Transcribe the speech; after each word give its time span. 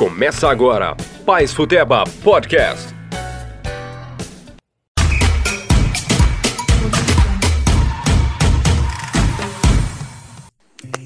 Começa 0.00 0.48
agora, 0.48 0.96
Paz 1.26 1.52
Futeba 1.52 2.04
Podcast. 2.24 2.99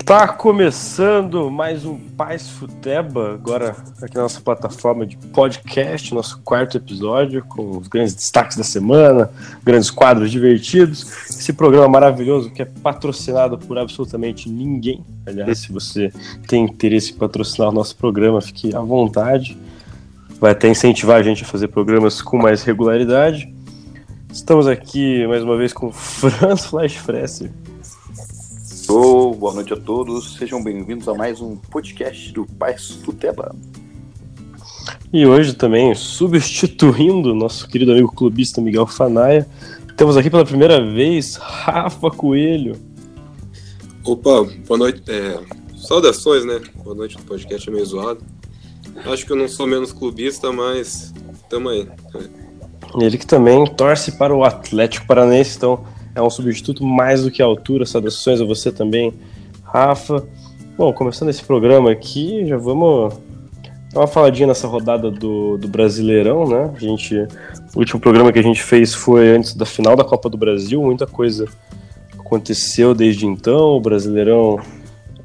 Tá 0.04 0.28
começando 0.28 1.50
mais 1.50 1.86
um 1.86 1.96
Paz 1.96 2.50
Futeba, 2.50 3.32
agora 3.32 3.74
aqui 4.02 4.14
na 4.14 4.24
nossa 4.24 4.38
plataforma 4.38 5.06
de 5.06 5.16
podcast, 5.16 6.12
nosso 6.12 6.40
quarto 6.40 6.76
episódio, 6.76 7.42
com 7.42 7.78
os 7.78 7.88
grandes 7.88 8.14
destaques 8.14 8.54
da 8.54 8.62
semana, 8.62 9.30
grandes 9.64 9.90
quadros 9.90 10.30
divertidos. 10.30 11.30
Esse 11.30 11.54
programa 11.54 11.88
maravilhoso 11.88 12.50
que 12.50 12.60
é 12.60 12.66
patrocinado 12.66 13.56
por 13.56 13.78
absolutamente 13.78 14.46
ninguém. 14.50 15.02
Aliás, 15.26 15.60
se 15.60 15.72
você 15.72 16.12
tem 16.46 16.64
interesse 16.66 17.12
em 17.12 17.16
patrocinar 17.16 17.70
o 17.70 17.72
nosso 17.72 17.96
programa, 17.96 18.42
fique 18.42 18.76
à 18.76 18.80
vontade. 18.80 19.56
Vai 20.38 20.52
até 20.52 20.68
incentivar 20.68 21.16
a 21.16 21.22
gente 21.22 21.44
a 21.44 21.46
fazer 21.46 21.68
programas 21.68 22.20
com 22.20 22.36
mais 22.36 22.62
regularidade. 22.62 23.50
Estamos 24.30 24.66
aqui 24.66 25.26
mais 25.26 25.42
uma 25.42 25.56
vez 25.56 25.72
com 25.72 25.90
Franz 25.90 26.66
Flash 26.68 26.96
Fresser. 26.96 27.50
Oh, 28.88 29.32
boa 29.32 29.54
noite 29.54 29.72
a 29.72 29.76
todos, 29.76 30.34
sejam 30.34 30.62
bem-vindos 30.62 31.08
a 31.08 31.14
mais 31.14 31.40
um 31.40 31.56
podcast 31.56 32.30
do 32.32 32.44
Paz 32.44 32.90
Futeba. 32.90 33.54
E 35.10 35.24
hoje 35.26 35.54
também, 35.54 35.94
substituindo 35.94 37.34
nosso 37.34 37.66
querido 37.66 37.92
amigo 37.92 38.12
clubista 38.12 38.60
Miguel 38.60 38.86
Fanaia, 38.86 39.48
temos 39.96 40.18
aqui 40.18 40.28
pela 40.28 40.44
primeira 40.44 40.84
vez 40.84 41.36
Rafa 41.36 42.10
Coelho. 42.10 42.76
Opa, 44.04 44.46
boa 44.66 44.78
noite. 44.78 45.02
É, 45.08 45.40
saudações, 45.76 46.44
né? 46.44 46.60
Boa 46.82 46.94
noite 46.94 47.16
do 47.16 47.22
podcast 47.22 47.66
é 47.66 47.72
meio 47.72 47.86
zoado. 47.86 48.22
Acho 49.06 49.24
que 49.24 49.32
eu 49.32 49.36
não 49.36 49.48
sou 49.48 49.66
menos 49.66 49.92
clubista, 49.92 50.52
mas 50.52 51.14
tamo 51.48 51.70
aí. 51.70 51.88
Ele 53.00 53.16
que 53.16 53.26
também 53.26 53.64
torce 53.66 54.12
para 54.12 54.34
o 54.34 54.44
Atlético 54.44 55.06
Paranaense, 55.06 55.56
então 55.56 55.84
é 56.14 56.22
um 56.22 56.30
substituto 56.30 56.84
mais 56.84 57.24
do 57.24 57.30
que 57.30 57.42
a 57.42 57.46
altura. 57.46 57.84
Saudações 57.84 58.40
a 58.40 58.44
você 58.44 58.70
também, 58.70 59.12
Rafa. 59.62 60.24
Bom, 60.76 60.92
começando 60.92 61.28
esse 61.28 61.42
programa 61.42 61.90
aqui, 61.90 62.46
já 62.46 62.56
vamos 62.56 63.14
dar 63.92 64.00
uma 64.00 64.06
faladinha 64.06 64.48
nessa 64.48 64.66
rodada 64.66 65.10
do, 65.10 65.56
do 65.56 65.68
Brasileirão, 65.68 66.48
né? 66.48 66.72
A 66.74 66.78
gente, 66.80 67.16
o 67.74 67.78
último 67.78 68.00
programa 68.00 68.32
que 68.32 68.38
a 68.38 68.42
gente 68.42 68.62
fez 68.62 68.92
foi 68.92 69.28
antes 69.36 69.54
da 69.54 69.64
final 69.64 69.94
da 69.94 70.04
Copa 70.04 70.28
do 70.28 70.36
Brasil, 70.36 70.82
muita 70.82 71.06
coisa 71.06 71.46
aconteceu 72.18 72.94
desde 72.94 73.26
então. 73.26 73.76
O 73.76 73.80
Brasileirão 73.80 74.58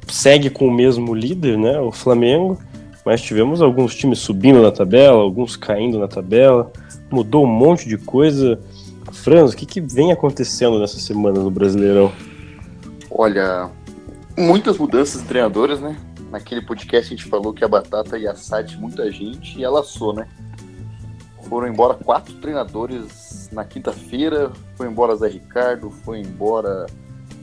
segue 0.07 0.49
com 0.49 0.67
o 0.67 0.71
mesmo 0.71 1.15
líder, 1.15 1.57
né? 1.57 1.79
O 1.79 1.91
Flamengo, 1.91 2.59
mas 3.03 3.21
tivemos 3.21 3.61
alguns 3.61 3.95
times 3.95 4.19
subindo 4.19 4.61
na 4.61 4.71
tabela, 4.71 5.21
alguns 5.21 5.55
caindo 5.55 5.97
na 5.97 6.07
tabela, 6.07 6.71
mudou 7.09 7.43
um 7.43 7.47
monte 7.47 7.87
de 7.87 7.97
coisa. 7.97 8.59
Franz, 9.29 9.53
o 9.53 9.55
que, 9.55 9.63
que 9.63 9.79
vem 9.79 10.11
acontecendo 10.11 10.79
nessa 10.79 10.99
semana 10.99 11.39
no 11.39 11.51
Brasileirão? 11.51 12.11
Olha, 13.11 13.69
muitas 14.35 14.75
mudanças 14.79 15.21
de 15.21 15.27
treinadores, 15.27 15.79
né? 15.79 15.95
Naquele 16.31 16.63
podcast 16.63 17.13
a 17.13 17.15
gente 17.15 17.29
falou 17.29 17.53
que 17.53 17.63
a 17.63 17.67
Batata 17.67 18.17
ia 18.17 18.31
assar 18.31 18.63
de 18.63 18.75
muita 18.75 19.11
gente 19.11 19.59
e 19.59 19.63
ela 19.63 19.81
assou, 19.81 20.15
né? 20.15 20.27
Foram 21.47 21.67
embora 21.67 21.93
quatro 21.93 22.33
treinadores 22.37 23.51
na 23.51 23.63
quinta-feira. 23.63 24.51
Foi 24.75 24.87
embora 24.87 25.15
Zé 25.15 25.27
Ricardo, 25.27 25.91
foi 25.91 26.21
embora 26.21 26.87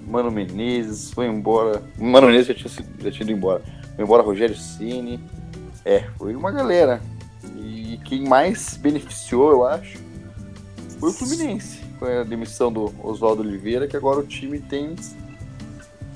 Mano 0.09 0.33
Menezes, 0.33 1.13
foi 1.13 1.27
embora. 1.29 1.81
Mano 1.97 2.27
Menezes 2.27 2.49
já 2.49 2.55
tinha, 2.55 2.69
sido, 2.69 2.89
já 3.01 3.13
tinha 3.13 3.23
ido 3.23 3.39
embora. 3.39 3.63
Foi 3.95 4.05
embora 4.05 4.25
Rogério 4.25 4.57
Ceni. 4.57 5.21
É, 5.85 6.01
foi 6.19 6.35
uma 6.35 6.51
galera. 6.51 7.01
E 7.57 8.01
quem 8.05 8.27
mais 8.27 8.77
beneficiou, 8.77 9.53
eu 9.53 9.65
acho, 9.65 10.05
foi 10.99 11.11
o 11.11 11.13
Fluminense, 11.13 11.81
com 11.99 12.05
a 12.05 12.23
demissão 12.23 12.73
do 12.73 12.93
Oswaldo 13.03 13.43
Oliveira, 13.43 13.87
que 13.87 13.97
agora 13.97 14.21
o 14.21 14.27
time 14.27 14.59
tem, 14.59 14.95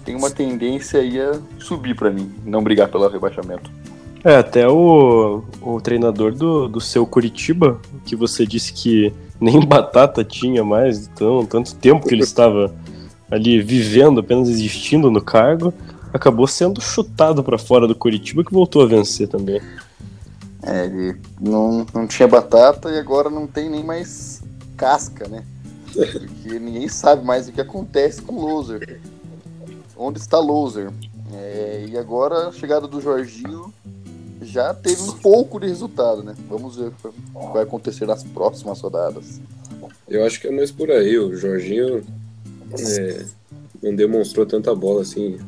tem 0.05 0.15
uma 0.15 0.31
tendência 0.31 1.01
aí 1.01 1.21
a 1.21 1.39
subir 1.59 1.95
para 1.95 2.11
mim, 2.11 2.33
não 2.45 2.63
brigar 2.63 2.89
pelo 2.89 3.09
rebaixamento. 3.09 3.71
É, 4.23 4.37
até 4.37 4.69
o, 4.69 5.43
o 5.63 5.81
treinador 5.81 6.35
do, 6.35 6.69
do 6.69 6.81
seu 6.81 7.07
Curitiba, 7.07 7.81
que 8.05 8.15
você 8.15 8.47
disse 8.47 8.73
que 8.73 9.13
nem 9.41 9.61
batata 9.65 10.23
tinha 10.23 10.63
mais, 10.63 11.07
então, 11.07 11.45
tanto 11.47 11.75
tempo 11.75 12.07
que 12.07 12.15
ele 12.15 12.23
estava 12.23 12.75
ali 13.31 13.63
vivendo, 13.63 14.21
apenas 14.21 14.49
existindo 14.49 15.11
no 15.11 15.23
cargo, 15.23 15.73
acabou 16.13 16.47
sendo 16.47 16.81
chutado 16.81 17.43
para 17.43 17.57
fora 17.57 17.87
do 17.87 17.95
Curitiba, 17.95 18.45
que 18.45 18.53
voltou 18.53 18.83
a 18.83 18.87
vencer 18.87 19.29
também. 19.29 19.61
É, 20.63 20.85
ele 20.85 21.17
não, 21.41 21.87
não 21.95 22.07
tinha 22.07 22.29
batata 22.29 22.91
e 22.91 22.99
agora 22.99 23.31
não 23.31 23.47
tem 23.47 23.71
nem 23.71 23.83
mais 23.83 24.43
casca, 24.77 25.27
né? 25.29 25.43
Porque 25.93 26.59
ninguém 26.59 26.89
sabe 26.89 27.25
mais 27.25 27.49
o 27.49 27.53
que 27.53 27.61
acontece 27.61 28.23
com 28.23 28.35
o 28.35 28.47
Loser. 28.47 29.01
Onde 29.97 30.19
está 30.19 30.39
Loser? 30.39 30.91
É, 31.33 31.87
e 31.89 31.97
agora 31.97 32.49
a 32.49 32.53
chegada 32.53 32.87
do 32.89 33.01
Jorginho 33.01 33.73
já 34.43 34.73
teve 34.73 35.03
um 35.03 35.13
pouco 35.13 35.61
de 35.61 35.67
resultado, 35.67 36.23
né? 36.23 36.35
Vamos 36.49 36.77
ver 36.77 36.89
o 36.89 36.93
que 36.93 37.53
vai 37.53 37.63
acontecer 37.63 38.07
nas 38.07 38.25
próximas 38.25 38.81
rodadas. 38.81 39.41
Eu 40.09 40.25
acho 40.25 40.41
que 40.41 40.49
é 40.49 40.51
mais 40.51 40.71
por 40.71 40.91
aí. 40.91 41.19
O 41.19 41.37
Jorginho 41.37 42.05
é, 42.79 43.25
não 43.83 43.95
demonstrou 43.95 44.47
tanta 44.47 44.75
bola 44.75 45.03
assim. 45.03 45.39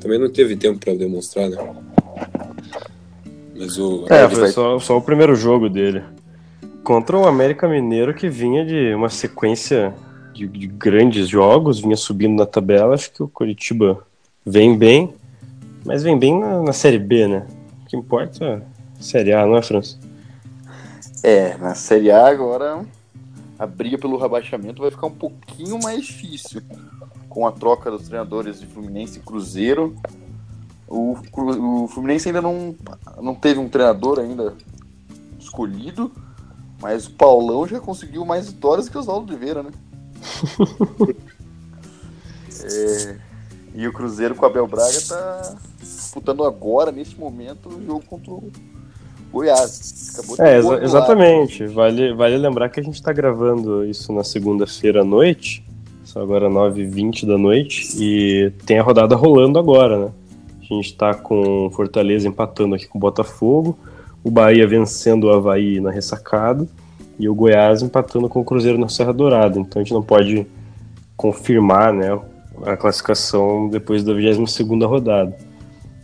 Também 0.00 0.18
não 0.18 0.30
teve 0.30 0.56
tempo 0.56 0.78
para 0.78 0.94
demonstrar, 0.94 1.48
né? 1.48 1.74
Mas 3.56 3.78
o. 3.78 4.06
É, 4.10 4.28
foi 4.28 4.50
só, 4.50 4.78
só 4.78 4.98
o 4.98 5.02
primeiro 5.02 5.34
jogo 5.36 5.68
dele 5.68 6.02
contra 6.90 7.16
o 7.16 7.24
América 7.24 7.68
Mineiro 7.68 8.12
que 8.12 8.28
vinha 8.28 8.66
de 8.66 8.92
uma 8.96 9.08
sequência 9.08 9.94
de, 10.34 10.44
de, 10.48 10.66
grandes 10.66 11.28
jogos, 11.28 11.78
vinha 11.78 11.96
subindo 11.96 12.36
na 12.36 12.44
tabela. 12.44 12.96
Acho 12.96 13.12
que 13.12 13.22
o 13.22 13.28
Curitiba 13.28 14.04
vem 14.44 14.76
bem, 14.76 15.14
mas 15.86 16.02
vem 16.02 16.18
bem 16.18 16.40
na, 16.40 16.60
na 16.60 16.72
Série 16.72 16.98
B, 16.98 17.28
né? 17.28 17.46
O 17.84 17.86
que 17.88 17.96
importa 17.96 18.44
é 18.44 18.54
a 18.56 19.02
Série 19.02 19.32
A, 19.32 19.46
não 19.46 19.56
é, 19.56 19.62
França? 19.62 20.00
É, 21.22 21.56
na 21.58 21.76
Série 21.76 22.10
A 22.10 22.26
agora 22.26 22.84
a 23.56 23.66
briga 23.68 23.96
pelo 23.96 24.18
rebaixamento 24.18 24.82
vai 24.82 24.90
ficar 24.90 25.06
um 25.06 25.14
pouquinho 25.14 25.80
mais 25.80 26.04
difícil 26.04 26.60
com 27.28 27.46
a 27.46 27.52
troca 27.52 27.88
dos 27.88 28.08
treinadores 28.08 28.58
de 28.58 28.66
Fluminense 28.66 29.20
e 29.20 29.22
Cruzeiro. 29.22 29.94
O, 30.88 31.16
o 31.36 31.86
Fluminense 31.86 32.28
ainda 32.28 32.42
não, 32.42 32.74
não 33.22 33.36
teve 33.36 33.60
um 33.60 33.68
treinador 33.68 34.18
ainda 34.18 34.54
escolhido, 35.38 36.10
mas 36.80 37.06
o 37.06 37.10
Paulão 37.12 37.66
já 37.66 37.78
conseguiu 37.78 38.24
mais 38.24 38.50
vitórias 38.50 38.88
que 38.88 38.96
o 38.96 39.00
Oswaldo 39.00 39.30
Oliveira, 39.30 39.62
né? 39.62 39.70
é, 42.64 43.16
e 43.74 43.86
o 43.86 43.92
Cruzeiro 43.92 44.34
com 44.34 44.44
o 44.44 44.48
Abel 44.48 44.66
Braga 44.66 45.00
tá 45.06 45.56
disputando 45.78 46.44
agora, 46.44 46.90
neste 46.90 47.18
momento, 47.18 47.68
o 47.68 47.84
jogo 47.84 48.02
contra 48.06 48.32
o 48.32 48.50
Goiás. 49.32 50.18
é, 50.38 50.58
exa 50.58 50.82
exatamente. 50.82 51.66
Vale, 51.66 52.12
vale 52.14 52.36
lembrar 52.36 52.68
que 52.68 52.80
a 52.80 52.82
gente 52.82 52.94
está 52.94 53.12
gravando 53.12 53.84
isso 53.84 54.12
na 54.12 54.24
segunda-feira 54.24 55.02
à 55.02 55.04
noite, 55.04 55.64
são 56.04 56.20
agora 56.20 56.48
9h20 56.48 57.26
da 57.26 57.38
noite, 57.38 57.94
e 57.96 58.50
tem 58.66 58.78
a 58.78 58.82
rodada 58.82 59.14
rolando 59.14 59.58
agora, 59.58 60.06
né? 60.06 60.12
A 60.60 60.74
gente 60.74 60.86
está 60.86 61.14
com 61.14 61.70
Fortaleza 61.72 62.26
empatando 62.26 62.74
aqui 62.74 62.86
com 62.86 62.98
o 62.98 63.00
Botafogo, 63.00 63.78
o 64.22 64.30
Bahia 64.30 64.66
vencendo 64.66 65.24
o 65.24 65.30
Havaí 65.32 65.80
na 65.80 65.90
ressacada 65.90 66.66
e 67.18 67.28
o 67.28 67.34
Goiás 67.34 67.82
empatando 67.82 68.28
com 68.28 68.40
o 68.40 68.44
Cruzeiro 68.44 68.78
na 68.78 68.88
Serra 68.88 69.12
Dourada. 69.12 69.58
Então 69.58 69.80
a 69.80 69.84
gente 69.84 69.94
não 69.94 70.02
pode 70.02 70.46
confirmar 71.16 71.92
né, 71.92 72.18
a 72.64 72.76
classificação 72.76 73.68
depois 73.68 74.02
da 74.02 74.12
22 74.12 74.56
rodada. 74.84 75.36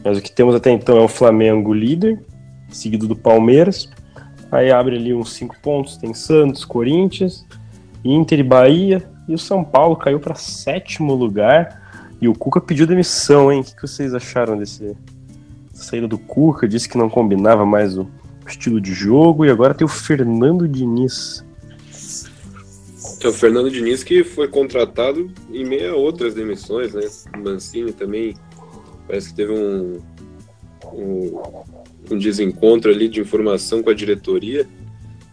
Mas 0.05 0.19
o 0.19 0.23
que 0.23 0.31
temos 0.31 0.55
até 0.55 0.71
então 0.71 0.97
é 0.99 1.01
o 1.01 1.09
Flamengo 1.09 1.73
líder, 1.73 2.23
seguido 2.69 3.09
do 3.09 3.17
Palmeiras. 3.17 3.89
Aí 4.53 4.71
abre 4.71 4.97
ali 4.97 5.13
uns 5.13 5.33
5 5.33 5.57
pontos, 5.61 5.97
tem 5.97 6.15
Santos, 6.15 6.65
Corinthians, 6.65 7.47
Inter 8.05 8.41
e 8.41 8.43
Bahia. 8.43 9.03
E 9.29 9.35
o 9.35 9.39
São 9.39 9.65
Paulo 9.65 9.97
caiu 9.97 10.21
para 10.21 10.35
sétimo 10.35 11.15
lugar. 11.15 11.83
E 12.21 12.29
o 12.29 12.35
Cuca 12.35 12.61
pediu 12.61 12.87
demissão, 12.87 13.51
hein? 13.51 13.61
O 13.61 13.65
que 13.65 13.83
vocês 13.83 14.15
acharam 14.15 14.57
desse 14.57 14.97
saída 15.83 16.09
do 16.09 16.19
Cuca? 16.19 16.69
Disse 16.69 16.89
que 16.89 16.99
não 16.99 17.09
combinava 17.09 17.65
mais 17.65 17.97
o 17.97 18.09
estilo 18.47 18.81
de 18.81 18.93
jogo. 18.93 19.45
E 19.45 19.51
agora 19.51 19.75
tem 19.75 19.85
o 19.85 19.89
Fernando 19.89 20.69
Diniz. 20.69 21.45
É 23.23 23.29
o 23.29 23.33
Fernando 23.33 23.71
Diniz 23.71 24.05
que 24.05 24.23
foi 24.23 24.49
contratado 24.49 25.31
em 25.53 25.65
meio 25.65 25.95
a 25.95 25.97
outras 25.97 26.35
demissões, 26.35 26.95
né? 26.95 27.03
Mancini 27.39 27.93
também 27.93 28.35
parece 29.07 29.31
que 29.31 29.35
teve 29.35 29.53
um, 29.53 30.01
um, 30.93 31.43
um 32.11 32.19
desencontro 32.19 32.91
ali 32.91 33.09
de 33.09 33.21
informação 33.21 33.83
com 33.83 33.91
a 33.91 33.95
diretoria. 33.95 34.69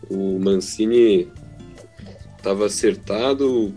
O 0.09 0.39
Mancini 0.39 1.27
estava 2.37 2.65
acertado, 2.65 3.73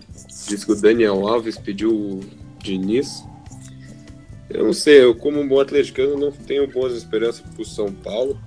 disse 0.49 0.67
que 0.67 0.73
o 0.73 0.81
Daniel 0.81 1.27
Alves 1.27 1.59
pediu 1.59 1.91
o 1.91 2.21
Diniz. 2.59 3.25
Eu 4.57 4.65
não 4.65 4.73
sei, 4.73 5.03
eu 5.03 5.15
como 5.15 5.39
um 5.39 5.47
bom 5.47 5.61
atleticano 5.61 6.19
não 6.19 6.33
tenho 6.33 6.67
boas 6.67 6.95
esperanças 6.95 7.43
para 7.43 7.61
o 7.61 7.65
São 7.65 7.93
Paulo. 7.93 8.41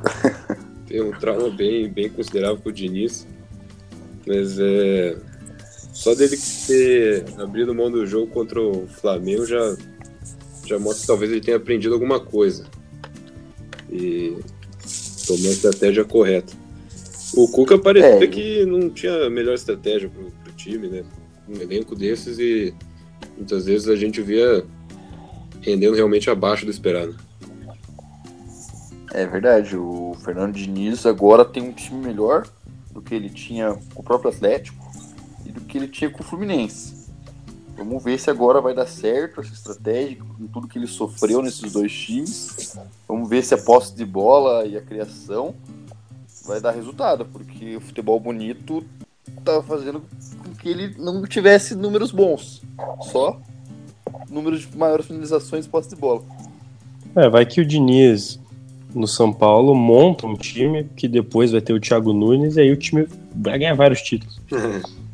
tem 0.88 1.02
um 1.02 1.10
trauma 1.10 1.50
bem, 1.50 1.90
bem 1.90 2.08
considerável 2.08 2.56
com 2.56 2.70
o 2.70 2.72
Diniz. 2.72 3.26
Mas 4.26 4.58
é. 4.58 5.14
Só 5.92 6.14
dele 6.14 6.38
ter 6.66 7.24
abrido 7.38 7.74
mão 7.74 7.90
do 7.90 8.06
jogo 8.06 8.28
contra 8.28 8.60
o 8.60 8.86
Flamengo 8.86 9.44
já, 9.44 9.76
já 10.66 10.78
mostra 10.78 11.02
que 11.02 11.06
talvez 11.06 11.30
ele 11.30 11.40
tenha 11.42 11.58
aprendido 11.58 11.92
alguma 11.92 12.18
coisa. 12.18 12.64
E 13.90 14.38
tomou 15.26 15.48
a 15.48 15.52
estratégia 15.52 16.04
correta. 16.04 16.54
O 17.34 17.46
Cuca 17.48 17.78
parecia 17.78 18.24
É. 18.24 18.26
que 18.26 18.64
não 18.64 18.88
tinha 18.88 19.26
a 19.26 19.30
melhor 19.30 19.54
estratégia 19.54 20.08
pro, 20.08 20.30
pro 20.30 20.52
time, 20.54 20.88
né? 20.88 21.04
Um 21.46 21.60
elenco 21.60 21.94
desses 21.94 22.38
e 22.38 22.72
muitas 23.36 23.66
vezes 23.66 23.88
a 23.88 23.96
gente 23.96 24.22
via 24.22 24.64
rendendo 25.66 25.96
realmente 25.96 26.30
abaixo 26.30 26.64
do 26.64 26.70
esperado. 26.70 27.16
É 29.12 29.26
verdade, 29.26 29.76
o 29.76 30.16
Fernando 30.24 30.54
Diniz 30.54 31.04
agora 31.04 31.44
tem 31.44 31.62
um 31.62 31.72
time 31.72 32.06
melhor 32.06 32.46
do 32.92 33.02
que 33.02 33.14
ele 33.14 33.28
tinha 33.28 33.74
com 33.92 34.00
o 34.00 34.04
próprio 34.04 34.30
Atlético 34.30 34.86
e 35.44 35.50
do 35.50 35.60
que 35.62 35.76
ele 35.76 35.88
tinha 35.88 36.08
com 36.08 36.22
o 36.22 36.24
Fluminense. 36.24 36.94
Vamos 37.76 38.02
ver 38.02 38.18
se 38.18 38.30
agora 38.30 38.60
vai 38.60 38.74
dar 38.74 38.86
certo 38.86 39.40
essa 39.40 39.52
estratégia, 39.52 40.16
com 40.16 40.46
tudo 40.46 40.68
que 40.68 40.78
ele 40.78 40.86
sofreu 40.86 41.42
nesses 41.42 41.72
dois 41.72 41.92
times. 41.92 42.78
Vamos 43.08 43.28
ver 43.28 43.42
se 43.42 43.52
a 43.52 43.58
posse 43.58 43.94
de 43.94 44.04
bola 44.04 44.64
e 44.64 44.76
a 44.76 44.80
criação 44.80 45.54
vai 46.44 46.60
dar 46.60 46.70
resultado, 46.70 47.26
porque 47.26 47.76
o 47.76 47.80
futebol 47.80 48.20
bonito 48.20 48.84
tá 49.44 49.62
fazendo 49.62 50.02
com 50.42 50.54
que 50.54 50.68
ele 50.68 50.94
não 50.96 51.22
tivesse 51.24 51.74
números 51.74 52.12
bons, 52.12 52.62
só 53.10 53.40
números 54.30 54.60
de 54.60 54.76
maiores 54.76 55.06
finalizações 55.06 55.66
e 55.66 55.68
posse 55.68 55.90
de 55.90 55.96
bola. 55.96 56.22
É, 57.14 57.28
vai 57.28 57.46
que 57.46 57.60
o 57.60 57.64
Diniz 57.64 58.38
no 58.94 59.06
São 59.06 59.32
Paulo 59.32 59.74
monta 59.74 60.26
um 60.26 60.34
time 60.34 60.84
que 60.96 61.06
depois 61.06 61.52
vai 61.52 61.60
ter 61.60 61.72
o 61.72 61.80
Thiago 61.80 62.12
Nunes 62.12 62.56
e 62.56 62.60
aí 62.60 62.72
o 62.72 62.76
time 62.76 63.06
vai 63.34 63.58
ganhar 63.58 63.74
vários 63.74 64.02
títulos. 64.02 64.40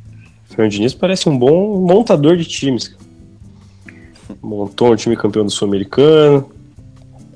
O 0.53 0.55
Fernando 0.55 0.73
Diniz 0.73 0.93
parece 0.93 1.31
um 1.31 1.39
bom 1.39 1.81
montador 1.81 2.37
de 2.37 2.45
times. 2.45 2.89
cara. 2.89 3.01
Montou 4.43 4.93
um 4.93 4.97
time 4.97 5.17
campeão 5.17 5.47
do 5.47 5.51
Sul-Americano. 5.51 6.47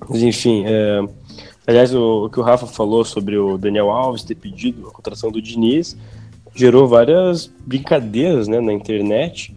Mas 0.07 0.23
enfim, 0.23 0.65
é... 0.67 1.03
aliás, 1.67 1.95
o, 1.95 2.27
o 2.27 2.29
que 2.29 2.39
o 2.39 2.43
Rafa 2.43 2.67
falou 2.67 3.07
sobre 3.07 3.39
o 3.39 3.57
Daniel 3.57 3.91
Alves 3.91 4.23
ter 4.23 4.35
pedido 4.35 4.87
a 4.87 4.91
contratação 4.91 5.33
do 5.33 5.41
Diniz 5.41 5.97
gerou 6.55 6.87
várias 6.87 7.51
brincadeiras 7.67 8.49
né, 8.49 8.61
na 8.61 8.75
internet 8.75 9.55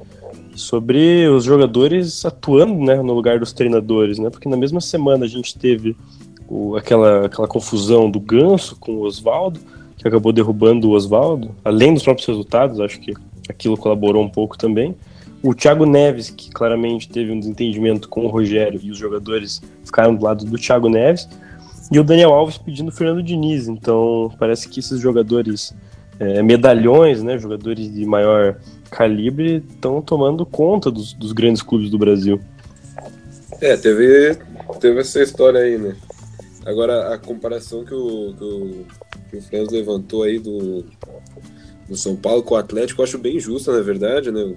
sobre 0.60 1.28
os 1.28 1.44
jogadores 1.44 2.24
atuando 2.26 2.74
né, 2.76 3.02
no 3.02 3.14
lugar 3.14 3.40
dos 3.40 3.52
treinadores, 3.54 4.20
né? 4.20 4.30
Porque 4.30 4.48
na 4.50 4.58
mesma 4.58 4.82
semana 4.82 5.26
a 5.26 5.28
gente 5.28 5.58
teve 5.58 5.96
o- 6.48 6.76
aquela, 6.76 7.26
aquela 7.26 7.48
confusão 7.48 8.10
do 8.10 8.20
Ganso 8.20 8.76
com 8.80 8.94
o 8.94 9.02
Oswaldo, 9.02 9.60
que 9.98 10.08
acabou 10.08 10.32
derrubando 10.32 10.90
o 10.90 10.92
Oswaldo, 10.92 11.52
além 11.64 11.94
dos 11.94 12.04
próprios 12.04 12.28
resultados, 12.28 12.80
acho 12.80 13.00
que 13.00 13.14
aquilo 13.50 13.76
colaborou 13.76 14.24
um 14.24 14.30
pouco 14.30 14.58
também. 14.58 14.96
O 15.42 15.54
Thiago 15.54 15.86
Neves, 15.86 16.30
que 16.30 16.50
claramente 16.52 17.08
teve 17.10 17.32
um 17.32 17.40
desentendimento 17.40 18.08
com 18.10 18.26
o 18.26 18.28
Rogério 18.30 18.80
e 18.84 18.92
os 18.92 18.98
jogadores 18.98 19.62
ficaram 19.84 20.14
do 20.16 20.24
lado 20.24 20.46
do 20.46 20.58
Thiago 20.58 20.90
Neves, 20.90 21.28
e 21.92 22.00
o 22.00 22.04
Daniel 22.04 22.32
Alves 22.34 22.58
pedindo 22.58 22.90
o 22.90 22.92
Fernando 22.92 23.24
Diniz. 23.24 23.68
Então 23.68 24.32
parece 24.38 24.70
que 24.70 24.80
esses 24.80 25.00
jogadores 25.00 25.74
é, 26.20 26.44
medalhões, 26.44 27.24
né, 27.24 27.38
jogadores 27.38 27.92
de 27.94 28.06
maior 28.06 28.58
calibre, 28.90 29.64
estão 29.70 30.02
tomando 30.02 30.46
conta 30.46 30.92
dos, 30.92 31.14
dos 31.14 31.32
grandes 31.32 31.62
clubes 31.62 31.90
do 31.90 31.98
Brasil. 31.98 32.40
É, 33.62 33.76
teve, 33.76 34.38
teve 34.80 35.00
essa 35.00 35.22
história 35.22 35.62
aí, 35.62 35.78
né? 35.78 35.96
Agora, 36.66 37.14
a 37.14 37.18
comparação 37.18 37.84
que 37.84 37.94
o, 37.94 38.34
que 38.34 38.44
o, 38.44 38.86
que 39.30 39.38
o 39.38 39.42
Franz 39.42 39.70
levantou 39.70 40.24
aí 40.24 40.40
do, 40.40 40.86
do 41.88 41.96
São 41.96 42.16
Paulo 42.16 42.44
com 42.44 42.56
o 42.56 42.58
Atlético, 42.58 43.02
eu 43.02 43.06
acho 43.06 43.18
bem 43.18 43.40
justa, 43.40 43.72
na 43.72 43.82
verdade, 43.82 44.32
né? 44.32 44.56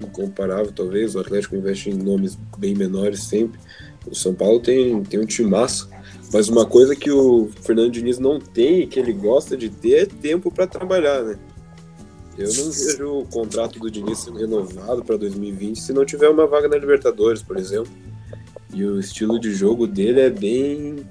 Incomparável, 0.00 0.72
talvez. 0.72 1.14
O 1.14 1.20
Atlético 1.20 1.56
investe 1.56 1.90
em 1.90 1.94
nomes 1.94 2.38
bem 2.56 2.74
menores 2.74 3.24
sempre. 3.24 3.58
O 4.06 4.14
São 4.14 4.34
Paulo 4.34 4.60
tem, 4.60 5.02
tem 5.02 5.20
um 5.20 5.26
timaço. 5.26 5.90
Mas 6.32 6.48
uma 6.48 6.66
coisa 6.66 6.94
que 6.94 7.10
o 7.10 7.50
Fernando 7.62 7.92
Diniz 7.92 8.18
não 8.18 8.38
tem 8.38 8.80
e 8.80 8.86
que 8.86 8.98
ele 9.00 9.12
gosta 9.12 9.56
de 9.56 9.68
ter 9.70 10.02
é 10.02 10.06
tempo 10.06 10.50
para 10.50 10.66
trabalhar, 10.66 11.22
né? 11.22 11.38
Eu 12.38 12.54
não 12.54 12.70
vejo 12.70 13.18
o 13.18 13.26
contrato 13.26 13.80
do 13.80 13.90
Diniz 13.90 14.20
sendo 14.20 14.38
renovado 14.38 15.04
para 15.04 15.16
2020 15.16 15.80
se 15.80 15.92
não 15.92 16.04
tiver 16.04 16.28
uma 16.28 16.46
vaga 16.46 16.68
na 16.68 16.76
Libertadores, 16.76 17.42
por 17.42 17.56
exemplo. 17.56 17.92
E 18.72 18.84
o 18.84 19.00
estilo 19.00 19.40
de 19.40 19.52
jogo 19.52 19.88
dele 19.88 20.20
é 20.20 20.30
bem. 20.30 21.04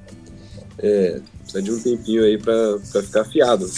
É, 0.80 1.20
precisa 1.42 1.62
de 1.62 1.72
um 1.72 1.80
tempinho 1.80 2.24
aí 2.24 2.38
pra 2.38 2.80
ficar 3.04 3.22
afiado. 3.22 3.70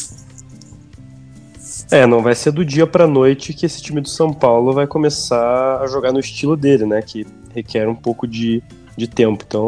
É, 1.90 2.06
não 2.06 2.22
vai 2.22 2.36
ser 2.36 2.52
do 2.52 2.64
dia 2.64 2.86
pra 2.86 3.08
noite 3.08 3.52
que 3.52 3.66
esse 3.66 3.82
time 3.82 4.00
do 4.00 4.10
São 4.10 4.32
Paulo 4.32 4.72
vai 4.72 4.86
começar 4.86 5.82
a 5.82 5.88
jogar 5.88 6.12
no 6.12 6.20
estilo 6.20 6.56
dele, 6.56 6.86
né? 6.86 7.02
Que 7.02 7.26
requer 7.52 7.88
um 7.88 7.96
pouco 7.96 8.28
de, 8.28 8.62
de 8.96 9.08
tempo. 9.08 9.44
Então, 9.48 9.64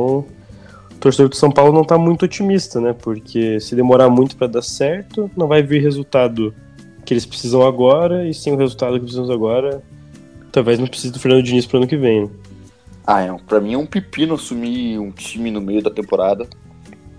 o 0.92 0.98
torcedor 1.00 1.30
do 1.30 1.36
São 1.36 1.50
Paulo 1.50 1.74
não 1.74 1.84
tá 1.84 1.98
muito 1.98 2.26
otimista, 2.26 2.80
né? 2.80 2.94
Porque 2.94 3.60
se 3.60 3.76
demorar 3.76 4.08
muito 4.08 4.36
pra 4.36 4.46
dar 4.46 4.62
certo, 4.62 5.32
não 5.36 5.48
vai 5.48 5.64
vir 5.64 5.82
resultado 5.82 6.54
que 7.06 7.14
eles 7.14 7.26
precisam 7.26 7.66
agora, 7.66 8.28
e 8.28 8.34
sem 8.34 8.54
o 8.54 8.58
resultado 8.58 8.94
que 8.94 9.02
precisamos 9.02 9.30
agora, 9.30 9.84
talvez 10.52 10.80
não 10.80 10.88
precise 10.88 11.14
do 11.14 11.20
Fernando 11.20 11.44
Diniz 11.44 11.66
pro 11.66 11.78
ano 11.78 11.88
que 11.88 11.98
vem. 11.98 12.24
Né? 12.24 12.30
Ah, 13.06 13.22
é, 13.22 13.36
pra 13.48 13.60
mim 13.60 13.74
é 13.74 13.78
um 13.78 13.86
pepino 13.86 14.36
assumir 14.36 15.00
um 15.00 15.12
time 15.12 15.50
no 15.50 15.62
meio 15.62 15.82
da 15.82 15.90
temporada. 15.90 16.48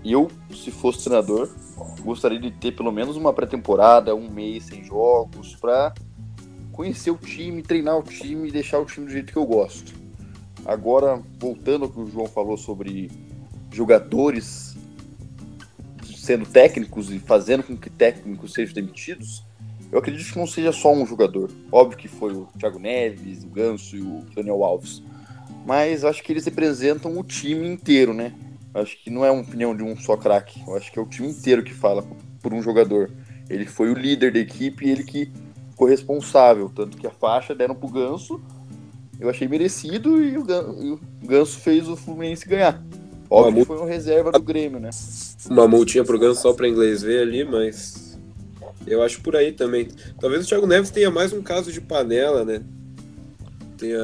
Eu, 0.03 0.29
se 0.53 0.71
fosse 0.71 1.03
treinador, 1.03 1.49
gostaria 2.01 2.39
de 2.39 2.51
ter 2.51 2.71
pelo 2.71 2.91
menos 2.91 3.15
uma 3.15 3.33
pré-temporada, 3.33 4.15
um 4.15 4.29
mês 4.29 4.65
sem 4.65 4.83
jogos, 4.83 5.55
pra 5.55 5.93
conhecer 6.71 7.11
o 7.11 7.17
time, 7.17 7.61
treinar 7.61 7.97
o 7.97 8.03
time 8.03 8.49
e 8.49 8.51
deixar 8.51 8.79
o 8.79 8.85
time 8.85 9.05
do 9.05 9.11
jeito 9.11 9.31
que 9.31 9.37
eu 9.37 9.45
gosto. 9.45 9.93
Agora, 10.65 11.21
voltando 11.39 11.85
ao 11.85 11.91
que 11.91 11.99
o 11.99 12.07
João 12.07 12.27
falou 12.27 12.57
sobre 12.57 13.11
jogadores 13.71 14.75
sendo 16.15 16.45
técnicos 16.45 17.11
e 17.11 17.19
fazendo 17.19 17.63
com 17.63 17.75
que 17.75 17.89
técnicos 17.89 18.53
sejam 18.53 18.73
demitidos, 18.73 19.43
eu 19.93 19.99
acredito 19.99 20.33
que 20.33 20.39
não 20.39 20.47
seja 20.47 20.71
só 20.71 20.91
um 20.91 21.05
jogador. 21.05 21.51
Óbvio 21.71 21.99
que 21.99 22.07
foi 22.07 22.33
o 22.33 22.47
Thiago 22.57 22.79
Neves, 22.79 23.43
o 23.43 23.47
Ganso 23.47 23.95
e 23.95 24.01
o 24.01 24.25
Daniel 24.35 24.63
Alves. 24.63 25.03
Mas 25.67 26.03
acho 26.03 26.23
que 26.23 26.31
eles 26.31 26.45
representam 26.45 27.15
o 27.15 27.23
time 27.23 27.67
inteiro, 27.67 28.11
né? 28.11 28.33
Acho 28.73 28.97
que 28.97 29.11
não 29.11 29.23
é 29.23 29.29
uma 29.29 29.43
opinião 29.43 29.77
de 29.77 29.83
um 29.83 29.95
só 29.95 30.17
craque. 30.17 30.63
Eu 30.67 30.75
acho 30.75 30.91
que 30.91 30.97
é 30.97 31.01
o 31.01 31.05
time 31.05 31.27
inteiro 31.27 31.63
que 31.63 31.75
fala 31.75 32.03
por 32.41 32.51
um 32.55 32.61
jogador. 32.63 33.11
Ele 33.47 33.67
foi 33.67 33.91
o 33.91 33.93
líder 33.93 34.33
da 34.33 34.39
equipe 34.39 34.83
e 34.83 34.89
ele 34.89 35.03
que 35.03 35.31
ficou 35.69 35.87
responsável. 35.87 36.71
Tanto 36.73 36.97
que 36.97 37.05
a 37.05 37.11
faixa 37.11 37.53
deram 37.53 37.75
pro 37.75 37.87
Ganso. 37.87 38.41
Eu 39.19 39.29
achei 39.29 39.47
merecido 39.47 40.23
e 40.23 40.33
e 40.33 40.37
o 40.39 40.99
Ganso 41.23 41.59
fez 41.59 41.87
o 41.87 41.95
Fluminense 41.95 42.47
ganhar. 42.47 42.83
Óbvio 43.29 43.61
que 43.61 43.67
foi 43.67 43.77
uma 43.77 43.87
reserva 43.87 44.31
do 44.31 44.41
Grêmio, 44.41 44.79
né? 44.79 44.89
Uma 45.47 45.67
multinha 45.67 46.03
pro 46.03 46.17
Ganso 46.17 46.41
só 46.41 46.51
pra 46.51 46.67
inglês 46.67 47.03
ver 47.03 47.21
ali, 47.21 47.43
mas 47.43 48.02
eu 48.87 49.01
acho 49.01 49.21
por 49.21 49.35
aí 49.35 49.51
também. 49.51 49.87
Talvez 50.19 50.45
o 50.45 50.47
Thiago 50.47 50.67
Neves 50.67 50.89
tenha 50.89 51.09
mais 51.11 51.33
um 51.33 51.41
caso 51.41 51.71
de 51.71 51.81
panela, 51.81 52.43
né? 52.43 52.61
Tenha. 53.77 53.99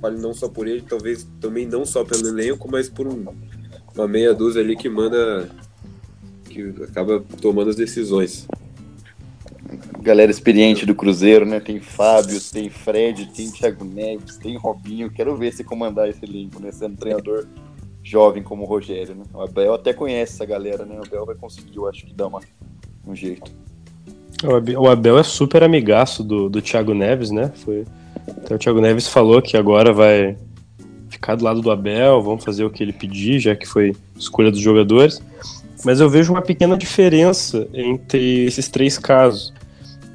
Fale 0.00 0.18
não 0.20 0.34
só 0.34 0.48
por 0.48 0.66
ele, 0.66 0.82
talvez 0.82 1.26
também 1.40 1.66
não 1.66 1.84
só 1.86 2.04
pelo 2.04 2.26
elenco, 2.28 2.68
mas 2.70 2.88
por 2.88 3.06
um- 3.06 3.26
uma 3.94 4.08
meia 4.08 4.34
dúzia 4.34 4.60
ali 4.62 4.76
que 4.76 4.88
manda. 4.88 5.48
que 6.44 6.74
acaba 6.82 7.24
tomando 7.40 7.70
as 7.70 7.76
decisões. 7.76 8.46
Galera 10.02 10.30
experiente 10.30 10.84
do 10.84 10.94
Cruzeiro, 10.94 11.46
né? 11.46 11.60
Tem 11.60 11.80
Fábio, 11.80 12.38
tem 12.52 12.68
Fred, 12.68 13.26
tem 13.32 13.50
Thiago 13.50 13.84
Neves, 13.84 14.36
tem 14.36 14.58
Robinho. 14.58 15.10
Quero 15.10 15.34
ver 15.34 15.52
se 15.54 15.64
comandar 15.64 16.10
esse 16.10 16.22
elenco, 16.24 16.60
né? 16.60 16.70
Sendo 16.70 16.96
treinador 16.98 17.46
jovem 18.02 18.42
como 18.42 18.64
o 18.64 18.66
Rogério, 18.66 19.14
né? 19.14 19.24
O 19.32 19.40
Abel 19.40 19.72
até 19.72 19.94
conhece 19.94 20.34
essa 20.34 20.44
galera, 20.44 20.84
né? 20.84 20.98
O 20.98 21.04
Abel 21.06 21.24
vai 21.24 21.36
conseguir, 21.36 21.76
eu 21.76 21.88
acho 21.88 22.04
que 22.04 22.12
dá 22.12 22.26
uma, 22.26 22.40
um 23.06 23.14
jeito. 23.14 23.50
O 24.76 24.88
Abel- 24.88 25.18
é 25.18 25.22
super 25.22 25.62
amigaço 25.62 26.22
do, 26.24 26.48
do 26.48 26.60
Thiago 26.60 26.94
Neves, 26.94 27.30
né? 27.30 27.52
Foi... 27.64 27.84
Então 28.42 28.56
o 28.56 28.58
Thiago 28.58 28.80
Neves 28.80 29.08
falou 29.08 29.40
que 29.40 29.56
agora 29.56 29.92
vai 29.92 30.36
ficar 31.08 31.36
do 31.36 31.44
lado 31.44 31.60
do 31.60 31.70
Abel, 31.70 32.22
vamos 32.22 32.44
fazer 32.44 32.64
o 32.64 32.70
que 32.70 32.82
ele 32.82 32.92
pedir, 32.92 33.38
já 33.38 33.54
que 33.54 33.66
foi 33.66 33.94
escolha 34.16 34.50
dos 34.50 34.60
jogadores. 34.60 35.22
Mas 35.84 36.00
eu 36.00 36.08
vejo 36.08 36.32
uma 36.32 36.42
pequena 36.42 36.76
diferença 36.76 37.66
entre 37.72 38.44
esses 38.44 38.68
três 38.68 38.98
casos. 38.98 39.52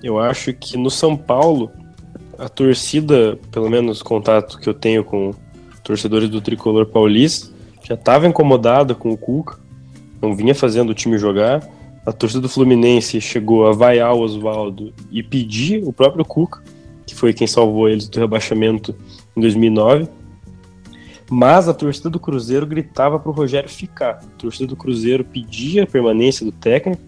Eu 0.02 0.20
acho 0.20 0.54
que 0.54 0.78
no 0.78 0.90
São 0.90 1.16
Paulo, 1.16 1.72
a 2.38 2.48
torcida, 2.48 3.38
pelo 3.52 3.70
menos 3.70 4.02
contato 4.02 4.60
que 4.60 4.68
eu 4.68 4.74
tenho 4.74 5.04
com 5.04 5.34
torcedores 5.84 6.30
do 6.30 6.42
tricolor 6.42 6.86
paulista, 6.86 7.50
já 7.84 7.96
estava 7.96 8.28
incomodada 8.28 8.94
com 8.94 9.12
o 9.12 9.18
Cuca, 9.18 9.58
não 10.22 10.36
vinha 10.36 10.54
fazendo 10.54 10.90
o 10.90 10.94
time 10.94 11.18
jogar. 11.18 11.66
A 12.08 12.14
torcida 12.14 12.40
do 12.40 12.48
Fluminense 12.48 13.20
chegou 13.20 13.68
a 13.68 13.74
vaiar 13.74 14.14
o 14.14 14.22
Oswaldo 14.22 14.94
e 15.12 15.22
pedir 15.22 15.84
o 15.86 15.92
próprio 15.92 16.24
Cuca, 16.24 16.64
que 17.06 17.14
foi 17.14 17.34
quem 17.34 17.46
salvou 17.46 17.90
eles 17.90 18.08
do 18.08 18.18
rebaixamento 18.18 18.96
em 19.36 19.42
2009. 19.42 20.08
Mas 21.30 21.68
a 21.68 21.74
torcida 21.74 22.10
do 22.10 22.18
Cruzeiro 22.18 22.66
gritava 22.66 23.20
pro 23.20 23.34
Rogério 23.34 23.70
ficar. 23.70 24.22
A 24.24 24.38
torcida 24.38 24.68
do 24.68 24.78
Cruzeiro 24.78 25.26
pedia 25.26 25.84
a 25.84 25.86
permanência 25.86 26.46
do 26.46 26.52
técnico 26.54 27.02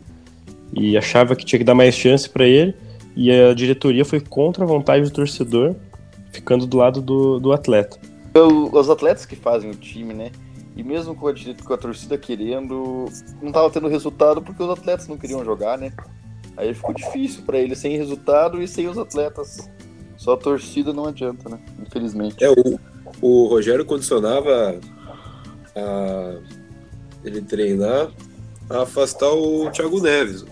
e 0.73 0.97
achava 0.97 1.33
que 1.33 1.45
tinha 1.45 1.59
que 1.59 1.63
dar 1.63 1.75
mais 1.75 1.95
chance 1.95 2.29
para 2.29 2.45
ele. 2.45 2.75
E 3.15 3.31
a 3.31 3.53
diretoria 3.53 4.03
foi 4.03 4.19
contra 4.19 4.65
a 4.65 4.67
vontade 4.67 5.05
do 5.05 5.11
torcedor, 5.11 5.75
ficando 6.33 6.67
do 6.67 6.75
lado 6.75 7.01
do, 7.01 7.39
do 7.39 7.53
atleta. 7.53 7.97
Os 8.73 8.89
atletas 8.89 9.25
que 9.25 9.37
fazem 9.37 9.71
o 9.71 9.75
time, 9.75 10.13
né? 10.13 10.31
E 10.79 10.83
mesmo 10.83 11.13
com 11.13 11.27
a, 11.27 11.33
com 11.65 11.73
a 11.73 11.77
torcida 11.77 12.17
querendo, 12.17 13.03
não 13.41 13.51
tava 13.51 13.69
tendo 13.69 13.89
resultado 13.89 14.41
porque 14.41 14.63
os 14.63 14.69
atletas 14.69 15.09
não 15.09 15.17
queriam 15.17 15.43
jogar, 15.43 15.77
né? 15.77 15.91
Aí 16.55 16.73
ficou 16.73 16.93
difícil 16.93 17.43
para 17.43 17.57
ele 17.57 17.75
sem 17.75 17.97
resultado 17.97 18.63
e 18.63 18.67
sem 18.67 18.87
os 18.87 18.97
atletas. 18.97 19.69
Só 20.15 20.35
a 20.35 20.37
torcida 20.37 20.93
não 20.93 21.03
adianta, 21.05 21.49
né? 21.49 21.59
Infelizmente. 21.85 22.41
É, 22.41 22.49
o, 22.49 22.79
o 23.21 23.47
Rogério 23.47 23.83
condicionava 23.83 24.79
a 25.75 26.35
ele 27.25 27.41
treinar 27.41 28.09
a 28.69 28.83
afastar 28.83 29.33
o 29.33 29.69
Thiago 29.71 29.99
Neves. 29.99 30.45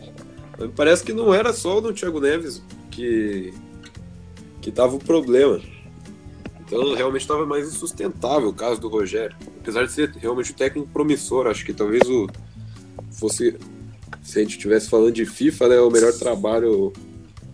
Parece 0.75 1.05
que 1.05 1.13
não 1.13 1.33
era 1.33 1.53
só 1.53 1.79
no 1.79 1.93
Thiago 1.93 2.19
Neves 2.19 2.61
que 2.91 3.53
que 4.61 4.73
tava 4.73 4.97
o 4.97 4.99
problema. 4.99 5.61
Então 6.67 6.93
realmente 6.93 7.21
estava 7.21 7.45
mais 7.45 7.67
insustentável 7.67 8.49
o 8.49 8.53
caso 8.53 8.79
do 8.79 8.89
Rogério. 8.89 9.35
Apesar 9.61 9.85
de 9.85 9.91
ser 9.91 10.11
realmente 10.11 10.51
um 10.51 10.55
técnico 10.55 10.89
promissor, 10.91 11.47
acho 11.47 11.65
que 11.65 11.73
talvez 11.73 12.03
o 12.09 12.27
fosse 13.11 13.57
se 14.21 14.39
a 14.39 14.41
gente 14.41 14.51
estivesse 14.51 14.89
falando 14.89 15.13
de 15.13 15.25
FIFA, 15.25 15.69
né, 15.69 15.79
o 15.79 15.89
melhor 15.89 16.11
trabalho, 16.11 16.87
o 16.87 16.93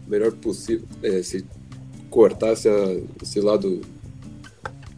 melhor 0.09 0.31
possível, 0.31 0.87
é, 1.03 1.21
se 1.21 1.45
cortasse 2.09 2.67
a, 2.67 2.99
esse 3.21 3.39
lado 3.39 3.81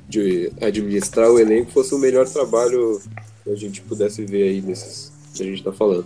de 0.08 0.52
administrar 0.62 1.30
o 1.30 1.38
elenco, 1.38 1.72
fosse 1.72 1.94
o 1.94 2.00
melhor 2.00 2.28
trabalho 2.30 3.02
que 3.44 3.50
a 3.50 3.56
gente 3.56 3.82
pudesse 3.82 4.24
ver 4.26 4.44
aí 4.44 4.62
nesses 4.62 5.12
que 5.34 5.44
a 5.44 5.46
gente 5.46 5.58
está 5.58 5.74
falando. 5.74 6.06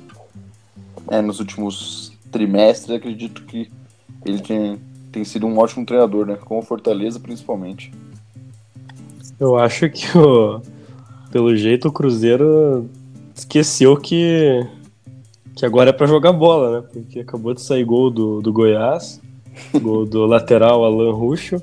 É, 1.08 1.22
nos 1.22 1.40
últimos 1.40 2.12
trimestres, 2.32 2.96
acredito 2.96 3.44
que 3.44 3.70
ele 4.26 4.42
tem, 4.42 4.82
tem 5.12 5.24
sido 5.24 5.48
um 5.48 5.58
ótimo 5.58 5.86
treinador, 5.86 6.26
né? 6.26 6.38
Com 6.44 6.60
o 6.60 6.62
Fortaleza, 6.62 7.20
principalmente. 7.20 7.92
Eu 9.40 9.58
acho 9.58 9.90
que, 9.90 10.18
o, 10.18 10.62
pelo 11.32 11.56
jeito, 11.56 11.88
o 11.88 11.92
Cruzeiro 11.92 12.90
esqueceu 13.36 13.96
que, 13.96 14.66
que 15.56 15.66
agora 15.66 15.90
é 15.90 15.94
para 15.94 16.08
jogar 16.08 16.34
bola, 16.34 16.82
né? 16.82 16.88
Porque 16.92 17.20
acabou 17.22 17.54
de 17.54 17.62
sair 17.62 17.84
gol 17.84 18.10
do, 18.10 18.42
do 18.42 18.52
Goiás, 18.52 19.22
gol 19.82 20.06
do 20.06 20.26
lateral 20.26 20.84
Alan 20.84 21.14
Ruxo. 21.14 21.62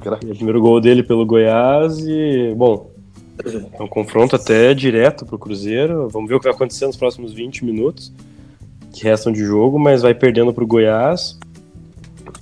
O 0.00 0.34
primeiro 0.34 0.62
gol 0.62 0.80
dele 0.80 1.02
pelo 1.02 1.26
Goiás 1.26 1.98
e, 1.98 2.54
bom, 2.56 2.90
é 3.78 3.82
um 3.82 3.86
confronto 3.86 4.34
até 4.34 4.72
direto 4.72 5.26
pro 5.26 5.38
Cruzeiro. 5.38 6.08
Vamos 6.08 6.28
ver 6.28 6.36
o 6.36 6.38
que 6.38 6.44
vai 6.44 6.54
acontecer 6.54 6.86
nos 6.86 6.96
próximos 6.96 7.34
20 7.34 7.66
minutos 7.66 8.10
que 8.92 9.04
restam 9.04 9.32
de 9.32 9.40
jogo, 9.44 9.78
mas 9.78 10.02
vai 10.02 10.14
perdendo 10.14 10.52
pro 10.52 10.66
Goiás 10.66 11.38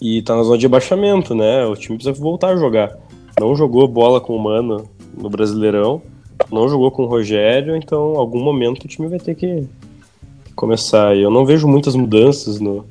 e 0.01 0.23
tá 0.23 0.37
na 0.37 0.43
zona 0.43 0.59
de 0.59 0.67
abaixamento, 0.67 1.35
né? 1.35 1.65
O 1.67 1.75
time 1.75 1.97
precisa 1.97 2.19
voltar 2.21 2.49
a 2.49 2.57
jogar. 2.57 2.97
Não 3.41 3.55
jogou 3.55 3.87
bola 3.87 4.21
com 4.21 4.35
o 4.35 4.43
Mano 4.43 4.89
no 5.17 5.31
Brasileirão, 5.31 6.03
não 6.51 6.69
jogou 6.69 6.91
com 6.91 7.05
o 7.05 7.07
Rogério, 7.07 7.77
então 7.77 8.15
em 8.15 8.17
algum 8.17 8.43
momento 8.43 8.85
o 8.85 8.89
time 8.89 9.09
vai 9.09 9.19
ter 9.19 9.35
que 9.35 9.67
começar. 10.55 11.17
Eu 11.17 11.31
não 11.31 11.45
vejo 11.45 11.69
muitas 11.69 11.95
mudanças 11.95 12.61
no, 12.61 12.85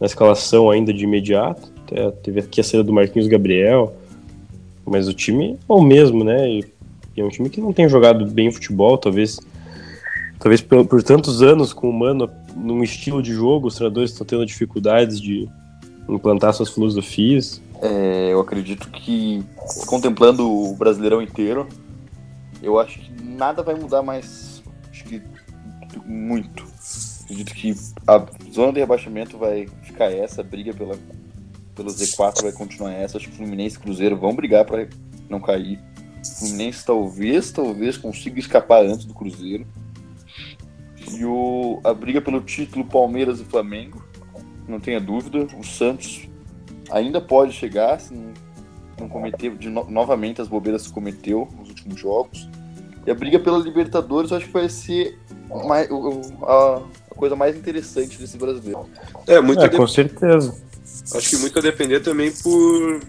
na 0.00 0.06
escalação 0.06 0.70
ainda 0.70 0.92
de 0.92 1.04
imediato. 1.04 1.72
Até 1.86 2.10
teve 2.10 2.40
aqui 2.40 2.60
a 2.60 2.64
saída 2.64 2.84
do 2.84 2.92
Marquinhos 2.92 3.28
Gabriel, 3.28 3.94
mas 4.84 5.08
o 5.08 5.14
time 5.14 5.58
é 5.68 5.72
o 5.72 5.80
mesmo, 5.80 6.22
né? 6.22 6.48
E, 6.48 6.64
e 7.16 7.20
é 7.20 7.24
um 7.24 7.30
time 7.30 7.48
que 7.48 7.60
não 7.60 7.72
tem 7.72 7.88
jogado 7.88 8.26
bem 8.26 8.50
futebol, 8.52 8.98
talvez 8.98 9.38
talvez 10.38 10.60
por, 10.60 10.86
por, 10.86 11.02
tantos 11.02 11.42
anos 11.42 11.72
com 11.72 11.88
o 11.90 11.92
Mano 11.92 12.30
num 12.54 12.82
estilo 12.82 13.22
de 13.22 13.32
jogo, 13.32 13.68
os 13.68 13.74
treinadores 13.74 14.12
estão 14.12 14.26
tendo 14.26 14.46
dificuldades 14.46 15.20
de 15.20 15.48
implantar 16.08 16.52
suas 16.52 16.70
filosofias. 16.70 17.60
É, 17.80 18.32
eu 18.32 18.40
acredito 18.40 18.88
que, 18.90 19.44
contemplando 19.86 20.50
o 20.50 20.74
Brasileirão 20.74 21.22
inteiro, 21.22 21.68
eu 22.62 22.78
acho 22.78 22.98
que 22.98 23.22
nada 23.22 23.62
vai 23.62 23.74
mudar 23.74 24.02
mais, 24.02 24.62
acho 24.90 25.04
que 25.04 25.22
muito. 26.04 26.66
Acredito 27.24 27.54
que 27.54 27.74
a 28.06 28.24
zona 28.50 28.72
de 28.72 28.80
rebaixamento 28.80 29.36
vai 29.36 29.68
ficar 29.82 30.10
essa, 30.10 30.40
a 30.40 30.44
briga 30.44 30.72
pela, 30.72 30.96
pelo 31.74 31.90
Z4 31.90 32.42
vai 32.42 32.52
continuar 32.52 32.92
essa. 32.92 33.18
Acho 33.18 33.28
que 33.28 33.36
Fluminense 33.36 33.76
e 33.76 33.80
Cruzeiro 33.80 34.16
vão 34.16 34.34
brigar 34.34 34.64
para 34.64 34.88
não 35.28 35.38
cair. 35.38 35.78
Fluminense 36.38 36.84
talvez, 36.84 37.52
talvez 37.52 37.96
consiga 37.96 38.40
escapar 38.40 38.84
antes 38.84 39.04
do 39.04 39.12
Cruzeiro. 39.12 39.66
E 41.12 41.24
o, 41.24 41.80
a 41.84 41.92
briga 41.92 42.20
pelo 42.20 42.40
título 42.40 42.84
Palmeiras 42.84 43.40
e 43.40 43.44
Flamengo, 43.44 44.02
não 44.70 44.80
tenha 44.80 45.00
dúvida. 45.00 45.46
O 45.58 45.64
Santos 45.64 46.28
ainda 46.90 47.20
pode 47.20 47.52
chegar, 47.52 48.00
se 48.00 48.14
não, 48.14 48.32
não 49.00 49.08
cometer 49.08 49.54
de 49.56 49.68
no, 49.68 49.88
novamente 49.90 50.40
as 50.40 50.48
bobeiras 50.48 50.86
que 50.86 50.92
cometeu 50.92 51.48
nos 51.58 51.68
últimos 51.68 51.98
jogos. 51.98 52.48
E 53.06 53.10
a 53.10 53.14
briga 53.14 53.38
pela 53.38 53.58
Libertadores, 53.58 54.30
eu 54.30 54.36
acho 54.36 54.46
que 54.46 54.52
vai 54.52 54.68
ser 54.68 55.18
mais, 55.66 55.88
a, 56.42 56.82
a, 57.10 57.14
coisa 57.14 57.34
mais 57.34 57.56
interessante 57.56 58.18
desse 58.18 58.36
brasileiro. 58.36 58.86
É, 59.26 59.40
muito 59.40 59.62
é, 59.62 59.68
com 59.68 59.86
certeza. 59.86 60.54
Acho 61.14 61.30
que 61.30 61.36
muito 61.38 61.58
a 61.58 61.62
depender 61.62 62.00
também 62.00 62.30
por 62.30 63.00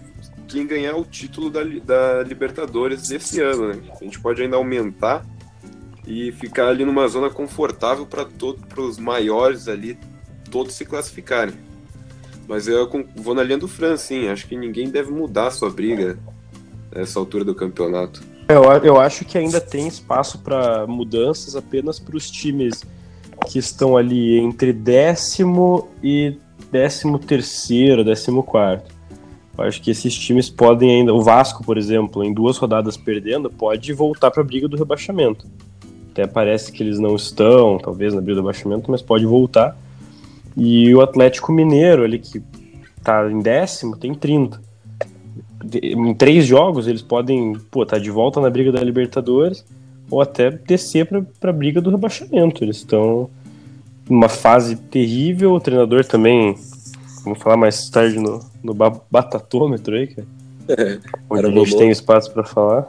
quem 0.48 0.66
ganhar 0.66 0.96
o 0.96 1.04
título 1.04 1.50
da, 1.50 1.62
da 1.62 2.22
Libertadores 2.22 3.08
desse 3.08 3.40
ano, 3.40 3.68
né? 3.68 3.80
A 4.00 4.04
gente 4.04 4.18
pode 4.18 4.42
ainda 4.42 4.56
aumentar 4.56 5.24
e 6.06 6.32
ficar 6.32 6.68
ali 6.68 6.84
numa 6.84 7.06
zona 7.06 7.30
confortável 7.30 8.06
para 8.06 8.24
todos 8.24 8.60
os 8.76 8.98
maiores 8.98 9.68
ali 9.68 9.98
todos 10.50 10.74
se 10.74 10.84
classificarem. 10.84 11.54
Mas 12.48 12.66
eu 12.66 12.88
vou 13.16 13.34
na 13.34 13.42
linha 13.42 13.58
do 13.58 13.68
Fran, 13.68 13.96
sim. 13.96 14.28
Acho 14.28 14.46
que 14.46 14.56
ninguém 14.56 14.90
deve 14.90 15.10
mudar 15.10 15.46
a 15.46 15.50
sua 15.50 15.70
briga 15.70 16.18
nessa 16.94 17.18
altura 17.18 17.44
do 17.44 17.54
campeonato. 17.54 18.22
Eu, 18.48 18.64
eu 18.82 19.00
acho 19.00 19.24
que 19.24 19.38
ainda 19.38 19.60
tem 19.60 19.86
espaço 19.86 20.40
para 20.40 20.84
mudanças 20.86 21.54
apenas 21.54 22.00
para 22.00 22.16
os 22.16 22.28
times 22.28 22.82
que 23.48 23.58
estão 23.58 23.96
ali 23.96 24.38
entre 24.38 24.72
décimo 24.72 25.88
e 26.02 26.36
décimo 26.70 27.18
terceiro, 27.18 28.04
décimo 28.04 28.42
quarto. 28.42 28.92
Eu 29.56 29.64
acho 29.64 29.80
que 29.80 29.90
esses 29.90 30.14
times 30.14 30.48
podem 30.48 30.90
ainda. 30.90 31.14
O 31.14 31.22
Vasco, 31.22 31.62
por 31.62 31.78
exemplo, 31.78 32.24
em 32.24 32.32
duas 32.32 32.56
rodadas 32.56 32.96
perdendo, 32.96 33.50
pode 33.50 33.92
voltar 33.92 34.30
para 34.30 34.42
a 34.42 34.44
briga 34.44 34.66
do 34.66 34.76
rebaixamento. 34.76 35.46
Até 36.10 36.26
parece 36.26 36.72
que 36.72 36.82
eles 36.82 36.98
não 36.98 37.14
estão, 37.14 37.78
talvez, 37.78 38.12
na 38.12 38.20
briga 38.20 38.40
do 38.40 38.46
rebaixamento, 38.46 38.90
mas 38.90 39.02
pode 39.02 39.24
voltar. 39.26 39.76
E 40.56 40.94
o 40.94 41.00
Atlético 41.00 41.52
Mineiro, 41.52 42.04
ali 42.04 42.18
que 42.18 42.42
tá 43.02 43.30
em 43.30 43.40
décimo, 43.40 43.96
tem 43.96 44.14
30. 44.14 44.60
Em 45.82 46.14
três 46.14 46.46
jogos 46.46 46.86
eles 46.86 47.02
podem, 47.02 47.54
pô, 47.70 47.84
tá 47.84 47.98
de 47.98 48.10
volta 48.10 48.40
na 48.40 48.50
briga 48.50 48.72
da 48.72 48.82
Libertadores 48.82 49.64
ou 50.10 50.20
até 50.20 50.50
descer 50.50 51.06
pra, 51.06 51.22
pra 51.38 51.52
briga 51.52 51.80
do 51.80 51.90
rebaixamento. 51.90 52.64
Eles 52.64 52.78
estão 52.78 53.30
numa 54.08 54.28
fase 54.28 54.74
terrível, 54.76 55.52
o 55.52 55.60
treinador 55.60 56.04
também, 56.04 56.56
vamos 57.22 57.38
falar 57.38 57.56
mais 57.56 57.88
tarde 57.88 58.18
no, 58.18 58.40
no 58.62 58.74
batatômetro 58.74 59.94
aí, 59.94 60.08
cara. 60.08 60.26
É, 60.68 60.98
onde 61.28 61.46
a 61.46 61.50
gente 61.50 61.76
tem 61.76 61.90
espaço 61.90 62.32
para 62.32 62.44
falar. 62.44 62.88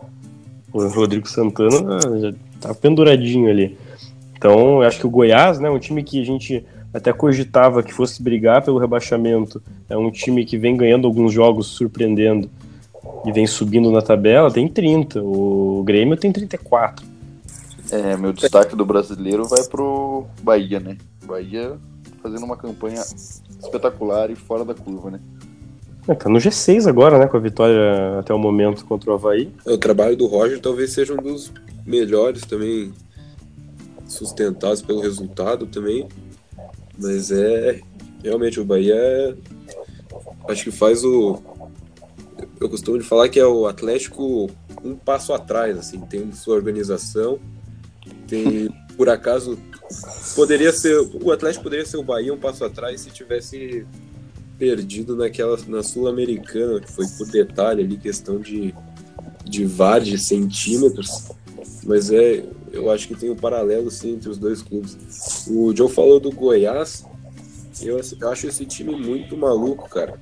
O 0.73 0.87
Rodrigo 0.87 1.27
Santana 1.27 1.99
já 2.19 2.33
tá 2.59 2.73
penduradinho 2.73 3.49
ali. 3.49 3.77
Então, 4.35 4.81
eu 4.81 4.83
acho 4.83 4.99
que 4.99 5.05
o 5.05 5.09
Goiás, 5.09 5.59
né, 5.59 5.69
um 5.69 5.77
time 5.77 6.03
que 6.03 6.21
a 6.21 6.25
gente 6.25 6.65
até 6.93 7.13
cogitava 7.13 7.83
que 7.83 7.93
fosse 7.93 8.21
brigar 8.21 8.63
pelo 8.63 8.77
rebaixamento. 8.77 9.62
É 9.89 9.98
um 9.98 10.12
time 10.12 10.45
que 10.45 10.57
vem 10.57 10.75
ganhando 10.75 11.07
alguns 11.07 11.33
jogos, 11.33 11.67
surpreendendo, 11.67 12.50
e 13.25 13.31
vem 13.31 13.48
subindo 13.48 13.91
na 13.91 14.01
tabela, 14.01 14.51
tem 14.51 14.67
30. 14.67 15.21
O 15.21 15.83
Grêmio 15.83 16.17
tem 16.17 16.31
34. 16.31 17.05
É, 17.91 18.15
meu 18.15 18.31
destaque 18.31 18.75
do 18.75 18.86
brasileiro 18.86 19.45
vai 19.45 19.63
pro 19.63 20.25
Bahia, 20.41 20.79
né? 20.79 20.98
Bahia 21.25 21.77
fazendo 22.21 22.45
uma 22.45 22.55
campanha 22.55 23.01
espetacular 23.62 24.29
e 24.29 24.36
fora 24.36 24.63
da 24.63 24.74
curva, 24.74 25.12
né? 25.12 25.19
É, 26.07 26.15
tá 26.15 26.29
no 26.29 26.39
G6 26.39 26.88
agora, 26.88 27.19
né? 27.19 27.27
Com 27.27 27.38
a 27.38 27.39
vitória 27.39 28.19
até 28.19 28.33
o 28.33 28.39
momento 28.39 28.86
contra 28.86 29.12
o 29.12 29.13
Havaí. 29.13 29.51
O 29.65 29.77
trabalho 29.77 30.15
do 30.15 30.25
Roger 30.25 30.60
talvez 30.60 30.93
seja 30.93 31.13
um 31.13 31.17
dos 31.17 31.51
melhores 31.86 32.41
também, 32.43 32.93
sustentados 34.05 34.81
pelo 34.81 35.01
resultado 35.01 35.65
também. 35.65 36.07
Mas 37.01 37.31
é. 37.31 37.81
Realmente, 38.24 38.60
o 38.60 38.65
Bahia 38.65 38.96
é, 38.96 39.36
acho 40.48 40.65
que 40.65 40.72
faz 40.72 41.03
o. 41.03 41.41
Eu 42.60 42.70
costumo 42.70 43.00
de 43.00 43.03
falar 43.03 43.27
que 43.29 43.39
é 43.39 43.46
o 43.46 43.65
Atlético 43.65 44.50
um 44.84 44.96
passo 44.96 45.34
atrás, 45.34 45.77
assim, 45.77 46.00
tem 46.01 46.31
sua 46.31 46.55
organização, 46.55 47.39
tem, 48.27 48.70
por 48.96 49.10
acaso, 49.10 49.58
poderia 50.36 50.72
ser, 50.72 50.98
o 51.24 51.31
Atlético 51.31 51.63
poderia 51.63 51.86
ser 51.86 51.98
o 51.98 52.03
Bahia 52.03 52.34
um 52.34 52.38
passo 52.38 52.63
atrás 52.63 53.01
se 53.01 53.10
tivesse 53.10 53.86
perdido 54.58 55.15
naquela, 55.15 55.58
na 55.67 55.81
Sul-Americana, 55.81 56.79
que 56.79 56.91
foi 56.91 57.05
por 57.17 57.27
detalhe 57.27 57.84
ali, 57.84 57.98
questão 57.98 58.39
de, 58.39 58.74
de 59.43 59.65
VAR 59.65 60.01
de 60.01 60.17
centímetros, 60.17 61.29
mas 61.84 62.12
é, 62.12 62.43
eu 62.71 62.89
acho 62.89 63.07
que 63.07 63.15
tem 63.15 63.29
um 63.29 63.35
paralelo 63.35 63.91
sim 63.91 64.13
entre 64.13 64.29
os 64.29 64.37
dois 64.37 64.61
clubes. 64.61 65.45
O 65.49 65.75
Joe 65.75 65.89
falou 65.89 66.19
do 66.19 66.31
Goiás, 66.31 67.05
eu, 67.81 67.99
eu 68.19 68.29
acho 68.29 68.47
esse 68.47 68.65
time 68.65 68.95
muito 68.95 69.35
maluco, 69.35 69.89
cara. 69.89 70.19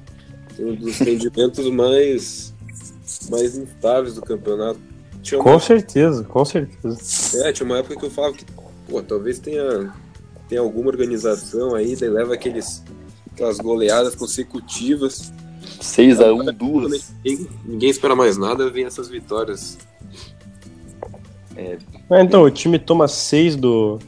Tem 0.55 0.65
um 0.65 0.75
dos 0.75 0.97
rendimentos 0.97 1.67
mais, 1.71 2.53
mais 3.29 3.57
instáveis 3.57 4.15
do 4.15 4.21
campeonato. 4.21 4.79
Tinha 5.21 5.41
com 5.41 5.51
uma... 5.51 5.59
certeza, 5.59 6.23
com 6.23 6.45
certeza. 6.45 7.47
É, 7.47 7.51
tinha 7.51 7.65
uma 7.65 7.79
época 7.79 7.97
que 7.97 8.05
eu 8.05 8.09
falava 8.09 8.33
que, 8.33 8.45
pô, 8.87 9.01
talvez 9.01 9.39
tenha, 9.39 9.93
tenha 10.47 10.61
alguma 10.61 10.87
organização 10.87 11.75
aí, 11.75 11.95
daí 11.95 12.09
leva 12.09 12.33
aqueles, 12.33 12.83
aquelas 13.31 13.57
goleadas 13.57 14.15
consecutivas. 14.15 15.31
6x1, 15.81 16.51
duas. 16.51 17.13
Ninguém, 17.23 17.47
ninguém 17.65 17.89
espera 17.89 18.15
mais 18.15 18.37
nada, 18.37 18.69
vem 18.69 18.85
essas 18.85 19.07
vitórias. 19.07 19.77
É, 22.09 22.21
então, 22.21 22.43
o 22.43 22.51
time 22.51 22.79
toma 22.79 23.07
6 23.07 23.55
do, 23.55 23.99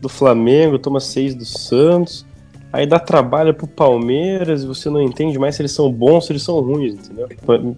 do 0.00 0.08
Flamengo, 0.08 0.78
toma 0.78 1.00
6 1.00 1.34
do 1.34 1.44
Santos, 1.44 2.26
aí 2.72 2.86
dá 2.86 2.98
trabalho 2.98 3.54
pro 3.54 3.66
Palmeiras 3.66 4.62
e 4.62 4.66
você 4.66 4.88
não 4.88 5.02
entende 5.02 5.38
mais 5.38 5.56
se 5.56 5.62
eles 5.62 5.72
são 5.72 5.90
bons 5.90 6.26
se 6.26 6.32
eles 6.32 6.42
são 6.42 6.60
ruins, 6.60 6.94
entendeu? 6.94 7.28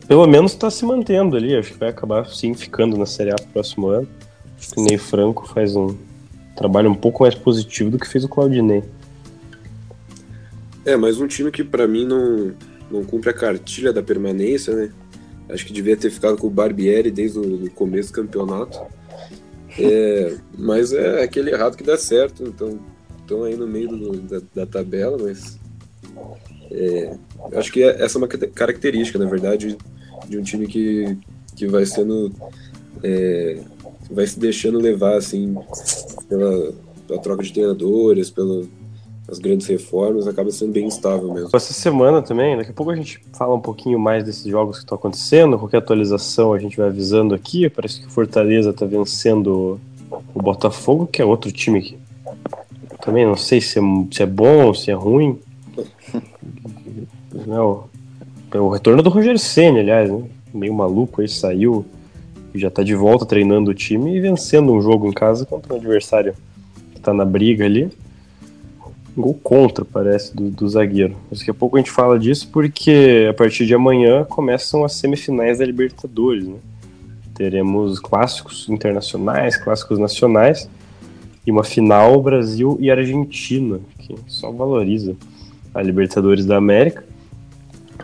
Pelo 0.07 0.27
menos 0.27 0.55
tá 0.55 0.71
se 0.71 0.85
mantendo 0.85 1.37
ali, 1.37 1.57
acho 1.57 1.73
que 1.73 1.79
vai 1.79 1.89
acabar 1.89 2.27
sim 2.27 2.55
ficando 2.55 2.97
na 2.97 3.07
Série 3.07 3.31
A 3.31 3.37
pro 3.37 3.47
próximo 3.47 3.89
ano. 3.89 4.09
Acho 4.59 4.71
que 4.75 4.81
o 4.81 4.85
Ney 4.85 4.99
Franco 4.99 5.49
faz 5.49 5.75
um 5.75 5.97
trabalho 6.57 6.91
um 6.91 6.95
pouco 6.95 7.23
mais 7.23 7.35
positivo 7.35 7.91
do 7.91 7.99
que 7.99 8.07
fez 8.07 8.25
o 8.25 8.29
Claudinei. 8.29 8.85
É, 10.85 10.97
mas 10.97 11.21
um 11.21 11.27
time 11.27 11.51
que 11.51 11.65
para 11.65 11.87
mim 11.87 12.05
não, 12.05 12.53
não 12.91 13.05
cumpre 13.05 13.31
a 13.31 13.33
cartilha 13.33 13.93
da 13.93 14.03
permanência, 14.03 14.75
né? 14.75 14.91
Acho 15.49 15.67
que 15.67 15.73
devia 15.73 15.97
ter 15.97 16.11
ficado 16.11 16.37
com 16.37 16.47
o 16.47 16.51
Barbieri 16.51 17.11
desde 17.11 17.39
o 17.39 17.71
começo 17.71 18.11
do 18.11 18.15
campeonato. 18.15 18.81
É, 19.79 20.37
mas 20.57 20.93
é 20.93 21.23
aquele 21.23 21.51
errado 21.51 21.77
que 21.77 21.85
dá 21.85 21.97
certo, 21.97 22.45
então 22.45 22.79
estão 23.21 23.45
aí 23.45 23.57
no 23.57 23.67
meio 23.67 23.89
do, 23.89 24.21
da, 24.21 24.41
da, 24.55 24.67
tabela, 24.67 25.17
mas 25.19 25.59
é, 26.71 27.17
acho 27.55 27.73
que 27.73 27.83
essa 27.83 28.17
é 28.17 28.21
uma 28.21 28.29
característica, 28.29 29.19
na 29.19 29.27
verdade, 29.27 29.77
de 30.29 30.39
um 30.39 30.43
time 30.43 30.67
que, 30.67 31.17
que 31.57 31.67
vai 31.67 31.87
sendo 31.87 32.33
é, 33.03 33.61
vai 34.11 34.27
se 34.27 34.39
deixando 34.39 34.79
levar 34.79 35.17
assim 35.17 35.55
pela, 36.29 36.73
pela 37.07 37.21
troca 37.21 37.43
de 37.43 37.53
treinadores, 37.53 38.31
pelo, 38.31 38.69
as 39.33 39.39
grandes 39.39 39.67
reformas, 39.67 40.29
acaba 40.29 40.51
sendo 40.51 40.73
bem 40.73 40.87
instável 40.87 41.33
mesmo. 41.33 41.49
Essa 41.55 41.73
semana 41.73 42.21
também, 42.21 42.55
daqui 42.55 42.71
a 42.71 42.75
pouco 42.75 42.93
a 42.93 42.95
gente 42.95 43.19
fala 43.33 43.55
um 43.55 43.61
pouquinho 43.61 43.99
mais 43.99 44.23
desses 44.23 44.45
jogos 44.45 44.77
que 44.77 44.85
estão 44.85 44.97
acontecendo, 44.97 45.59
qualquer 45.59 45.79
atualização 45.79 46.53
a 46.53 46.59
gente 46.59 46.77
vai 46.77 46.89
avisando 46.89 47.35
aqui, 47.35 47.69
parece 47.71 48.01
que 48.01 48.07
o 48.07 48.11
Fortaleza 48.11 48.71
está 48.71 48.85
vencendo 48.85 49.81
o 50.35 50.43
Botafogo, 50.43 51.07
que 51.07 51.23
é 51.23 51.25
outro 51.25 51.51
time 51.51 51.81
que 51.81 51.99
também 53.01 53.25
não 53.25 53.37
sei 53.37 53.61
se 53.63 53.79
é, 53.79 53.83
se 54.11 54.23
é 54.23 54.27
bom, 54.27 54.75
se 54.75 54.91
é 54.91 54.95
ruim. 54.95 55.39
Não, 57.47 57.85
é 58.53 58.59
o 58.59 58.69
retorno 58.69 59.03
do 59.03 59.09
Roger 59.09 59.39
Senna, 59.39 59.81
aliás, 59.81 60.11
né? 60.11 60.23
meio 60.53 60.75
maluco 60.75 61.23
aí, 61.23 61.29
saiu 61.29 61.85
e 62.55 62.59
já 62.59 62.69
está 62.69 62.83
de 62.83 62.95
volta 62.95 63.25
treinando 63.25 63.71
o 63.71 63.75
time 63.75 64.15
e 64.15 64.21
vencendo 64.21 64.71
um 64.71 64.83
jogo 64.83 65.07
em 65.07 65.13
casa 65.13 65.47
contra 65.47 65.73
um 65.73 65.77
adversário 65.79 66.35
que 66.93 66.99
está 66.99 67.15
na 67.15 67.25
briga 67.25 67.65
ali 67.65 67.91
gol 69.17 69.35
contra, 69.43 69.85
parece, 69.85 70.35
do, 70.35 70.51
do 70.51 70.69
zagueiro. 70.69 71.17
Daqui 71.31 71.51
a 71.51 71.55
pouco 71.55 71.77
a 71.77 71.81
gente 71.81 71.91
fala 71.91 72.19
disso 72.19 72.49
porque 72.53 73.27
a 73.29 73.35
partir 73.35 73.67
de 73.67 73.75
amanhã 73.75 74.25
começam 74.25 74.85
as 74.85 74.95
semifinais 74.95 75.59
da 75.59 75.65
Libertadores, 75.65 76.47
né? 76.47 76.57
Teremos 77.35 77.99
clássicos 77.99 78.69
internacionais, 78.69 79.57
clássicos 79.57 79.99
nacionais 79.99 80.69
e 81.47 81.51
uma 81.51 81.65
final 81.65 82.21
Brasil 82.23 82.77
e 82.81 82.91
Argentina, 82.91 83.81
que 83.99 84.15
só 84.27 84.51
valoriza 84.51 85.17
a 85.75 85.83
Libertadores 85.83 86.45
da 86.45 86.57
América. 86.57 87.05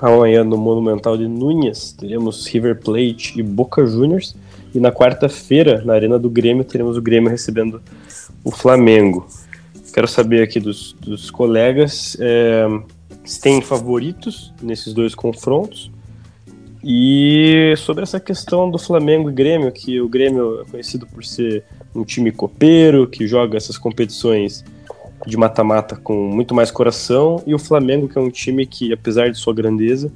Amanhã 0.01 0.45
no 0.45 0.57
Monumental 0.57 1.17
de 1.17 1.27
Núñez 1.27 1.93
teremos 1.93 2.47
River 2.47 2.79
Plate 2.81 3.39
e 3.39 3.43
Boca 3.43 3.85
Juniors. 3.85 4.35
E 4.75 4.79
na 4.79 4.93
quarta-feira, 4.93 5.83
na 5.85 5.95
Arena 5.95 6.19
do 6.19 6.29
Grêmio, 6.29 6.63
teremos 6.63 6.97
o 6.97 7.03
Grêmio 7.03 7.31
recebendo 7.31 7.81
o 8.45 8.51
Flamengo. 8.51 9.27
Quero 9.93 10.07
saber 10.07 10.43
aqui 10.43 10.61
dos, 10.61 10.93
dos 10.95 11.31
colegas 11.31 12.17
é, 12.21 12.67
se 13.25 13.41
tem 13.41 13.61
favoritos 13.61 14.53
nesses 14.63 14.93
dois 14.93 15.15
confrontos 15.15 15.91
e 16.83 17.75
sobre 17.77 18.03
essa 18.03 18.21
questão 18.21 18.71
do 18.71 18.79
Flamengo 18.79 19.31
e 19.31 19.33
Grêmio, 19.33 19.73
que 19.73 20.01
o 20.01 20.09
Grêmio 20.09 20.63
é 20.63 20.71
conhecido 20.71 21.07
por 21.07 21.25
ser 21.25 21.65
um 21.95 22.05
time 22.05 22.31
copeiro, 22.31 23.07
que 23.07 23.27
joga 23.27 23.57
essas 23.57 23.77
competições 23.77 24.65
de 25.27 25.37
mata-mata 25.37 25.97
com 25.97 26.15
muito 26.15 26.55
mais 26.55 26.71
coração, 26.71 27.43
e 27.47 27.55
o 27.55 27.59
Flamengo, 27.59 28.09
que 28.09 28.17
é 28.17 28.21
um 28.21 28.31
time 28.31 28.65
que, 28.65 28.93
apesar 28.93 29.31
de 29.31 29.37
sua 29.37 29.53
grandeza, 29.53 30.11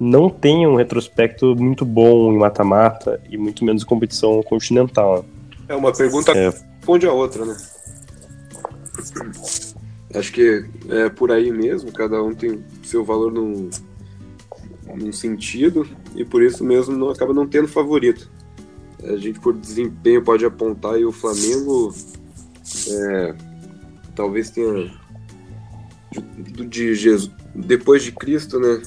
não 0.00 0.28
tem 0.28 0.66
um 0.66 0.74
retrospecto 0.74 1.54
muito 1.54 1.84
bom 1.84 2.32
em 2.32 2.38
mata-mata 2.38 3.20
e 3.30 3.36
muito 3.36 3.64
menos 3.64 3.84
competição 3.84 4.42
continental. 4.42 5.24
É 5.68 5.74
uma 5.74 5.92
pergunta 5.92 6.32
é. 6.32 6.50
responde 6.50 7.06
a 7.06 7.12
outra, 7.12 7.44
né? 7.44 7.56
Acho 10.14 10.32
que 10.32 10.64
é 10.88 11.08
por 11.08 11.30
aí 11.30 11.50
mesmo, 11.50 11.92
cada 11.92 12.22
um 12.22 12.34
tem 12.34 12.64
seu 12.82 13.04
valor 13.04 13.32
num, 13.32 13.68
num 14.86 15.12
sentido 15.12 15.86
e 16.14 16.24
por 16.24 16.42
isso 16.42 16.64
mesmo 16.64 16.96
não 16.96 17.10
acaba 17.10 17.34
não 17.34 17.46
tendo 17.46 17.68
favorito. 17.68 18.30
A 19.02 19.16
gente 19.16 19.38
por 19.40 19.52
desempenho 19.52 20.22
pode 20.22 20.44
apontar 20.44 20.98
e 20.98 21.04
o 21.04 21.12
Flamengo 21.12 21.94
é, 22.88 23.34
talvez 24.14 24.50
tenha 24.50 24.90
de, 26.38 26.66
de 26.66 26.94
Jesus, 26.94 27.30
depois 27.54 28.02
de 28.02 28.12
Cristo, 28.12 28.58
né? 28.58 28.82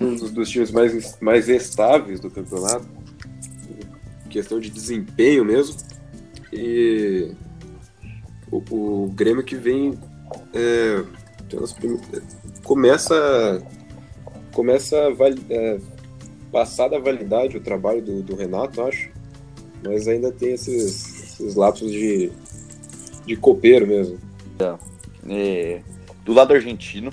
Um 0.00 0.14
dos, 0.14 0.30
dos 0.30 0.50
times 0.50 0.70
mais, 0.70 1.18
mais 1.20 1.48
estáveis 1.48 2.20
do 2.20 2.30
campeonato, 2.30 2.86
questão 4.28 4.58
de 4.58 4.70
desempenho 4.70 5.44
mesmo. 5.44 5.76
E 6.52 7.32
o, 8.50 9.04
o 9.04 9.10
Grêmio 9.10 9.44
que 9.44 9.56
vem 9.56 9.98
é, 10.54 11.02
começa 12.62 13.62
começa 14.52 14.96
a 14.96 15.54
é, 15.54 15.78
passar 16.50 16.88
da 16.88 16.98
validade 16.98 17.56
o 17.56 17.60
trabalho 17.60 18.02
do, 18.02 18.22
do, 18.22 18.34
Renato, 18.34 18.82
acho, 18.82 19.10
mas 19.84 20.08
ainda 20.08 20.32
tem 20.32 20.52
esses, 20.52 21.22
esses 21.22 21.54
lapsos 21.54 21.90
de, 21.90 22.30
de 23.26 23.36
copeiro 23.36 23.86
mesmo. 23.86 24.18
É, 24.58 24.76
é, 25.28 25.82
do 26.24 26.32
lado 26.32 26.52
argentino, 26.52 27.10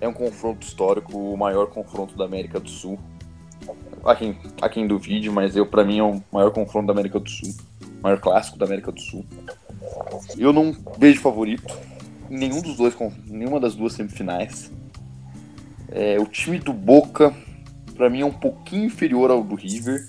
é 0.00 0.06
um 0.06 0.12
confronto 0.12 0.66
histórico, 0.66 1.16
o 1.16 1.36
maior 1.36 1.66
confronto 1.68 2.16
da 2.16 2.24
América 2.24 2.60
do 2.60 2.68
Sul. 2.68 2.98
Há 4.04 4.14
quem, 4.14 4.38
quem 4.70 4.86
duvide, 4.86 5.30
mas 5.30 5.56
eu, 5.56 5.66
para 5.66 5.84
mim, 5.84 5.98
é 5.98 6.02
o 6.02 6.22
maior 6.30 6.52
confronto 6.52 6.86
da 6.86 6.92
América 6.92 7.18
do 7.18 7.28
Sul, 7.28 7.52
maior 8.02 8.20
clássico 8.20 8.58
da 8.58 8.66
América 8.66 8.92
do 8.92 9.00
Sul. 9.00 9.24
Eu 10.36 10.52
não 10.52 10.74
vejo 10.98 11.20
favorito 11.20 11.74
nenhum 12.28 12.60
dos 12.60 12.76
dois, 12.76 12.94
nenhuma 13.26 13.60
das 13.60 13.74
duas 13.74 13.92
semifinais. 13.92 14.70
É, 15.88 16.18
o 16.18 16.26
time 16.26 16.58
do 16.58 16.72
Boca, 16.72 17.34
para 17.94 18.10
mim, 18.10 18.20
é 18.20 18.26
um 18.26 18.32
pouquinho 18.32 18.84
inferior 18.84 19.30
ao 19.30 19.42
do 19.42 19.54
River, 19.54 20.04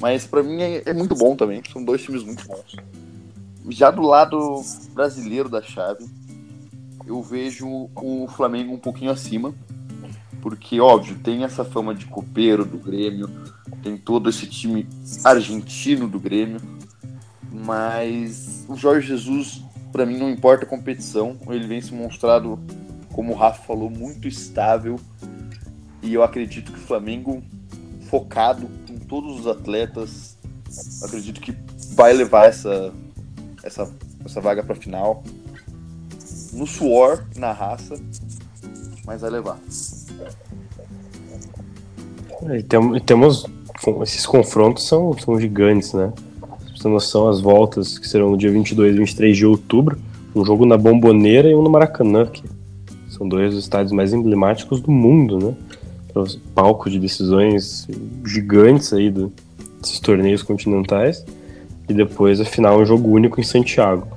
mas 0.00 0.26
para 0.26 0.42
mim 0.42 0.60
é, 0.62 0.82
é, 0.86 0.92
muito 0.92 1.14
bom 1.14 1.36
também. 1.36 1.62
São 1.72 1.84
dois 1.84 2.02
times 2.02 2.24
muito 2.24 2.46
bons. 2.46 2.76
Já 3.68 3.90
do 3.90 4.02
lado 4.02 4.62
brasileiro 4.92 5.48
da 5.48 5.62
chave, 5.62 6.04
eu 7.06 7.22
vejo 7.22 7.88
o 7.94 8.26
Flamengo 8.28 8.72
um 8.72 8.78
pouquinho 8.78 9.10
acima, 9.10 9.54
porque, 10.42 10.78
óbvio, 10.80 11.16
tem 11.22 11.44
essa 11.44 11.64
fama 11.64 11.94
de 11.94 12.04
copeiro 12.06 12.64
do 12.64 12.76
Grêmio, 12.76 13.30
tem 13.82 13.96
todo 13.96 14.28
esse 14.28 14.46
time 14.46 14.86
argentino 15.24 16.06
do 16.06 16.20
Grêmio, 16.20 16.60
mas 17.54 18.64
o 18.68 18.76
Jorge 18.76 19.06
Jesus, 19.06 19.62
para 19.92 20.04
mim, 20.04 20.18
não 20.18 20.28
importa 20.28 20.64
a 20.64 20.68
competição, 20.68 21.36
ele 21.48 21.68
vem 21.68 21.80
se 21.80 21.94
mostrado, 21.94 22.58
como 23.12 23.32
o 23.32 23.36
Rafa 23.36 23.62
falou, 23.62 23.88
muito 23.88 24.26
estável. 24.26 24.98
E 26.02 26.12
eu 26.12 26.22
acredito 26.22 26.72
que 26.72 26.78
o 26.78 26.82
Flamengo, 26.82 27.42
focado 28.10 28.68
em 28.90 28.98
todos 28.98 29.40
os 29.40 29.46
atletas, 29.46 30.36
acredito 31.02 31.40
que 31.40 31.56
vai 31.92 32.12
levar 32.12 32.48
essa, 32.48 32.92
essa, 33.62 33.90
essa 34.24 34.40
vaga 34.40 34.62
para 34.64 34.74
final. 34.74 35.22
No 36.52 36.66
suor, 36.66 37.24
na 37.36 37.52
raça, 37.52 37.94
mas 39.06 39.20
vai 39.20 39.30
levar. 39.30 39.58
E 42.52 43.00
temos 43.00 43.46
esses 44.02 44.26
confrontos 44.26 44.86
são, 44.86 45.16
são 45.18 45.38
gigantes, 45.38 45.92
né? 45.92 46.12
Ter 46.84 46.88
noção, 46.88 47.28
as 47.28 47.40
voltas 47.40 47.98
que 47.98 48.06
serão 48.06 48.30
no 48.30 48.36
dia 48.36 48.50
22 48.50 48.94
e 48.94 48.98
23 48.98 49.36
de 49.36 49.46
outubro, 49.46 49.98
um 50.34 50.44
jogo 50.44 50.66
na 50.66 50.76
Bomboneira 50.76 51.48
e 51.48 51.54
um 51.54 51.62
no 51.62 51.70
Maracanã, 51.70 52.26
que 52.26 52.42
são 53.08 53.28
dois 53.28 53.54
dos 53.54 53.64
estádios 53.64 53.92
mais 53.92 54.12
emblemáticos 54.12 54.80
do 54.80 54.90
mundo, 54.90 55.38
né? 55.38 55.54
palco 56.54 56.88
de 56.88 56.98
decisões 56.98 57.88
gigantes 58.24 58.92
aí 58.92 59.10
do, 59.10 59.32
desses 59.80 59.98
torneios 59.98 60.42
continentais. 60.42 61.24
E 61.88 61.92
depois 61.92 62.40
a 62.40 62.44
final 62.44 62.80
um 62.80 62.84
jogo 62.84 63.10
único 63.10 63.40
em 63.40 63.44
Santiago. 63.44 64.08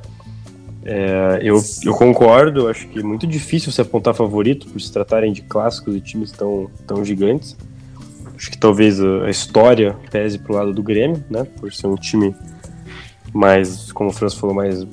É, 0.85 1.39
eu, 1.41 1.61
eu 1.83 1.93
concordo, 1.93 2.69
acho 2.69 2.87
que 2.87 2.99
é 2.99 3.03
muito 3.03 3.27
difícil 3.27 3.71
você 3.71 3.81
apontar 3.81 4.13
favorito 4.13 4.67
por 4.67 4.79
se 4.79 4.91
tratarem 4.91 5.33
de 5.33 5.41
clássicos 5.41 5.95
e 5.95 5.99
times 5.99 6.31
tão, 6.31 6.69
tão 6.85 7.03
gigantes. 7.03 7.57
Acho 8.37 8.51
que 8.51 8.57
talvez 8.57 9.01
a 9.01 9.29
história 9.29 9.95
pese 10.11 10.37
pro 10.37 10.53
lado 10.53 10.71
do 10.71 10.83
Grêmio, 10.83 11.23
né? 11.29 11.45
Por 11.59 11.73
ser 11.73 11.87
um 11.87 11.95
time 11.95 12.35
mais, 13.33 13.91
como 13.91 14.09
o 14.09 14.13
Franço 14.13 14.39
falou, 14.39 14.55
mais, 14.55 14.85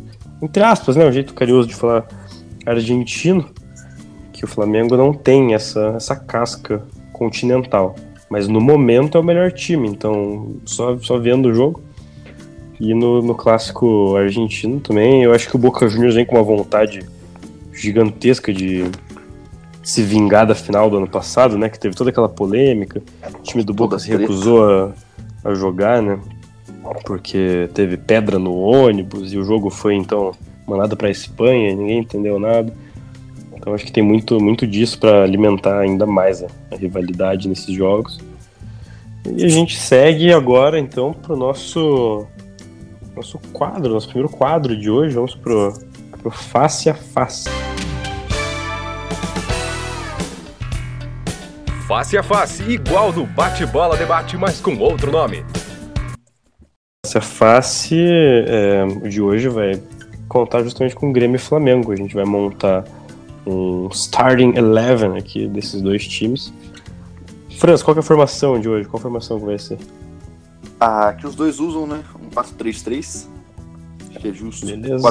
entre 0.43 0.63
aspas, 0.63 0.97
né? 0.97 1.07
Um 1.07 1.13
jeito 1.13 1.35
carinhoso 1.35 1.69
de 1.69 1.75
falar 1.75 2.07
argentino, 2.67 3.49
que 4.33 4.45
o 4.45 4.49
Flamengo 4.49 4.97
não 4.97 5.13
tem 5.13 5.55
essa, 5.55 5.95
essa 5.97 6.17
casca 6.17 6.83
continental. 7.13 7.95
Mas 8.29 8.49
no 8.49 8.61
momento 8.61 9.17
é 9.17 9.21
o 9.21 9.25
melhor 9.25 9.53
time, 9.53 9.89
então 9.89 10.57
só, 10.65 10.99
só 10.99 11.19
vendo 11.19 11.51
o 11.51 11.55
jogo. 11.55 11.83
E 12.81 12.93
no, 12.93 13.23
no 13.23 13.35
clássico 13.35 14.17
argentino 14.17 14.81
também, 14.81 15.23
eu 15.23 15.33
acho 15.33 15.49
que 15.49 15.55
o 15.55 15.59
Boca 15.59 15.87
Juniors 15.89 16.17
vem 16.17 16.27
com 16.27 16.35
uma 16.35 16.43
vontade 16.43 17.07
gigantesca 17.73 18.53
de 18.53 18.91
se 19.83 20.03
vingar 20.03 20.47
da 20.47 20.55
final 20.55 20.91
do 20.91 20.97
ano 20.97 21.09
passado, 21.09 21.57
né? 21.57 21.69
Que 21.69 21.79
teve 21.79 21.95
toda 21.95 22.11
aquela 22.11 22.29
polêmica. 22.29 23.03
O 23.39 23.43
time 23.43 23.63
do 23.63 23.73
Boca 23.73 23.99
se 23.99 24.11
recusou 24.11 24.65
a, 24.65 24.93
a 25.45 25.55
jogar, 25.55 26.03
né? 26.03 26.19
Porque 27.05 27.69
teve 27.73 27.97
pedra 27.97 28.39
no 28.39 28.55
ônibus 28.57 29.33
e 29.33 29.39
o 29.39 29.45
jogo 29.45 29.71
foi 29.71 29.95
então 29.95 30.33
mandado 30.67 30.97
para 30.97 31.11
Espanha, 31.11 31.75
ninguém 31.75 31.99
entendeu 31.99 32.39
nada. 32.39 32.73
Então 33.55 33.73
acho 33.75 33.85
que 33.87 33.93
tem 33.93 34.03
muito, 34.03 34.39
muito 34.41 34.67
disso 34.67 34.99
para 34.99 35.23
alimentar 35.23 35.81
ainda 35.81 36.05
mais 36.05 36.43
a, 36.43 36.47
a, 36.71 36.77
rivalidade 36.77 37.49
nesses 37.49 37.75
jogos. 37.75 38.19
E 39.27 39.45
a 39.45 39.49
gente 39.49 39.77
segue 39.77 40.33
agora 40.33 40.79
então 40.79 41.15
para 41.15 41.33
o 41.33 41.37
nosso 41.37 42.27
nosso 43.17 43.39
quadro, 43.53 43.95
nosso 43.95 44.09
primeiro 44.09 44.29
quadro 44.29 44.77
de 44.77 44.91
hoje. 44.91 45.15
Vamos 45.15 45.35
pro, 45.35 45.73
pro 46.21 46.31
face 46.31 46.91
a 46.91 46.95
face. 46.95 47.49
Face 51.87 52.17
a 52.17 52.23
face, 52.23 52.63
igual 52.65 53.13
do 53.13 53.25
bate-bola 53.25 53.97
debate, 53.97 54.37
mas 54.37 54.61
com 54.61 54.77
outro 54.79 55.13
nome. 55.13 55.45
Face 57.15 57.19
a 57.19 57.21
face 57.21 57.97
é, 57.97 58.87
de 59.09 59.21
hoje 59.23 59.49
vai 59.49 59.81
contar 60.29 60.63
justamente 60.65 60.97
com 60.97 61.11
o 61.11 61.13
Grêmio 61.13 61.37
e 61.37 61.39
Flamengo. 61.39 61.93
A 61.93 61.97
gente 61.97 62.15
vai 62.15 62.25
montar 62.25 62.85
um 63.47 63.89
starting 63.93 64.55
eleven 64.57 65.17
aqui 65.17 65.47
desses 65.47 65.81
dois 65.81 66.07
times. 66.09 66.53
Franz, 67.59 67.83
qual 67.83 67.97
é 67.97 68.01
a 68.01 68.03
formação 68.03 68.59
de 68.59 68.69
hoje? 68.69 68.89
Qual 68.89 69.01
formação 69.01 69.39
vai 69.39 69.59
ser? 69.59 69.79
Ah, 70.81 71.13
que 71.13 71.27
os 71.27 71.37
dois 71.37 71.61
usam, 71.61 71.87
né? 71.87 72.03
Um 72.21 72.31
4-3-3. 72.31 73.27
Acho 74.11 74.19
que 74.19 74.29
é 74.29 74.33
justo. 74.33 74.67
Beleza. 74.67 75.09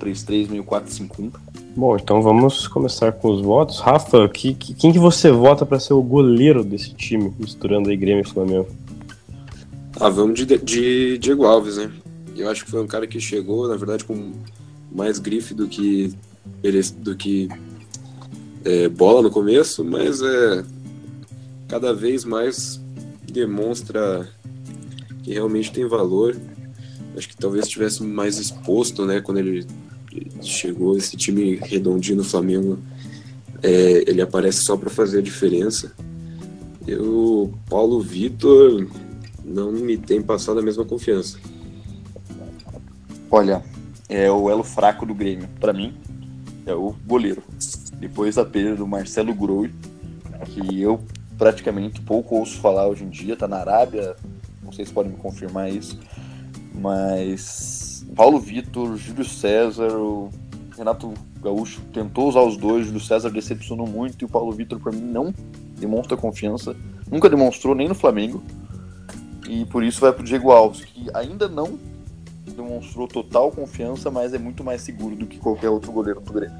4-3-3, 0.00 0.50
meio 0.50 0.64
4-5-1. 0.64 1.32
Bom, 1.74 1.96
então 1.96 2.22
vamos 2.22 2.68
começar 2.68 3.10
com 3.10 3.28
os 3.30 3.40
votos. 3.40 3.80
Rafa, 3.80 4.28
que, 4.28 4.54
que, 4.54 4.72
quem 4.72 4.92
que 4.92 4.98
você 5.00 5.32
vota 5.32 5.66
para 5.66 5.80
ser 5.80 5.94
o 5.94 6.02
goleiro 6.02 6.62
desse 6.62 6.94
time, 6.94 7.34
misturando 7.38 7.90
aí 7.90 7.96
Grêmio 7.96 8.22
e 8.22 8.28
Flamengo? 8.28 8.68
Ah, 10.00 10.08
vamos 10.08 10.34
de, 10.34 10.58
de 10.58 11.18
Diego 11.18 11.44
Alves, 11.44 11.76
né? 11.76 11.90
Eu 12.36 12.50
acho 12.50 12.64
que 12.64 12.70
foi 12.70 12.82
um 12.82 12.86
cara 12.86 13.06
que 13.06 13.20
chegou, 13.20 13.68
na 13.68 13.76
verdade, 13.76 14.04
com 14.04 14.32
mais 14.90 15.18
grife 15.18 15.54
do 15.54 15.68
que, 15.68 16.12
do 16.98 17.14
que 17.14 17.48
é, 18.64 18.88
bola 18.88 19.22
no 19.22 19.30
começo, 19.30 19.84
mas 19.84 20.20
é 20.20 20.64
cada 21.68 21.94
vez 21.94 22.24
mais 22.24 22.80
demonstra 23.30 24.28
que 25.22 25.32
realmente 25.32 25.72
tem 25.72 25.86
valor. 25.86 26.36
Acho 27.16 27.28
que 27.28 27.36
talvez 27.36 27.68
tivesse 27.68 28.02
mais 28.02 28.38
exposto, 28.38 29.06
né, 29.06 29.20
quando 29.20 29.38
ele 29.38 29.64
chegou 30.42 30.96
esse 30.96 31.16
time 31.16 31.56
redondinho 31.56 32.18
no 32.18 32.24
Flamengo, 32.24 32.78
é, 33.62 34.04
ele 34.08 34.20
aparece 34.20 34.64
só 34.64 34.76
para 34.76 34.90
fazer 34.90 35.18
a 35.18 35.22
diferença. 35.22 35.92
Eu, 36.86 37.54
Paulo 37.68 38.00
Vitor, 38.00 38.86
não 39.44 39.70
me 39.70 39.96
tem 39.96 40.22
passado 40.22 40.58
a 40.58 40.62
mesma 40.62 40.84
confiança. 40.84 41.38
Olha, 43.30 43.62
é 44.08 44.30
o 44.30 44.48
elo 44.48 44.64
fraco 44.64 45.04
do 45.04 45.14
Grêmio, 45.14 45.48
para 45.60 45.72
mim, 45.72 45.94
é 46.66 46.74
o 46.74 46.94
goleiro. 47.06 47.42
Depois 47.98 48.36
da 48.36 48.44
perda 48.44 48.76
do 48.76 48.86
Marcelo 48.86 49.34
Groi, 49.34 49.72
que 50.46 50.80
eu 50.80 51.00
praticamente 51.36 52.00
pouco 52.00 52.36
ouço 52.36 52.58
falar 52.60 52.86
hoje 52.86 53.04
em 53.04 53.08
dia, 53.08 53.36
tá 53.36 53.48
na 53.48 53.58
Arábia, 53.58 54.16
se 54.72 54.92
podem 54.92 55.12
me 55.12 55.18
confirmar 55.18 55.70
isso, 55.70 55.98
mas 56.74 58.04
Paulo 58.16 58.40
Vitor, 58.40 58.96
Júlio 58.96 59.24
César, 59.24 59.92
o 59.96 60.30
Renato 60.76 61.14
Gaúcho 61.40 61.80
tentou 61.92 62.28
usar 62.28 62.42
os 62.42 62.56
dois, 62.56 62.86
Júlio 62.86 63.00
César 63.00 63.30
decepcionou 63.30 63.86
muito 63.86 64.22
e 64.22 64.24
o 64.24 64.28
Paulo 64.28 64.50
Vitor 64.52 64.80
para 64.80 64.92
mim 64.92 65.02
não 65.02 65.32
demonstra 65.78 66.16
confiança, 66.16 66.74
nunca 67.10 67.28
demonstrou 67.28 67.74
nem 67.74 67.88
no 67.88 67.94
Flamengo. 67.94 68.42
E 69.48 69.64
por 69.66 69.82
isso 69.82 70.00
vai 70.00 70.12
pro 70.12 70.24
Diego 70.24 70.50
Alves, 70.50 70.84
que 70.84 71.06
ainda 71.12 71.48
não 71.48 71.78
demonstrou 72.54 73.08
total 73.08 73.50
confiança, 73.50 74.10
mas 74.10 74.32
é 74.32 74.38
muito 74.38 74.62
mais 74.62 74.80
seguro 74.80 75.16
do 75.16 75.26
que 75.26 75.38
qualquer 75.38 75.68
outro 75.68 75.90
goleiro 75.92 76.20
do 76.20 76.32
Grêmio. 76.32 76.56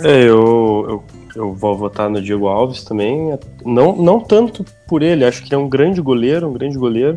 É, 0.00 0.22
eu, 0.24 0.86
eu, 0.88 1.04
eu 1.34 1.54
vou 1.54 1.76
votar 1.76 2.08
no 2.08 2.20
Diego 2.20 2.46
Alves 2.46 2.84
também. 2.84 3.38
Não, 3.64 3.96
não 3.96 4.20
tanto 4.20 4.64
por 4.86 5.02
ele, 5.02 5.24
acho 5.24 5.42
que 5.42 5.48
ele 5.48 5.54
é 5.54 5.58
um 5.58 5.68
grande 5.68 6.00
goleiro, 6.00 6.48
um 6.48 6.52
grande 6.52 6.78
goleiro. 6.78 7.16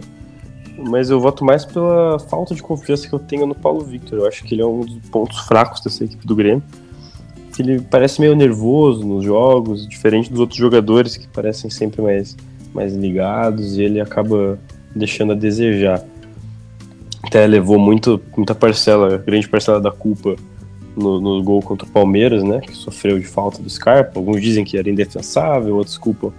Mas 0.78 1.10
eu 1.10 1.20
voto 1.20 1.46
mais 1.46 1.64
pela 1.66 2.18
falta 2.18 2.56
de 2.56 2.64
confiança 2.64 3.08
que 3.08 3.14
eu 3.14 3.20
tenho 3.20 3.46
no 3.46 3.54
Paulo 3.54 3.82
Victor. 3.82 4.20
Eu 4.20 4.28
acho 4.28 4.44
que 4.44 4.56
ele 4.56 4.62
é 4.62 4.66
um 4.66 4.80
dos 4.80 5.10
pontos 5.10 5.40
fracos 5.42 5.82
dessa 5.82 6.04
equipe 6.04 6.26
do 6.26 6.36
Grêmio. 6.36 6.64
Ele 7.60 7.80
parece 7.82 8.20
meio 8.20 8.36
nervoso 8.36 9.06
nos 9.06 9.24
jogos, 9.24 9.88
diferente 9.88 10.32
dos 10.32 10.40
outros 10.40 10.58
jogadores 10.58 11.16
que 11.16 11.28
parecem 11.28 11.70
sempre 11.70 12.02
mais, 12.02 12.36
mais 12.74 12.94
ligados, 12.94 13.78
e 13.78 13.84
ele 13.84 14.00
acaba 14.00 14.60
deixando 14.96 15.34
a 15.34 15.36
desejar. 15.36 16.04
Até 17.24 17.46
levou 17.46 17.80
muito, 17.80 18.22
muita 18.36 18.56
parcela, 18.56 19.18
grande 19.18 19.48
parcela 19.48 19.80
da 19.80 19.92
culpa 19.92 20.36
no, 20.96 21.22
no, 21.22 21.44
gol 21.44 21.62
contra 21.62 21.88
o 21.88 21.92
Palmeiras, 21.92 22.44
né? 22.44 22.60
Que 22.60 22.74
sofreu 22.74 23.20
de 23.20 23.26
falta 23.26 23.62
do 23.62 23.70
Scarpa. 23.70 24.20
Alguns 24.20 24.42
dizem 24.42 24.66
que 24.66 24.78
era 24.78 24.90
indefensável, 24.90 25.76
outros 25.76 25.98
culpam 25.98 26.34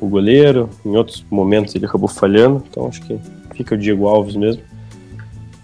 o 0.00 0.08
goleiro. 0.08 0.68
Em 0.84 0.96
outros 0.96 1.24
momentos 1.30 1.74
ele 1.74 1.86
acabou 1.86 2.08
falhando. 2.08 2.62
Então 2.68 2.86
acho 2.86 3.02
que 3.02 3.18
fica 3.54 3.74
o 3.74 3.78
Diego 3.78 4.06
Alves 4.06 4.36
mesmo. 4.36 4.62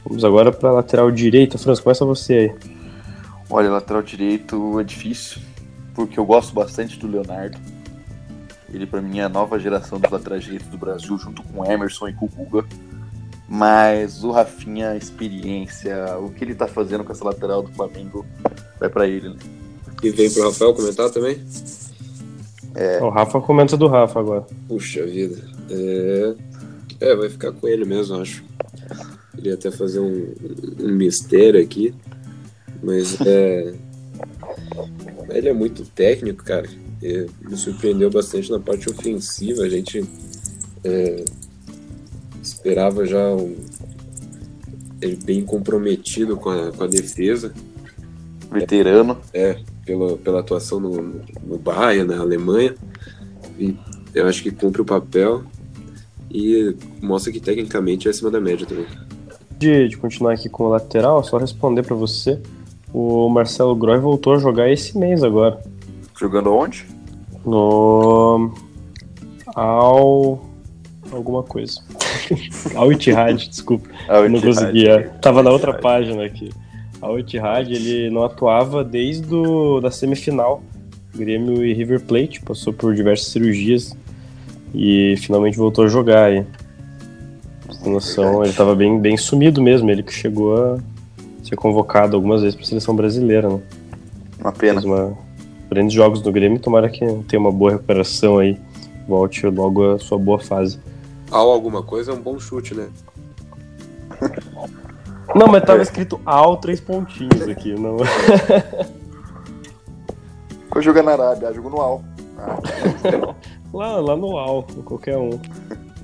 Vamos 0.05 0.25
agora 0.25 0.53
para 0.53 0.73
lateral 0.73 1.11
direita. 1.11 1.59
Franz, 1.59 1.81
começa 1.81 2.05
você 2.05 2.35
aí. 2.35 2.55
Olha, 3.51 3.71
lateral 3.71 4.03
direito 4.03 4.79
é 4.79 4.85
difícil, 4.85 5.41
porque 5.95 6.19
eu 6.19 6.25
gosto 6.25 6.55
bastante 6.55 6.99
do 6.99 7.09
Leonardo. 7.09 7.59
Ele 8.73 8.87
para 8.87 9.01
mim 9.01 9.19
é 9.19 9.25
a 9.25 9.29
nova 9.29 9.59
geração 9.59 9.99
dos 9.99 10.11
laterais 10.11 10.45
direitos 10.45 10.69
do 10.69 10.77
Brasil, 10.77 11.17
junto 11.19 11.43
com 11.43 11.65
Emerson 11.65 12.09
e 12.09 12.13
com 12.13 12.27
o 12.27 12.29
Guga. 12.29 12.67
Mas 13.49 14.23
o 14.25 14.31
Rafinha, 14.31 14.91
a 14.91 14.97
experiência, 14.97 16.19
o 16.19 16.31
que 16.31 16.45
ele 16.45 16.55
tá 16.55 16.67
fazendo 16.67 17.03
com 17.03 17.13
essa 17.13 17.25
lateral 17.25 17.63
do 17.63 17.73
Flamengo, 17.73 18.27
vai 18.79 18.91
para 18.91 19.07
ele, 19.09 19.31
né? 19.31 19.37
E 20.03 20.11
vem 20.11 20.31
pro 20.31 20.45
Rafael 20.45 20.75
comentar 20.75 21.11
também? 21.11 21.43
É. 22.75 23.03
O 23.03 23.09
Rafa 23.09 23.41
comenta 23.41 23.77
do 23.77 23.89
Rafa 23.89 24.21
agora. 24.21 24.47
Puxa 24.69 25.05
vida. 25.07 25.43
É, 25.71 26.35
é 27.01 27.17
vai 27.17 27.29
ficar 27.31 27.53
com 27.53 27.67
ele 27.67 27.85
mesmo, 27.85 28.21
acho. 28.21 28.45
Queria 29.35 29.55
até 29.55 29.71
fazer 29.71 30.01
um, 30.01 30.35
um 30.79 30.93
mistério 30.93 31.61
aqui. 31.61 31.95
Mas 32.83 33.19
é. 33.23 33.73
Ele 35.31 35.49
é 35.49 35.53
muito 35.53 35.85
técnico, 35.85 36.43
cara. 36.45 36.69
E 37.03 37.27
me 37.41 37.57
surpreendeu 37.57 38.11
bastante 38.11 38.51
na 38.51 38.59
parte 38.59 38.91
ofensiva. 38.91 39.63
A 39.63 39.69
gente 39.69 40.05
é, 40.85 41.25
esperava 42.43 43.07
já 43.07 43.35
um, 43.35 43.55
ele 45.01 45.17
bem 45.17 45.45
comprometido 45.45 46.37
com 46.37 46.51
a, 46.51 46.73
com 46.73 46.85
a 46.85 46.87
defesa. 46.87 47.53
Veterano. 48.51 49.19
É, 49.33 49.61
pela, 49.85 50.17
pela 50.17 50.41
atuação 50.41 50.81
no, 50.81 51.21
no 51.47 51.59
Bayern, 51.59 52.09
na 52.09 52.21
Alemanha. 52.21 52.75
E 53.59 53.77
eu 54.15 54.27
acho 54.27 54.43
que 54.43 54.51
cumpre 54.51 54.83
o 54.83 54.85
papel 54.85 55.45
e 56.31 56.75
mostra 57.01 57.33
que 57.33 57.41
tecnicamente 57.41 58.09
é 58.09 58.11
acima 58.11 58.31
da 58.31 58.41
média 58.41 58.67
também. 58.67 58.87
De, 59.59 59.89
de 59.89 59.97
continuar 59.97 60.35
aqui 60.35 60.49
com 60.49 60.65
o 60.65 60.69
lateral, 60.69 61.23
só 61.25 61.37
responder 61.37 61.83
para 61.83 61.97
você. 61.97 62.41
O 62.93 63.29
Marcelo 63.29 63.75
Groy 63.75 63.99
voltou 63.99 64.35
a 64.35 64.39
jogar 64.39 64.71
esse 64.71 64.97
mês 64.97 65.23
agora. 65.23 65.61
Jogando 66.19 66.53
onde? 66.53 66.85
No. 67.45 68.53
Ao. 69.55 70.45
Alguma 71.13 71.43
coisa. 71.43 71.81
Ao 72.75 72.93
Itihad, 72.93 73.49
desculpa. 73.49 73.89
Ao 74.09 74.29
não 74.29 74.41
conseguia. 74.41 75.11
Tava 75.23 75.43
na 75.43 75.51
outra 75.51 75.73
página 75.73 76.25
aqui. 76.25 76.51
Ao 77.01 77.19
Itihad, 77.19 77.73
ele 77.73 78.11
não 78.11 78.25
atuava 78.25 78.83
desde 78.83 79.23
do, 79.23 79.81
da 79.81 79.91
semifinal 79.91 80.63
Grêmio 81.15 81.65
e 81.65 81.73
River 81.73 82.01
Plate, 82.01 82.41
passou 82.41 82.73
por 82.73 82.95
diversas 82.95 83.29
cirurgias 83.29 83.97
e 84.75 85.15
finalmente 85.19 85.57
voltou 85.57 85.85
a 85.85 85.89
jogar 85.89 86.25
aí. 86.25 86.45
Pra 87.81 87.91
noção, 87.91 88.45
ele 88.45 88.53
tava 88.53 88.75
bem, 88.75 88.99
bem 89.01 89.17
sumido 89.17 89.63
mesmo, 89.63 89.91
ele 89.91 90.03
que 90.03 90.13
chegou 90.13 90.57
a 90.57 90.79
ser 91.43 91.57
convocado 91.57 92.17
algumas 92.17 92.43
vezes 92.43 92.55
para 92.55 92.65
a 92.65 92.69
seleção 92.69 92.95
brasileira, 92.95 93.49
né? 93.49 93.61
Uma 94.41 94.53
pena. 94.53 94.81
Fez 94.81 94.85
uma, 94.85 95.17
grandes 95.69 95.95
jogos 95.95 96.23
no 96.23 96.33
Grêmio, 96.33 96.59
tomara 96.59 96.89
que 96.89 97.05
tenha 97.29 97.41
uma 97.41 97.53
boa 97.53 97.73
recuperação 97.73 98.39
aí, 98.39 98.59
volte 99.07 99.47
logo 99.47 99.95
a 99.95 99.99
sua 99.99 100.19
boa 100.19 100.39
fase. 100.39 100.81
Ao 101.31 101.51
alguma 101.51 101.83
coisa 101.83 102.13
é 102.13 102.15
um 102.15 102.21
bom 102.21 102.39
chute, 102.39 102.75
né? 102.75 102.89
Não, 105.35 105.47
mas 105.47 105.63
tava 105.63 105.83
escrito 105.83 106.19
ao 106.25 106.57
três 106.57 106.81
pontinhos 106.81 107.47
aqui, 107.47 107.75
não. 107.75 107.99
Foi 110.73 110.81
jogar 110.81 111.03
na 111.03 111.13
Arábia, 111.13 111.53
jogou 111.53 111.71
no 111.71 111.83
Al. 111.83 112.03
Ah, 112.39 112.59
Lá, 113.73 113.99
lá 113.99 114.17
no 114.17 114.39
AL, 114.39 114.67
qualquer 114.85 115.19
um. 115.19 115.39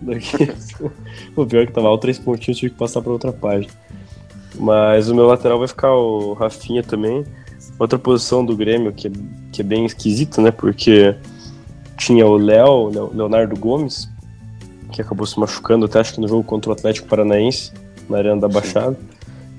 Daqui. 0.02 0.52
o 1.34 1.46
pior 1.46 1.62
é 1.62 1.66
que 1.66 1.72
tava 1.72 1.88
AL 1.88 1.96
três 1.96 2.18
pontinhos, 2.18 2.58
tive 2.58 2.72
que 2.72 2.78
passar 2.78 3.00
pra 3.00 3.12
outra 3.12 3.32
página. 3.32 3.72
Mas 4.56 5.08
o 5.08 5.14
meu 5.14 5.26
lateral 5.26 5.58
vai 5.58 5.68
ficar 5.68 5.92
o 5.92 6.34
Rafinha 6.34 6.82
também. 6.82 7.24
Outra 7.78 7.98
posição 7.98 8.44
do 8.44 8.56
Grêmio 8.56 8.92
que 8.92 9.08
é, 9.08 9.10
que 9.52 9.60
é 9.60 9.64
bem 9.64 9.84
esquisita, 9.84 10.40
né? 10.40 10.50
Porque 10.50 11.14
tinha 11.98 12.26
o 12.26 12.36
Léo, 12.36 12.88
Leo- 12.88 13.10
Leonardo 13.14 13.56
Gomes, 13.56 14.08
que 14.92 15.02
acabou 15.02 15.26
se 15.26 15.38
machucando 15.38 15.86
até 15.86 15.98
acho 16.00 16.14
que 16.14 16.20
no 16.20 16.28
jogo 16.28 16.44
contra 16.44 16.70
o 16.70 16.72
Atlético 16.72 17.08
Paranaense, 17.08 17.72
na 18.08 18.18
Arena 18.18 18.40
da 18.40 18.48
Baixada. 18.48 18.96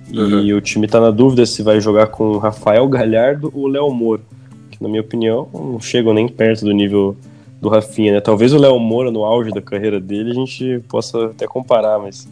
E 0.10 0.20
Uhum. 0.54 0.58
o 0.58 0.62
time 0.62 0.88
tá 0.88 1.00
na 1.02 1.12
dúvida 1.12 1.46
se 1.46 1.62
vai 1.64 1.82
jogar 1.82 2.08
com 2.08 2.30
o 2.32 2.38
Rafael 2.38 2.88
Galhardo 2.88 3.52
ou 3.54 3.64
o 3.64 3.68
Léo 3.68 3.92
Moura. 3.92 4.22
Que, 4.72 4.82
na 4.82 4.88
minha 4.88 5.02
opinião, 5.02 5.48
não 5.54 5.80
chegam 5.82 6.14
nem 6.14 6.28
perto 6.28 6.64
do 6.64 6.72
nível 6.72 7.18
do 7.60 7.68
Rafinha, 7.70 8.14
né? 8.14 8.22
Talvez 8.22 8.54
o 8.54 8.58
Léo 8.58 8.78
Moura, 8.80 9.10
no 9.12 9.26
auge 9.26 9.52
da 9.52 9.62
carreira 9.62 10.00
dele, 10.00 10.32
a 10.32 10.34
gente 10.34 10.80
possa 10.88 11.28
até 11.28 11.48
comparar, 11.48 11.98
mas, 12.00 12.28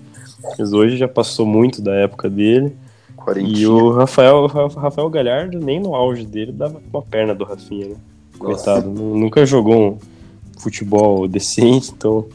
mas 0.57 0.71
hoje 0.71 0.95
já 0.97 1.07
passou 1.07 1.45
muito 1.45 1.81
da 1.81 1.93
época 1.95 2.29
dele. 2.29 2.73
E 3.23 3.25
Quarentinha. 3.25 3.69
o 3.69 3.91
Rafael, 3.91 4.45
Ra- 4.47 4.67
Rafael 4.67 5.09
Galhardo, 5.09 5.59
nem 5.59 5.79
no 5.79 5.95
auge 5.95 6.25
dele, 6.25 6.51
dava 6.51 6.81
uma 6.91 7.01
perna 7.01 7.33
do 7.33 7.43
Rafinha, 7.43 7.87
né? 7.89 7.95
Coitado, 8.37 8.89
nu- 8.89 9.15
nunca 9.17 9.45
jogou 9.45 9.93
um 9.93 10.59
futebol 10.59 11.27
decente, 11.27 11.91
então 11.91 12.27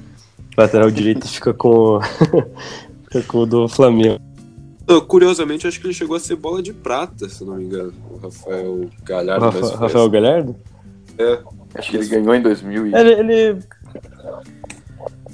lateral 0.57 0.91
direito 0.91 1.27
fica 1.29 1.53
com, 1.53 1.99
fica 3.11 3.23
com 3.27 3.39
o 3.39 3.47
do 3.47 3.69
Flamengo. 3.69 4.19
Curiosamente, 5.07 5.67
acho 5.67 5.79
que 5.81 5.87
ele 5.87 5.93
chegou 5.93 6.17
a 6.17 6.21
ser 6.21 6.37
bola 6.37 6.63
de 6.63 6.73
prata, 6.73 7.29
se 7.29 7.45
não 7.45 7.57
me 7.57 7.65
engano. 7.65 7.93
O 8.11 8.17
Rafael 8.17 8.73
O 8.73 8.91
Galhardo. 9.05 9.45
Rafa- 9.45 9.77
Rafael 9.77 10.09
Galhardo? 10.09 10.57
É, 11.19 11.41
Acho 11.75 11.91
que 11.91 11.97
ele 11.99 12.07
ganhou 12.09 12.35
em 12.35 12.41
2000 12.41 12.87
e 12.87 12.95
Ele, 12.95 13.13
ele, 13.13 13.59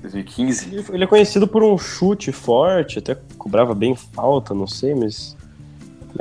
2015. 0.03 0.75
ele- 0.75 0.85
ele 0.93 1.05
é 1.05 1.07
conhecido 1.07 1.47
por 1.47 1.63
um 1.63 1.79
chute 1.79 2.33
forte, 2.33 2.99
até 2.99 3.17
cobrava 3.39 3.75
bem 3.75 3.95
falta, 3.95 4.53
não 4.55 4.67
sei, 4.67 4.95
mas 4.95 5.37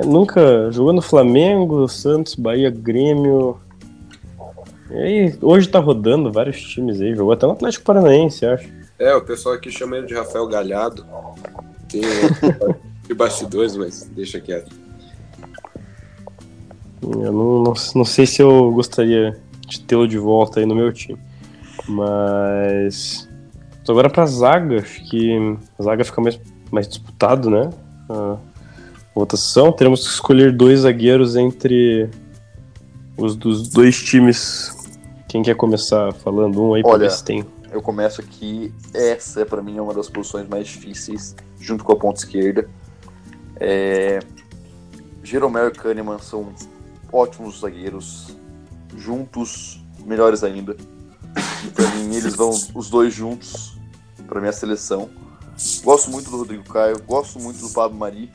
nunca 0.02 0.70
jogou 0.72 0.92
no 0.92 1.02
Flamengo, 1.02 1.88
Santos, 1.88 2.34
Bahia, 2.34 2.70
Grêmio. 2.70 3.58
E 4.90 4.96
aí, 4.96 5.38
hoje 5.40 5.68
tá 5.68 5.78
rodando 5.78 6.32
vários 6.32 6.60
times 6.60 7.00
aí, 7.00 7.14
jogou 7.14 7.32
até 7.32 7.46
no 7.46 7.52
Atlético 7.52 7.84
Paranaense, 7.84 8.46
acho. 8.46 8.68
é, 8.98 9.14
o 9.14 9.22
pessoal 9.22 9.54
aqui 9.54 9.70
chama 9.70 9.96
ele 9.96 10.06
de 10.06 10.14
Rafael 10.14 10.46
Galhardo. 10.46 11.06
Tem 11.88 12.02
de 13.06 13.14
bastidores, 13.14 13.76
mas 13.76 14.08
deixa 14.14 14.40
quieto. 14.40 14.74
Eu 17.02 17.32
não, 17.32 17.62
não, 17.62 17.74
não 17.94 18.04
sei 18.04 18.26
se 18.26 18.40
eu 18.40 18.72
gostaria 18.72 19.38
de 19.66 19.80
tê-lo 19.80 20.08
de 20.08 20.18
volta 20.18 20.60
aí 20.60 20.66
no 20.66 20.74
meu 20.74 20.92
time. 20.92 21.18
Mas. 21.86 23.28
Agora 23.86 24.08
pra 24.08 24.24
zaga, 24.24 24.78
acho 24.78 25.10
que 25.10 25.36
a 25.78 25.82
zaga 25.82 26.04
fica 26.04 26.20
mais, 26.20 26.40
mais 26.70 26.88
disputado, 26.88 27.50
né? 27.50 27.68
A 28.08 28.38
votação. 29.14 29.72
Teremos 29.72 30.06
que 30.06 30.12
escolher 30.12 30.52
dois 30.52 30.80
zagueiros 30.80 31.36
entre 31.36 32.10
os 33.16 33.36
dos 33.36 33.68
dois 33.68 34.02
times. 34.02 34.74
Quem 35.28 35.42
quer 35.42 35.54
começar 35.54 36.12
falando 36.12 36.62
um 36.62 36.74
aí 36.74 36.82
pra 36.82 36.92
Olha, 36.92 37.08
ver 37.08 37.10
se 37.10 37.24
tem. 37.24 37.44
Eu 37.70 37.82
começo 37.82 38.20
aqui. 38.20 38.72
Essa, 38.92 39.44
pra 39.44 39.62
mim, 39.62 39.78
é 39.78 39.82
uma 39.82 39.94
das 39.94 40.08
posições 40.08 40.48
mais 40.48 40.66
difíceis, 40.66 41.34
junto 41.58 41.84
com 41.84 41.92
a 41.92 41.96
ponta 41.96 42.20
esquerda. 42.20 42.68
É... 43.56 44.20
Jeromel 45.22 45.68
e 45.68 45.70
Kahneman 45.72 46.18
são 46.18 46.52
ótimos 47.12 47.60
zagueiros. 47.60 48.36
Juntos, 48.96 49.84
melhores 50.04 50.44
ainda. 50.44 50.76
E 51.64 51.68
pra 51.68 51.88
mim, 51.90 52.14
eles 52.14 52.36
vão 52.36 52.50
os 52.50 52.90
dois 52.90 53.12
juntos 53.12 53.76
pra 54.26 54.40
minha 54.40 54.52
seleção. 54.52 55.08
Gosto 55.82 56.10
muito 56.10 56.30
do 56.30 56.36
Rodrigo 56.36 56.64
Caio, 56.64 57.00
gosto 57.06 57.40
muito 57.40 57.60
do 57.60 57.70
Pablo 57.70 57.98
Mari. 57.98 58.30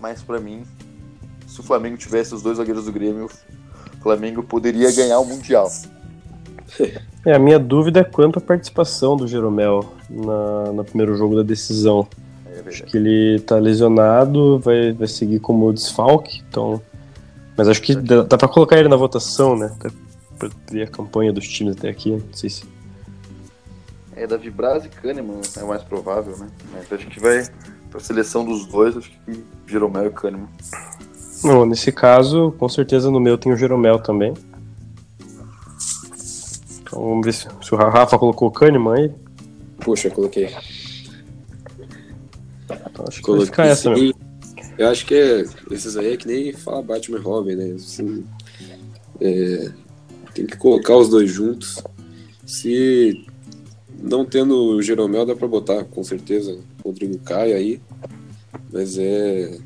Mas 0.00 0.22
pra 0.22 0.40
mim, 0.40 0.64
se 1.46 1.60
o 1.60 1.62
Flamengo 1.62 1.96
tivesse 1.96 2.34
os 2.34 2.42
dois 2.42 2.56
zagueiros 2.56 2.86
do 2.86 2.92
Grêmio, 2.92 3.26
o 3.26 4.02
Flamengo 4.02 4.42
poderia 4.42 4.90
ganhar 4.92 5.18
o 5.18 5.24
Mundial. 5.24 5.70
É, 7.26 7.34
a 7.34 7.38
minha 7.38 7.58
dúvida 7.58 8.00
é 8.00 8.04
quanto 8.04 8.38
à 8.38 8.40
participação 8.40 9.14
do 9.14 9.28
Jeromel 9.28 9.92
na, 10.08 10.72
no 10.72 10.82
primeiro 10.82 11.14
jogo 11.16 11.36
da 11.36 11.42
decisão. 11.42 12.08
É 12.46 12.66
Acho 12.66 12.82
que 12.84 12.96
ele 12.96 13.40
tá 13.40 13.56
lesionado, 13.56 14.58
vai, 14.58 14.92
vai 14.92 15.06
seguir 15.06 15.38
como 15.38 15.70
desfalque, 15.70 16.42
então. 16.48 16.80
Mas 17.58 17.68
acho 17.68 17.82
que 17.82 17.94
dá, 17.94 18.22
dá 18.22 18.38
pra 18.38 18.48
colocar 18.48 18.78
ele 18.78 18.88
na 18.88 18.96
votação, 18.96 19.54
né? 19.54 19.70
Até 19.78 19.90
pra 20.38 20.48
ver 20.70 20.84
a 20.84 20.86
campanha 20.86 21.30
dos 21.30 21.46
times 21.46 21.76
até 21.76 21.90
aqui. 21.90 22.12
Não 22.12 22.32
sei 22.32 22.48
se. 22.48 22.64
É, 24.16 24.26
Davi 24.26 24.50
Braz 24.50 24.86
e 24.86 24.88
Kahneman 24.88 25.42
é 25.58 25.62
o 25.62 25.68
mais 25.68 25.82
provável, 25.82 26.38
né? 26.38 26.48
Mas 26.72 26.90
acho 26.90 27.06
que 27.06 27.20
vai 27.20 27.46
pra 27.90 28.00
seleção 28.00 28.44
dos 28.44 28.66
dois, 28.66 28.96
acho 28.96 29.10
que 29.10 29.44
Jeromel 29.66 30.06
e 30.06 30.10
Kahneman. 30.10 30.48
Não, 31.42 31.66
nesse 31.66 31.90
caso, 31.90 32.54
com 32.58 32.68
certeza 32.68 33.10
no 33.10 33.18
meu 33.18 33.36
tem 33.36 33.52
o 33.52 33.56
Jeromel 33.56 33.98
também. 33.98 34.34
Então 36.80 37.00
vamos 37.00 37.24
ver 37.24 37.32
se, 37.32 37.48
se 37.62 37.74
o 37.74 37.78
Rafa 37.78 38.18
colocou 38.18 38.48
o 38.48 38.52
Kahneman 38.52 38.94
aí. 38.94 39.12
Puxa, 39.80 40.10
coloquei. 40.10 40.54
Então 42.68 43.04
acho 43.08 43.22
que 43.22 43.30
vai 43.30 43.36
Coloquei 43.36 43.46
ficar 43.46 43.66
essa 43.66 43.90
mesmo. 43.90 44.14
Eu 44.76 44.88
acho 44.88 45.04
que 45.04 45.14
é, 45.14 45.44
esses 45.70 45.96
aí 45.96 46.14
é 46.14 46.16
que 46.16 46.26
nem 46.26 46.52
fala 46.52 46.82
Batman 46.82 47.18
e 47.18 47.20
Robin, 47.20 47.54
né? 47.54 47.74
Assim, 47.74 48.24
é, 49.20 49.70
tem 50.34 50.46
que 50.46 50.56
colocar 50.56 50.96
os 50.96 51.08
dois 51.08 51.30
juntos. 51.30 51.82
Se 52.46 53.26
não 54.02 54.24
tendo 54.24 54.54
o 54.54 54.82
Jeromel, 54.82 55.26
dá 55.26 55.34
pra 55.34 55.48
botar, 55.48 55.84
com 55.84 56.02
certeza, 56.02 56.58
o 56.82 56.88
Rodrigo 56.88 57.18
Caio 57.18 57.54
aí. 57.54 57.80
Mas 58.72 58.98
é. 58.98 59.58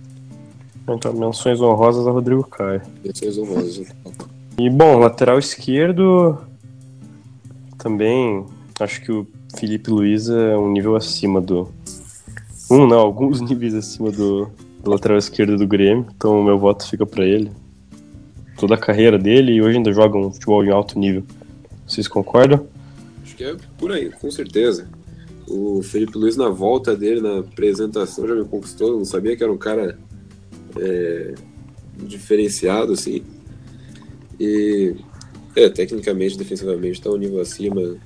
Então, 0.88 1.12
menções 1.12 1.60
honrosas 1.60 2.06
a 2.06 2.10
Rodrigo 2.10 2.44
Caio. 2.44 2.82
Menções 3.04 3.38
honrosas. 3.38 3.86
E 4.58 4.70
bom, 4.70 4.98
lateral 4.98 5.38
esquerdo 5.38 6.38
também 7.78 8.46
acho 8.80 9.02
que 9.02 9.12
o 9.12 9.26
Felipe 9.58 9.90
Luiz 9.90 10.28
é 10.28 10.56
um 10.56 10.72
nível 10.72 10.96
acima 10.96 11.40
do. 11.40 11.68
Um, 12.70 12.86
não, 12.86 12.98
alguns 12.98 13.40
níveis 13.42 13.74
acima 13.74 14.10
do, 14.10 14.50
do 14.82 14.90
lateral 14.90 15.18
esquerdo 15.18 15.56
do 15.56 15.66
Grêmio. 15.66 16.06
Então 16.16 16.42
meu 16.42 16.58
voto 16.58 16.88
fica 16.88 17.04
pra 17.04 17.24
ele. 17.24 17.50
Toda 18.56 18.74
a 18.74 18.78
carreira 18.78 19.18
dele 19.18 19.52
e 19.52 19.62
hoje 19.62 19.76
ainda 19.76 19.92
joga 19.92 20.16
um 20.16 20.32
futebol 20.32 20.64
em 20.64 20.70
alto 20.70 20.98
nível. 20.98 21.24
Vocês 21.86 22.08
concordam? 22.08 22.66
Acho 23.34 23.36
que 23.36 23.44
é 23.44 23.56
por 23.76 23.90
aí, 23.90 24.10
com 24.10 24.30
certeza. 24.30 24.88
O 25.48 25.82
Felipe 25.82 26.16
Luiz, 26.16 26.36
na 26.36 26.48
volta 26.48 26.96
dele, 26.96 27.20
na 27.20 27.40
apresentação, 27.40 28.28
já 28.28 28.34
me 28.34 28.44
conquistou. 28.44 28.92
Eu 28.92 28.98
não 28.98 29.04
sabia 29.04 29.36
que 29.36 29.42
era 29.42 29.52
um 29.52 29.58
cara 29.58 29.98
é, 30.78 31.34
diferenciado, 31.96 32.92
assim. 32.92 33.24
E, 34.38 34.94
é, 35.56 35.68
tecnicamente, 35.68 36.38
defensivamente, 36.38 37.02
tá 37.02 37.10
um 37.10 37.16
nível 37.16 37.40
acima. 37.40 37.96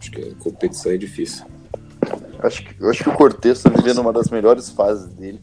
Acho 0.00 0.10
que 0.10 0.22
a 0.22 0.34
competição 0.42 0.90
é 0.90 0.96
difícil. 0.96 1.44
Acho 2.38 2.64
que, 2.64 2.86
acho 2.86 3.04
que 3.04 3.10
o 3.10 3.14
Cortez 3.14 3.62
tá 3.62 3.68
vivendo 3.68 4.00
uma 4.00 4.12
das 4.12 4.30
melhores 4.30 4.70
fases 4.70 5.12
dele 5.12 5.40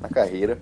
na 0.00 0.08
carreira. 0.08 0.60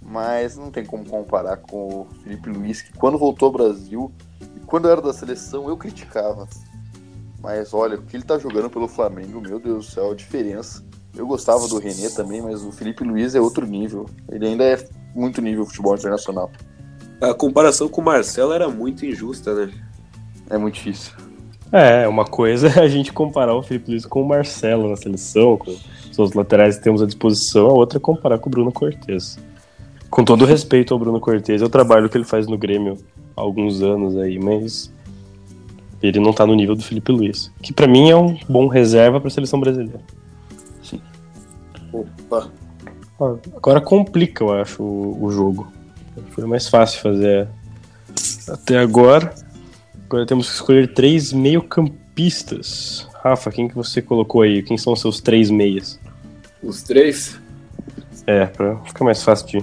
Mas 0.00 0.56
não 0.56 0.70
tem 0.70 0.84
como 0.84 1.04
comparar 1.04 1.56
com 1.56 1.88
o 1.88 2.08
Felipe 2.22 2.50
Luiz, 2.50 2.82
que 2.82 2.92
quando 2.92 3.18
voltou 3.18 3.46
ao 3.46 3.52
Brasil 3.52 4.12
e 4.56 4.60
quando 4.60 4.88
era 4.88 5.00
da 5.00 5.12
seleção 5.12 5.68
eu 5.68 5.76
criticava. 5.76 6.48
Mas 7.42 7.72
olha, 7.72 7.96
o 7.96 8.02
que 8.02 8.16
ele 8.16 8.24
tá 8.24 8.38
jogando 8.38 8.68
pelo 8.68 8.86
Flamengo, 8.86 9.40
meu 9.40 9.58
Deus 9.58 9.86
do 9.86 9.92
céu, 9.92 10.10
a 10.10 10.14
diferença. 10.14 10.84
Eu 11.16 11.26
gostava 11.26 11.66
do 11.66 11.78
René 11.78 12.08
também, 12.10 12.40
mas 12.40 12.62
o 12.62 12.70
Felipe 12.70 13.02
Luiz 13.02 13.34
é 13.34 13.40
outro 13.40 13.66
nível. 13.66 14.06
Ele 14.30 14.46
ainda 14.46 14.64
é 14.64 14.88
muito 15.14 15.40
nível 15.40 15.66
futebol 15.66 15.94
internacional. 15.94 16.50
A 17.20 17.34
comparação 17.34 17.88
com 17.88 18.00
o 18.00 18.04
Marcelo 18.04 18.52
era 18.52 18.68
muito 18.68 19.04
injusta, 19.04 19.54
né? 19.54 19.72
É 20.48 20.56
muito 20.56 20.74
difícil. 20.74 21.12
É, 21.72 22.06
uma 22.08 22.24
coisa 22.24 22.68
é 22.68 22.80
a 22.80 22.88
gente 22.88 23.12
comparar 23.12 23.54
o 23.54 23.62
Felipe 23.62 23.90
Luiz 23.90 24.04
com 24.04 24.22
o 24.22 24.28
Marcelo 24.28 24.88
na 24.88 24.96
seleção, 24.96 25.56
com 25.56 25.70
os 25.70 26.18
outros 26.18 26.34
laterais 26.34 26.76
que 26.76 26.84
temos 26.84 27.02
à 27.02 27.06
disposição, 27.06 27.66
a 27.66 27.72
outra 27.72 27.98
é 27.98 28.00
comparar 28.00 28.38
com 28.38 28.48
o 28.48 28.50
Bruno 28.50 28.72
Cortes. 28.72 29.38
Com 30.10 30.24
todo 30.24 30.44
respeito 30.44 30.92
ao 30.92 30.98
Bruno 30.98 31.20
Cortez, 31.20 31.62
é 31.62 31.64
o 31.64 31.68
trabalho 31.68 32.08
que 32.08 32.16
ele 32.16 32.24
faz 32.24 32.48
no 32.48 32.58
Grêmio 32.58 32.98
há 33.36 33.40
alguns 33.40 33.80
anos 33.80 34.16
aí, 34.16 34.40
mas 34.40 34.92
ele 36.02 36.18
não 36.20 36.32
tá 36.32 36.46
no 36.46 36.54
nível 36.54 36.74
do 36.74 36.82
Felipe 36.82 37.12
Luiz, 37.12 37.52
que 37.62 37.72
pra 37.72 37.86
mim 37.86 38.10
é 38.10 38.16
um 38.16 38.38
bom 38.48 38.66
reserva 38.66 39.20
pra 39.20 39.30
seleção 39.30 39.60
brasileira. 39.60 40.00
Opa. 41.92 42.50
Ah, 43.20 43.36
Agora 43.56 43.80
complica, 43.80 44.42
eu 44.44 44.52
acho, 44.52 44.82
o, 44.82 45.24
o 45.24 45.30
jogo. 45.30 45.70
Foi 46.30 46.44
mais 46.46 46.68
fácil 46.68 47.00
fazer 47.00 47.48
até 48.48 48.78
agora. 48.78 49.34
Agora 50.06 50.26
temos 50.26 50.48
que 50.48 50.54
escolher 50.54 50.92
três 50.94 51.32
meio-campistas. 51.32 53.06
Rafa, 53.22 53.50
quem 53.50 53.68
que 53.68 53.74
você 53.74 54.00
colocou 54.00 54.42
aí? 54.42 54.62
Quem 54.62 54.78
são 54.78 54.92
os 54.92 55.00
seus 55.00 55.20
três 55.20 55.50
meias? 55.50 56.00
Os 56.62 56.82
três, 56.82 57.38
É, 58.26 58.46
pra 58.46 58.76
ficar 58.84 59.04
mais 59.04 59.22
fácil 59.22 59.46
de 59.46 59.58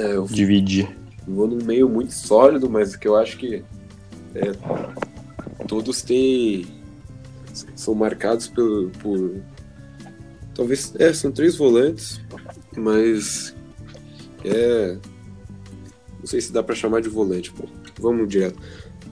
é, 0.00 0.14
eu 0.16 0.24
dividir. 0.26 0.88
vou 1.26 1.46
num 1.46 1.62
meio 1.64 1.88
muito 1.88 2.12
sólido, 2.12 2.68
mas 2.70 2.94
que 2.96 3.06
eu 3.08 3.16
acho 3.16 3.36
que 3.36 3.62
é, 4.34 4.52
todos 5.66 6.02
têm. 6.02 6.66
são 7.74 7.94
marcados 7.94 8.48
por, 8.48 8.90
por. 9.02 9.36
Talvez. 10.54 10.94
É, 10.98 11.12
são 11.12 11.30
três 11.32 11.56
volantes, 11.56 12.20
mas. 12.76 13.54
É. 14.44 14.96
Não 16.18 16.26
sei 16.26 16.40
se 16.40 16.52
dá 16.52 16.62
pra 16.62 16.74
chamar 16.74 17.00
de 17.00 17.08
volante, 17.08 17.52
pô. 17.52 17.68
Vamos 18.00 18.28
direto. 18.28 18.58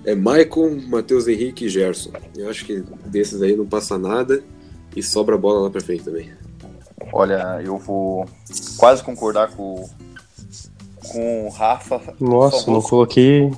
É 0.04 0.14
Maicon, 0.14 0.80
Matheus 0.88 1.26
Henrique 1.26 1.66
e 1.66 1.68
Gerson. 1.68 2.12
Eu 2.36 2.48
acho 2.48 2.64
que 2.64 2.82
desses 3.06 3.42
aí 3.42 3.56
não 3.56 3.66
passa 3.66 3.98
nada 3.98 4.42
e 4.94 5.02
sobra 5.02 5.34
a 5.34 5.38
bola 5.38 5.62
lá 5.62 5.70
pra 5.70 5.80
frente 5.80 6.04
também. 6.04 6.30
Olha, 7.12 7.60
eu 7.64 7.76
vou 7.78 8.28
quase 8.76 9.02
concordar 9.02 9.50
com, 9.54 9.88
com 11.16 11.46
o 11.46 11.48
Rafa. 11.48 12.14
Nossa, 12.20 12.64
vou- 12.66 12.74
não 12.74 12.82
coloquei. 12.82 13.50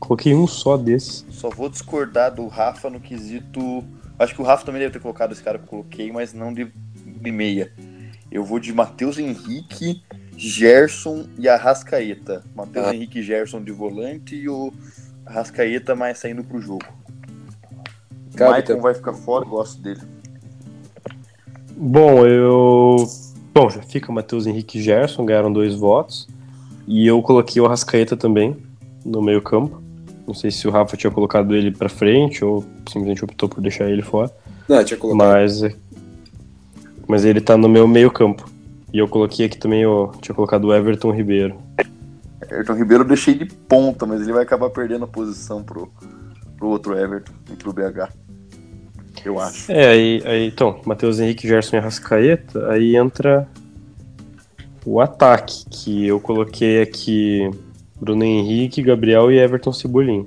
Coloquei 0.00 0.34
um 0.34 0.46
só 0.46 0.76
desses. 0.76 1.24
Só 1.30 1.48
vou 1.50 1.68
discordar 1.68 2.34
do 2.34 2.46
Rafa 2.48 2.88
no 2.90 2.98
quesito. 3.00 3.84
Acho 4.18 4.34
que 4.34 4.40
o 4.40 4.44
Rafa 4.44 4.64
também 4.64 4.80
deve 4.80 4.92
ter 4.92 5.00
colocado 5.00 5.32
esse 5.32 5.42
cara 5.42 5.58
que 5.58 5.64
eu 5.64 5.68
coloquei, 5.68 6.10
mas 6.12 6.32
não 6.32 6.52
de, 6.52 6.66
de 7.04 7.30
meia. 7.32 7.72
Eu 8.30 8.44
vou 8.44 8.58
de 8.58 8.72
Matheus 8.72 9.18
Henrique, 9.18 10.02
Gerson 10.36 11.26
e 11.38 11.48
Arrascaeta. 11.48 12.42
Matheus 12.54 12.86
Ah. 12.88 12.94
Henrique 12.94 13.18
e 13.20 13.22
Gerson 13.22 13.62
de 13.62 13.72
volante 13.72 14.34
e 14.34 14.48
o 14.48 14.72
Arrascaeta 15.26 15.94
mais 15.94 16.18
saindo 16.18 16.42
pro 16.44 16.60
jogo. 16.60 16.84
O 18.32 18.36
Cabe 18.36 18.50
Maicon 18.52 18.66
também. 18.66 18.82
vai 18.82 18.94
ficar 18.94 19.12
fora, 19.14 19.44
gosto 19.44 19.80
dele. 19.80 20.00
Bom, 21.76 22.26
eu. 22.26 22.96
Bom, 23.54 23.70
já 23.70 23.82
fica 23.82 24.10
Matheus 24.12 24.46
Henrique 24.46 24.78
e 24.78 24.82
Gerson, 24.82 25.24
ganharam 25.24 25.52
dois 25.52 25.74
votos. 25.74 26.28
E 26.86 27.06
eu 27.06 27.20
coloquei 27.22 27.60
o 27.60 27.66
Arrascaeta 27.66 28.16
também 28.16 28.56
no 29.04 29.22
meio-campo. 29.22 29.82
Não 30.26 30.34
sei 30.34 30.50
se 30.50 30.66
o 30.66 30.70
Rafa 30.70 30.96
tinha 30.96 31.10
colocado 31.10 31.54
ele 31.54 31.70
pra 31.70 31.88
frente 31.88 32.44
ou 32.44 32.64
simplesmente 32.88 33.24
optou 33.24 33.48
por 33.48 33.60
deixar 33.60 33.90
ele 33.90 34.02
fora. 34.02 34.30
Não, 34.68 34.82
tinha 34.84 34.98
colocado. 34.98 35.18
Mas. 35.18 35.62
Mas 37.06 37.24
ele 37.24 37.40
tá 37.40 37.56
no 37.56 37.68
meu 37.68 37.86
meio-campo. 37.86 38.48
E 38.92 38.98
eu 38.98 39.08
coloquei 39.08 39.46
aqui 39.46 39.58
também, 39.58 39.82
eu 39.82 40.12
tinha 40.20 40.34
colocado 40.34 40.66
o 40.66 40.74
Everton 40.74 41.10
Ribeiro. 41.10 41.56
Everton 42.42 42.74
Ribeiro 42.74 43.02
eu 43.02 43.08
deixei 43.08 43.34
de 43.34 43.46
ponta, 43.46 44.06
mas 44.06 44.22
ele 44.22 44.32
vai 44.32 44.42
acabar 44.42 44.70
perdendo 44.70 45.04
a 45.04 45.08
posição 45.08 45.62
pro, 45.62 45.92
pro 46.56 46.68
outro 46.68 46.96
Everton 46.96 47.32
e 47.52 47.56
pro 47.56 47.72
BH. 47.72 48.08
Eu 49.24 49.40
acho. 49.40 49.72
É, 49.72 49.88
aí, 49.88 50.22
aí 50.24 50.46
então, 50.46 50.80
Matheus 50.84 51.18
Henrique, 51.18 51.48
Gerson 51.48 51.76
e 51.76 51.78
Arrascaeta, 51.78 52.70
aí 52.70 52.96
entra 52.96 53.48
o 54.84 55.00
ataque, 55.00 55.64
que 55.70 56.06
eu 56.06 56.20
coloquei 56.20 56.82
aqui 56.82 57.50
Bruno 57.98 58.24
Henrique, 58.24 58.82
Gabriel 58.82 59.32
e 59.32 59.38
Everton 59.38 59.72
Cebolinha. 59.72 60.24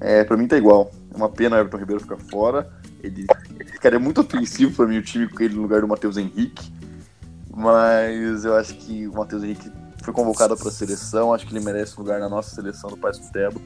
É, 0.00 0.24
pra 0.24 0.36
mim 0.36 0.46
tá 0.46 0.56
igual. 0.56 0.90
É 1.12 1.16
uma 1.16 1.28
pena 1.28 1.56
o 1.56 1.58
Everton 1.60 1.78
Ribeiro 1.78 2.02
ficar 2.02 2.18
fora. 2.18 2.70
Ele, 3.02 3.26
ele 3.58 3.70
ficaria 3.70 3.98
muito 3.98 4.20
ofensivo 4.20 4.74
pra 4.74 4.86
mim 4.86 4.98
o 4.98 5.02
time 5.02 5.28
com 5.28 5.42
ele 5.42 5.54
no 5.54 5.62
lugar 5.62 5.80
do 5.80 5.88
Matheus 5.88 6.16
Henrique. 6.16 6.72
Mas 7.54 8.44
eu 8.44 8.54
acho 8.56 8.74
que 8.74 9.06
o 9.06 9.14
Matheus 9.14 9.42
Henrique 9.42 9.70
foi 10.02 10.12
convocado 10.12 10.56
pra 10.56 10.70
seleção. 10.70 11.32
Acho 11.32 11.46
que 11.46 11.54
ele 11.54 11.64
merece 11.64 11.96
lugar 11.98 12.20
na 12.20 12.28
nossa 12.28 12.54
seleção 12.54 12.90
do 12.90 12.96
País 12.96 13.18
Futebol. 13.18 13.62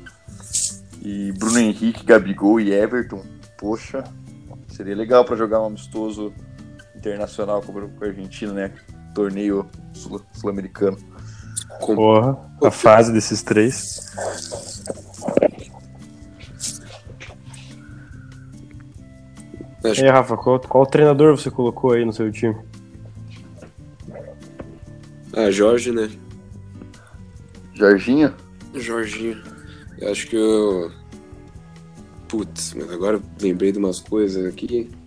E 1.02 1.32
Bruno 1.32 1.58
Henrique, 1.58 2.04
Gabigol 2.04 2.60
e 2.60 2.72
Everton, 2.72 3.22
poxa, 3.56 4.04
seria 4.68 4.94
legal 4.94 5.24
pra 5.24 5.36
jogar 5.36 5.62
um 5.62 5.66
amistoso 5.66 6.32
internacional 6.96 7.62
com 7.62 8.04
a 8.04 8.06
Argentina, 8.06 8.52
né? 8.52 8.72
Torneio 9.22 9.66
sul- 9.92 10.22
sul-americano. 10.32 10.96
Com- 11.80 11.96
Porra, 11.96 12.38
a 12.62 12.70
fase 12.70 13.12
desses 13.12 13.42
três. 13.42 14.12
Acho 19.82 20.00
E 20.00 20.04
aí, 20.04 20.10
Rafa, 20.10 20.36
qual, 20.36 20.60
qual 20.60 20.86
treinador 20.86 21.36
você 21.36 21.50
colocou 21.50 21.92
aí 21.92 22.04
no 22.04 22.12
seu 22.12 22.30
time? 22.30 22.54
Ah, 25.36 25.50
Jorge, 25.50 25.90
né? 25.90 26.08
Jorginho? 27.74 28.32
Jorginho. 28.74 29.42
Eu 29.98 30.12
acho 30.12 30.28
que 30.28 30.36
eu. 30.36 30.92
Putz, 32.28 32.72
mas 32.74 32.88
agora 32.92 33.16
eu 33.16 33.22
lembrei 33.40 33.72
de 33.72 33.78
umas 33.78 33.98
coisas 33.98 34.44
aqui. 34.46 34.90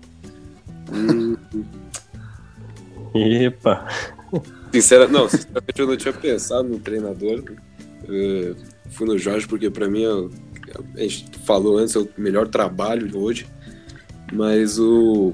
Hum, 0.94 1.38
Epa, 3.14 3.88
sincera... 4.72 5.08
Não, 5.08 5.28
sinceramente 5.28 5.80
eu 5.80 5.88
não 5.88 5.98
tinha 5.98 6.14
pensado 6.14 6.68
no 6.68 6.80
treinador. 6.80 7.44
Eh, 8.10 8.54
fui 8.92 9.08
no 9.08 9.18
Jorge 9.18 9.48
porque 9.48 9.70
pra 9.70 9.90
mim, 9.90 10.02
eu- 10.04 10.32
a 10.96 11.02
gente 11.02 11.26
falou 11.40 11.78
antes, 11.78 11.96
é 11.96 12.00
o 12.00 12.08
melhor 12.18 12.48
trabalho 12.48 13.08
de 13.08 13.18
hoje. 13.18 13.48
Mas 14.32 14.80
o. 14.80 15.34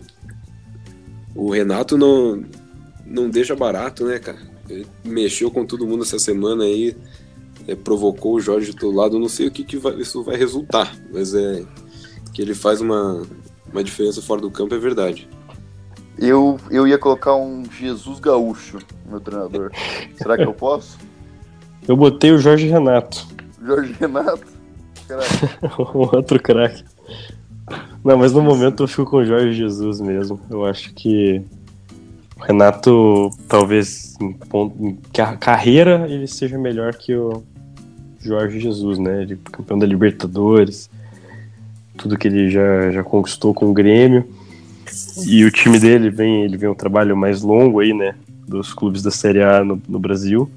O 1.35 1.51
Renato 1.51 1.95
não, 1.97 2.43
não 3.05 3.29
deixa 3.29 3.55
barato, 3.55 4.03
né, 4.05 4.17
cara? 4.17 4.39
Ele 4.67 4.87
mexeu 5.05 5.51
com 5.51 5.63
todo 5.65 5.85
mundo 5.85 6.03
essa 6.03 6.17
semana 6.17 6.63
aí. 6.63 6.95
é, 7.67 7.75
provocou 7.75 8.33
o 8.35 8.39
Jorge 8.39 8.71
do 8.71 8.89
lado. 8.89 9.19
Não 9.19 9.29
sei 9.29 9.47
o 9.47 9.51
que, 9.51 9.63
que 9.63 9.77
vai- 9.77 9.99
isso 9.99 10.23
vai 10.23 10.35
resultar, 10.37 10.97
mas 11.13 11.35
é 11.35 11.63
que 12.33 12.41
ele 12.41 12.55
faz 12.55 12.79
uma, 12.81 13.21
uma 13.71 13.83
diferença 13.83 14.21
fora 14.21 14.39
do 14.41 14.49
campo, 14.49 14.73
é 14.73 14.79
verdade. 14.79 15.27
Eu, 16.19 16.59
eu 16.71 16.87
ia 16.87 16.97
colocar 16.97 17.35
um 17.35 17.63
Jesus 17.79 18.19
Gaúcho, 18.19 18.79
meu 19.07 19.19
treinador. 19.19 19.71
Será 20.15 20.35
que 20.37 20.43
eu 20.43 20.53
posso? 20.53 20.97
eu 21.87 21.95
botei 21.95 22.31
o 22.31 22.37
Jorge 22.39 22.67
Renato, 22.67 23.25
Jorge 23.63 23.93
Renato? 23.99 24.45
Um 25.95 25.99
outro 25.99 26.37
craque. 26.41 26.83
Não, 28.03 28.17
mas 28.17 28.33
no 28.33 28.41
momento 28.41 28.83
eu 28.83 28.87
fico 28.87 29.05
com 29.05 29.17
o 29.17 29.25
Jorge 29.25 29.53
Jesus 29.53 30.01
mesmo. 30.01 30.39
Eu 30.49 30.65
acho 30.65 30.93
que 30.93 31.41
o 32.37 32.43
Renato, 32.43 33.29
talvez 33.47 34.15
em, 34.19 34.33
ponto, 34.33 34.75
em 34.83 34.97
ca- 35.13 35.37
carreira, 35.37 36.05
ele 36.09 36.27
seja 36.27 36.57
melhor 36.57 36.93
que 36.93 37.15
o 37.15 37.41
Jorge 38.19 38.59
Jesus, 38.59 38.97
né? 38.97 39.21
Ele 39.21 39.33
é 39.35 39.49
campeão 39.51 39.79
da 39.79 39.85
Libertadores, 39.85 40.89
tudo 41.97 42.17
que 42.17 42.27
ele 42.27 42.49
já, 42.49 42.91
já 42.91 43.03
conquistou 43.03 43.53
com 43.53 43.67
o 43.67 43.73
Grêmio. 43.73 44.27
E 45.25 45.43
o 45.45 45.51
time 45.51 45.79
dele 45.79 46.09
vem, 46.09 46.43
ele 46.43 46.57
vem 46.57 46.69
um 46.69 46.75
trabalho 46.75 47.15
mais 47.15 47.41
longo 47.41 47.79
aí, 47.79 47.93
né? 47.93 48.15
Dos 48.47 48.73
clubes 48.73 49.01
da 49.01 49.11
Série 49.11 49.41
A 49.41 49.63
no, 49.63 49.81
no 49.87 49.99
Brasil. 49.99 50.49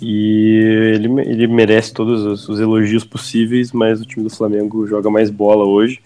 E 0.00 0.92
ele, 0.94 1.08
ele 1.22 1.46
merece 1.46 1.92
todos 1.92 2.22
os, 2.22 2.48
os 2.48 2.60
elogios 2.60 3.04
possíveis, 3.04 3.72
mas 3.72 4.00
o 4.00 4.04
time 4.04 4.24
do 4.24 4.34
Flamengo 4.34 4.86
joga 4.86 5.10
mais 5.10 5.30
bola 5.30 5.64
hoje. 5.64 6.00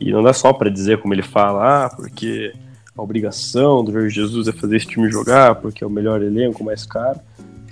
E 0.00 0.12
não 0.12 0.22
dá 0.22 0.32
só 0.32 0.52
pra 0.52 0.68
dizer 0.68 0.98
como 0.98 1.14
ele 1.14 1.22
fala, 1.22 1.86
ah, 1.86 1.90
porque 1.90 2.52
a 2.96 3.02
obrigação 3.02 3.84
do 3.84 3.92
Jorge 3.92 4.14
Jesus 4.14 4.48
é 4.48 4.52
fazer 4.52 4.76
esse 4.76 4.86
time 4.86 5.10
jogar, 5.10 5.54
porque 5.56 5.82
é 5.82 5.86
o 5.86 5.90
melhor 5.90 6.22
elenco, 6.22 6.62
o 6.62 6.66
mais 6.66 6.84
caro. 6.84 7.18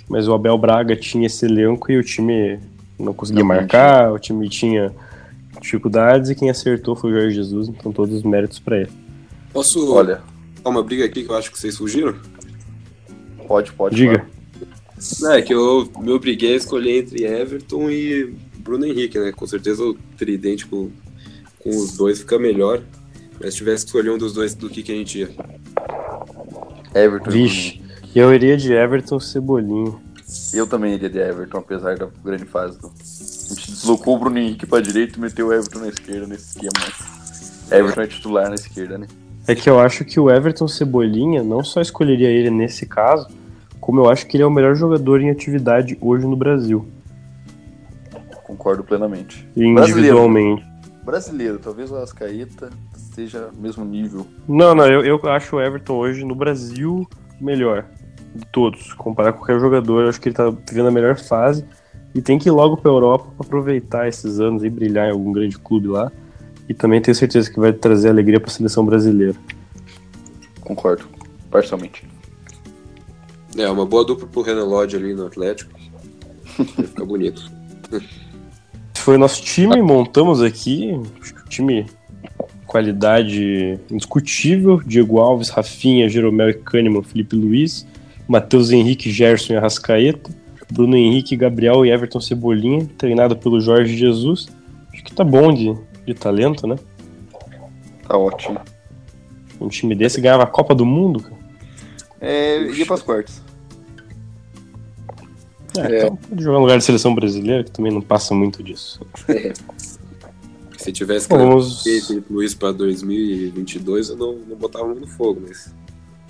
Mas 0.09 0.27
o 0.27 0.33
Abel 0.33 0.57
Braga 0.57 0.95
tinha 0.95 1.27
esse 1.27 1.45
elenco 1.45 1.91
e 1.91 1.97
o 1.97 2.03
time 2.03 2.59
não 2.97 3.13
conseguia 3.13 3.43
Não 3.43 3.47
marcar, 3.47 4.11
o 4.11 4.17
time 4.17 4.49
tinha 4.49 4.91
dificuldades 5.61 6.29
e 6.29 6.35
quem 6.35 6.49
acertou 6.49 6.95
foi 6.95 7.11
o 7.11 7.13
Jorge 7.13 7.35
Jesus, 7.35 7.67
então 7.67 7.91
todos 7.91 8.15
os 8.15 8.23
méritos 8.23 8.59
pra 8.59 8.79
ele. 8.79 8.91
Posso 9.51 9.93
Olha, 9.93 10.21
dar 10.63 10.69
uma 10.69 10.83
briga 10.83 11.05
aqui 11.05 11.23
que 11.23 11.29
eu 11.29 11.35
acho 11.35 11.51
que 11.51 11.59
vocês 11.59 11.77
fugiram? 11.77 12.15
pode, 13.47 13.71
pode. 13.71 13.95
Diga. 13.95 14.25
Não, 15.21 15.31
é 15.31 15.41
que 15.41 15.53
eu 15.53 15.89
me 15.99 16.11
obriguei 16.11 16.53
a 16.53 16.57
escolher 16.57 16.99
entre 16.99 17.23
Everton 17.23 17.89
e 17.89 18.33
Bruno 18.57 18.85
Henrique, 18.85 19.17
né? 19.19 19.31
Com 19.31 19.47
certeza 19.47 19.83
o 19.83 19.93
tridente 20.17 20.65
com, 20.65 20.89
com 21.59 21.69
os 21.69 21.95
dois 21.95 22.19
fica 22.19 22.37
melhor. 22.37 22.81
Mas 23.39 23.53
se 23.53 23.57
tivesse 23.57 23.85
que 23.85 23.89
escolher 23.89 24.09
um 24.09 24.17
dos 24.17 24.33
dois, 24.33 24.55
do 24.55 24.69
que, 24.69 24.81
que 24.81 24.91
a 24.91 24.95
gente 24.95 25.19
ia? 25.19 25.29
Everton. 26.93 27.29
e 27.29 27.33
Vixe, 27.33 27.81
eu 28.15 28.33
iria 28.33 28.57
de 28.57 28.73
Everton 28.73 29.19
Cebolinha. 29.19 29.95
Eu 30.53 30.65
também 30.65 30.95
iria 30.95 31.09
de 31.09 31.19
Everton, 31.19 31.59
apesar 31.59 31.95
da 31.97 32.07
grande 32.23 32.45
fase. 32.45 32.79
Do... 32.79 32.91
A 33.49 33.53
gente 33.53 33.71
deslocou 33.71 34.15
o 34.15 34.19
Bruno 34.19 34.37
Henrique 34.37 34.65
pra 34.65 34.81
direita 34.81 35.17
e 35.17 35.21
meteu 35.21 35.47
o 35.47 35.53
Everton 35.53 35.79
na 35.79 35.87
esquerda 35.87 36.27
nesse 36.27 36.57
esquema. 36.57 36.71
Everton 37.71 38.01
é 38.01 38.07
titular 38.07 38.49
na 38.49 38.55
esquerda, 38.55 38.97
né? 38.97 39.07
É 39.47 39.55
que 39.55 39.69
eu 39.69 39.79
acho 39.79 40.03
que 40.03 40.19
o 40.19 40.29
Everton 40.29 40.67
Cebolinha 40.67 41.41
não 41.41 41.63
só 41.63 41.79
escolheria 41.79 42.29
ele 42.29 42.49
nesse 42.49 42.85
caso, 42.85 43.27
como 43.79 44.01
eu 44.01 44.09
acho 44.09 44.27
que 44.27 44.35
ele 44.35 44.43
é 44.43 44.45
o 44.45 44.51
melhor 44.51 44.75
jogador 44.75 45.21
em 45.21 45.29
atividade 45.29 45.97
hoje 46.01 46.27
no 46.27 46.35
Brasil. 46.35 46.85
Concordo 48.43 48.83
plenamente. 48.83 49.47
Individualmente. 49.55 50.61
Brasileiro, 50.61 51.05
Brasileiro 51.05 51.59
talvez 51.59 51.91
o 51.91 51.95
Ascaeta 51.95 52.69
esteja 52.97 53.49
no 53.53 53.61
mesmo 53.61 53.85
nível. 53.85 54.27
Não, 54.47 54.75
não, 54.75 54.85
eu, 54.85 55.05
eu 55.05 55.29
acho 55.29 55.55
o 55.55 55.61
Everton 55.61 55.93
hoje 55.93 56.25
no 56.25 56.35
Brasil 56.35 57.07
melhor 57.39 57.85
de 58.35 58.45
todos. 58.47 58.93
Comparar 58.93 59.31
com 59.31 59.39
qualquer 59.39 59.59
jogador, 59.59 60.03
eu 60.03 60.09
acho 60.09 60.19
que 60.19 60.27
ele 60.27 60.35
tá 60.35 60.49
vivendo 60.49 60.87
a 60.87 60.91
melhor 60.91 61.17
fase 61.17 61.65
e 62.17 62.21
tem 62.21 62.39
que 62.39 62.49
ir 62.49 62.51
logo 62.51 62.75
pra 62.75 62.89
Europa 62.89 63.27
pra 63.37 63.45
aproveitar 63.45 64.07
esses 64.07 64.39
anos 64.39 64.63
e 64.63 64.69
brilhar 64.71 65.07
em 65.07 65.11
algum 65.11 65.31
grande 65.31 65.57
clube 65.59 65.87
lá. 65.87 66.11
E 66.67 66.73
também 66.73 66.99
tenho 66.99 67.13
certeza 67.13 67.49
que 67.49 67.59
vai 67.59 67.71
trazer 67.71 68.09
alegria 68.09 68.39
pra 68.39 68.49
seleção 68.49 68.83
brasileira. 68.83 69.35
Concordo, 70.61 71.05
parcialmente. 71.51 72.03
É, 73.55 73.69
uma 73.69 73.85
boa 73.85 74.03
dupla 74.03 74.27
pro 74.27 74.41
Renan 74.41 74.65
Lodge 74.65 74.95
ali 74.95 75.13
no 75.13 75.27
Atlético. 75.27 75.71
Vai 76.57 76.87
ficar 76.87 77.05
bonito. 77.05 77.51
Esse 77.91 79.03
foi 79.03 79.15
o 79.15 79.19
nosso 79.19 79.41
time, 79.43 79.81
montamos 79.81 80.41
aqui. 80.41 80.99
Acho 81.21 81.35
que 81.35 81.41
o 81.41 81.45
time 81.45 81.85
qualidade 82.65 83.79
indiscutível. 83.89 84.81
Diego 84.85 85.19
Alves, 85.19 85.49
Rafinha, 85.49 86.09
Jeromel 86.09 86.49
e 86.49 86.53
Kahneman, 86.55 87.03
Felipe 87.03 87.35
Luiz, 87.35 87.87
Matheus 88.27 88.71
Henrique, 88.71 89.11
Gerson 89.11 89.53
e 89.53 89.55
Arrascaeta, 89.55 90.29
Bruno 90.71 90.95
Henrique, 90.95 91.35
Gabriel 91.35 91.85
e 91.85 91.91
Everton 91.91 92.19
Cebolinha, 92.19 92.87
treinado 92.97 93.35
pelo 93.35 93.59
Jorge 93.59 93.95
Jesus. 93.95 94.47
Acho 94.93 95.03
que 95.03 95.13
tá 95.13 95.23
bom 95.23 95.53
de, 95.53 95.75
de 96.05 96.13
talento, 96.13 96.67
né? 96.67 96.75
Tá 98.07 98.17
ótimo. 98.17 98.59
Um 99.59 99.67
time 99.67 99.95
desse 99.95 100.21
ganhava 100.21 100.43
a 100.43 100.47
Copa 100.47 100.75
do 100.75 100.85
Mundo, 100.85 101.21
cara. 101.21 101.37
É, 102.19 102.61
ia 102.71 102.85
pras 102.85 103.01
quartas. 103.01 103.41
É, 105.77 105.81
É. 105.81 105.97
Então 105.99 106.15
pode 106.15 106.43
jogar 106.43 106.57
no 106.57 106.63
lugar 106.63 106.77
de 106.77 106.83
seleção 106.83 107.13
brasileira, 107.13 107.63
que 107.63 107.71
também 107.71 107.91
não 107.91 108.01
passa 108.01 108.33
muito 108.33 108.63
disso. 108.63 108.99
Se 110.77 110.91
tivesse 110.91 111.27
vamos... 111.27 111.83
Felipe 111.83 112.31
Luiz 112.31 112.53
pra 112.53 112.71
2022, 112.71 114.09
eu 114.09 114.15
não, 114.15 114.33
não 114.35 114.55
botava 114.55 114.93
no 114.93 115.07
fogo, 115.07 115.41
mas. 115.47 115.73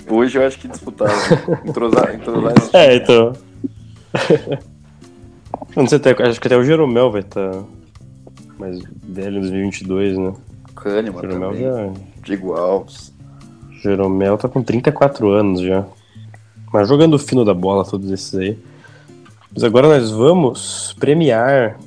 Hoje 0.10 0.38
eu 0.38 0.46
acho 0.46 0.58
que 0.60 0.68
disputava. 0.68 1.14
entrosar, 1.66 2.16
entrosar 2.16 2.54
esse 2.58 2.76
É, 2.76 2.96
então. 2.96 3.34
Não 5.76 5.88
sei 5.88 5.98
até, 5.98 6.12
acho 6.24 6.42
que 6.42 6.48
até 6.48 6.58
o 6.58 6.64
Jeromel 6.64 7.12
vai 7.12 7.22
estar 7.22 7.64
mais 8.58 8.80
velho 9.04 9.38
em 9.38 9.42
2022, 9.42 10.18
né? 10.18 10.34
Kahneman 10.76 11.22
Jeromel 11.22 11.52
também. 11.52 12.38
já. 12.40 12.58
Alves. 12.58 13.14
Jeromel 13.82 14.38
tá 14.38 14.50
com 14.50 14.62
34 14.62 15.30
anos 15.30 15.62
já. 15.62 15.86
Mas 16.74 16.88
jogando 16.88 17.14
o 17.14 17.20
fino 17.20 17.46
da 17.46 17.54
bola, 17.54 17.86
todos 17.86 18.12
esses 18.12 18.34
aí. 18.36 18.58
Mas 19.54 19.64
agora 19.64 19.88
nós 19.88 20.12
vamos 20.12 20.96
premiar, 21.00 21.80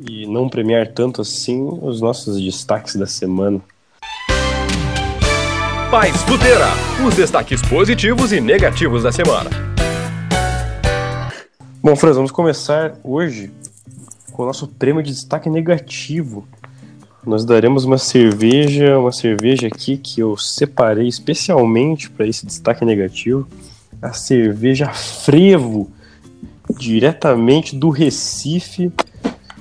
e 0.00 0.26
não 0.26 0.48
premiar 0.48 0.88
tanto 0.88 1.22
assim, 1.22 1.68
os 1.82 2.00
nossos 2.00 2.40
destaques 2.40 2.96
da 2.96 3.06
semana. 3.06 3.60
Paz 5.90 6.22
Futeira, 6.22 6.66
os 7.06 7.14
destaques 7.14 7.62
positivos 7.62 8.32
e 8.32 8.40
negativos 8.40 9.04
da 9.04 9.12
semana. 9.12 9.75
Bom, 11.86 11.94
Franz, 11.94 12.16
vamos 12.16 12.32
começar 12.32 12.98
hoje 13.04 13.52
com 14.32 14.42
o 14.42 14.46
nosso 14.46 14.66
prêmio 14.66 15.00
de 15.04 15.12
destaque 15.12 15.48
negativo. 15.48 16.44
Nós 17.24 17.44
daremos 17.44 17.84
uma 17.84 17.96
cerveja, 17.96 18.98
uma 18.98 19.12
cerveja 19.12 19.68
aqui 19.68 19.96
que 19.96 20.18
eu 20.18 20.36
separei 20.36 21.06
especialmente 21.06 22.10
para 22.10 22.26
esse 22.26 22.44
destaque 22.44 22.84
negativo. 22.84 23.46
A 24.02 24.12
cerveja 24.12 24.88
Frevo, 24.88 25.88
diretamente 26.76 27.76
do 27.76 27.88
Recife. 27.88 28.90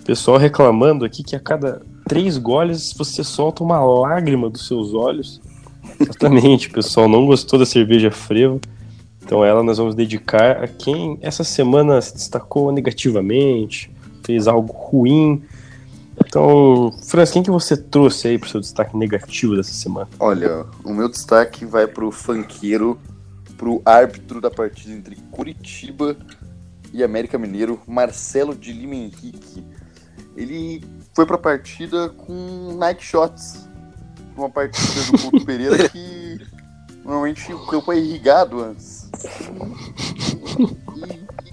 Pessoal 0.04 0.38
reclamando 0.40 1.06
aqui 1.06 1.22
que 1.22 1.36
a 1.36 1.40
cada 1.40 1.84
três 2.10 2.40
goles 2.40 2.92
você 2.92 3.24
solta 3.24 3.64
uma 3.64 3.80
lágrima 3.80 4.50
dos 4.50 4.66
seus 4.68 4.96
olhos. 4.96 5.40
Exatamente, 6.00 6.72
pessoal 6.74 7.08
não 7.08 7.28
gostou 7.28 7.60
da 7.60 7.68
cerveja 7.68 8.10
Frevo. 8.10 8.60
Então 9.26 9.44
ela 9.44 9.64
nós 9.64 9.80
vamos 9.80 9.96
dedicar 9.96 10.64
a 10.64 10.68
quem 10.68 11.18
essa 11.20 11.44
semana 11.44 12.00
se 12.00 12.14
destacou 12.14 12.72
negativamente, 12.72 13.92
fez 14.24 14.48
algo 14.48 14.72
ruim. 14.72 15.44
Então, 16.24 16.94
Franz, 17.04 17.32
quem 17.32 17.42
que 17.42 17.50
você 17.50 17.76
trouxe 17.76 18.28
aí 18.28 18.38
pro 18.38 18.48
seu 18.48 18.62
destaque 18.62 18.96
negativo 18.96 19.56
dessa 19.56 19.74
semana? 19.74 20.08
Olha, 20.20 20.66
o 20.84 20.94
meu 20.94 21.10
destaque 21.10 21.66
vai 21.66 21.88
pro 21.88 22.12
funkeiro, 22.12 23.00
pro 23.58 23.82
árbitro 23.84 24.40
da 24.40 24.52
partida 24.52 24.94
entre 24.94 25.16
Curitiba 25.32 26.16
e 26.94 27.04
América 27.04 27.38
Mineiro, 27.38 27.82
Marcelo 27.88 28.56
de 28.56 28.72
Lima 28.72 28.94
Henrique. 28.94 29.66
Ele 30.38 30.84
foi 31.14 31.26
pra 31.26 31.38
partida 31.38 32.10
com 32.10 32.76
night 32.78 33.04
shots. 33.04 33.68
Uma 34.38 34.50
partida 34.50 35.12
do 35.12 35.18
Couto 35.18 35.46
Pereira 35.46 35.90
que 35.90 36.40
normalmente 37.04 37.52
o 37.54 37.66
campo 37.66 37.92
é 37.92 37.98
irrigado 37.98 38.62
antes. 38.62 39.05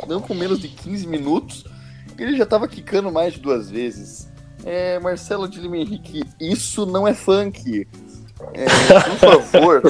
E 0.03 0.07
não 0.07 0.21
com 0.21 0.35
menos 0.35 0.61
de 0.61 0.69
15 0.69 1.07
minutos, 1.07 1.65
ele 2.19 2.37
já 2.37 2.47
tava 2.47 2.69
quicando 2.69 3.11
mais 3.11 3.35
de 3.35 3.41
duas 3.41 3.71
vezes. 3.71 4.29
É, 4.65 4.99
Marcelo 5.01 5.49
de 5.49 5.61
Lima 5.61 5.77
Henrique, 5.77 6.23
isso 6.41 6.87
não 6.87 7.07
é 7.07 7.15
funk. 7.15 7.87
É, 8.55 8.65
por 9.19 9.43
favor. 9.43 9.83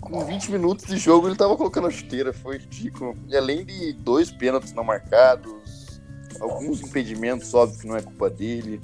Com 0.00 0.24
20 0.24 0.52
minutos 0.52 0.86
de 0.86 0.96
jogo 0.96 1.26
ele 1.26 1.34
tava 1.34 1.56
colocando 1.56 1.88
a 1.88 1.90
chuteira, 1.90 2.32
foi 2.32 2.58
ridículo. 2.58 3.16
E 3.28 3.36
além 3.36 3.64
de 3.64 3.92
dois 3.94 4.30
pênaltis 4.30 4.72
não 4.72 4.84
marcados, 4.84 6.00
alguns 6.40 6.80
impedimentos, 6.82 7.52
óbvio 7.54 7.80
que 7.80 7.86
não 7.86 7.96
é 7.96 8.02
culpa 8.02 8.30
dele. 8.30 8.80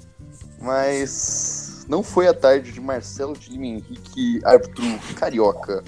Mas 0.60 1.86
não 1.88 2.02
foi 2.02 2.26
a 2.26 2.34
tarde 2.34 2.72
de 2.72 2.80
Marcelo 2.80 3.36
de 3.36 3.50
Lima 3.50 3.66
Henrique, 3.66 4.40
árbitro 4.44 4.84
carioca. 5.16 5.82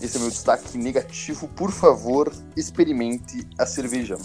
Esse 0.00 0.16
é 0.16 0.20
meu 0.20 0.28
destaque 0.30 0.76
negativo. 0.78 1.48
Por 1.48 1.70
favor, 1.70 2.32
experimente 2.56 3.46
a 3.58 3.66
cerveja. 3.66 4.16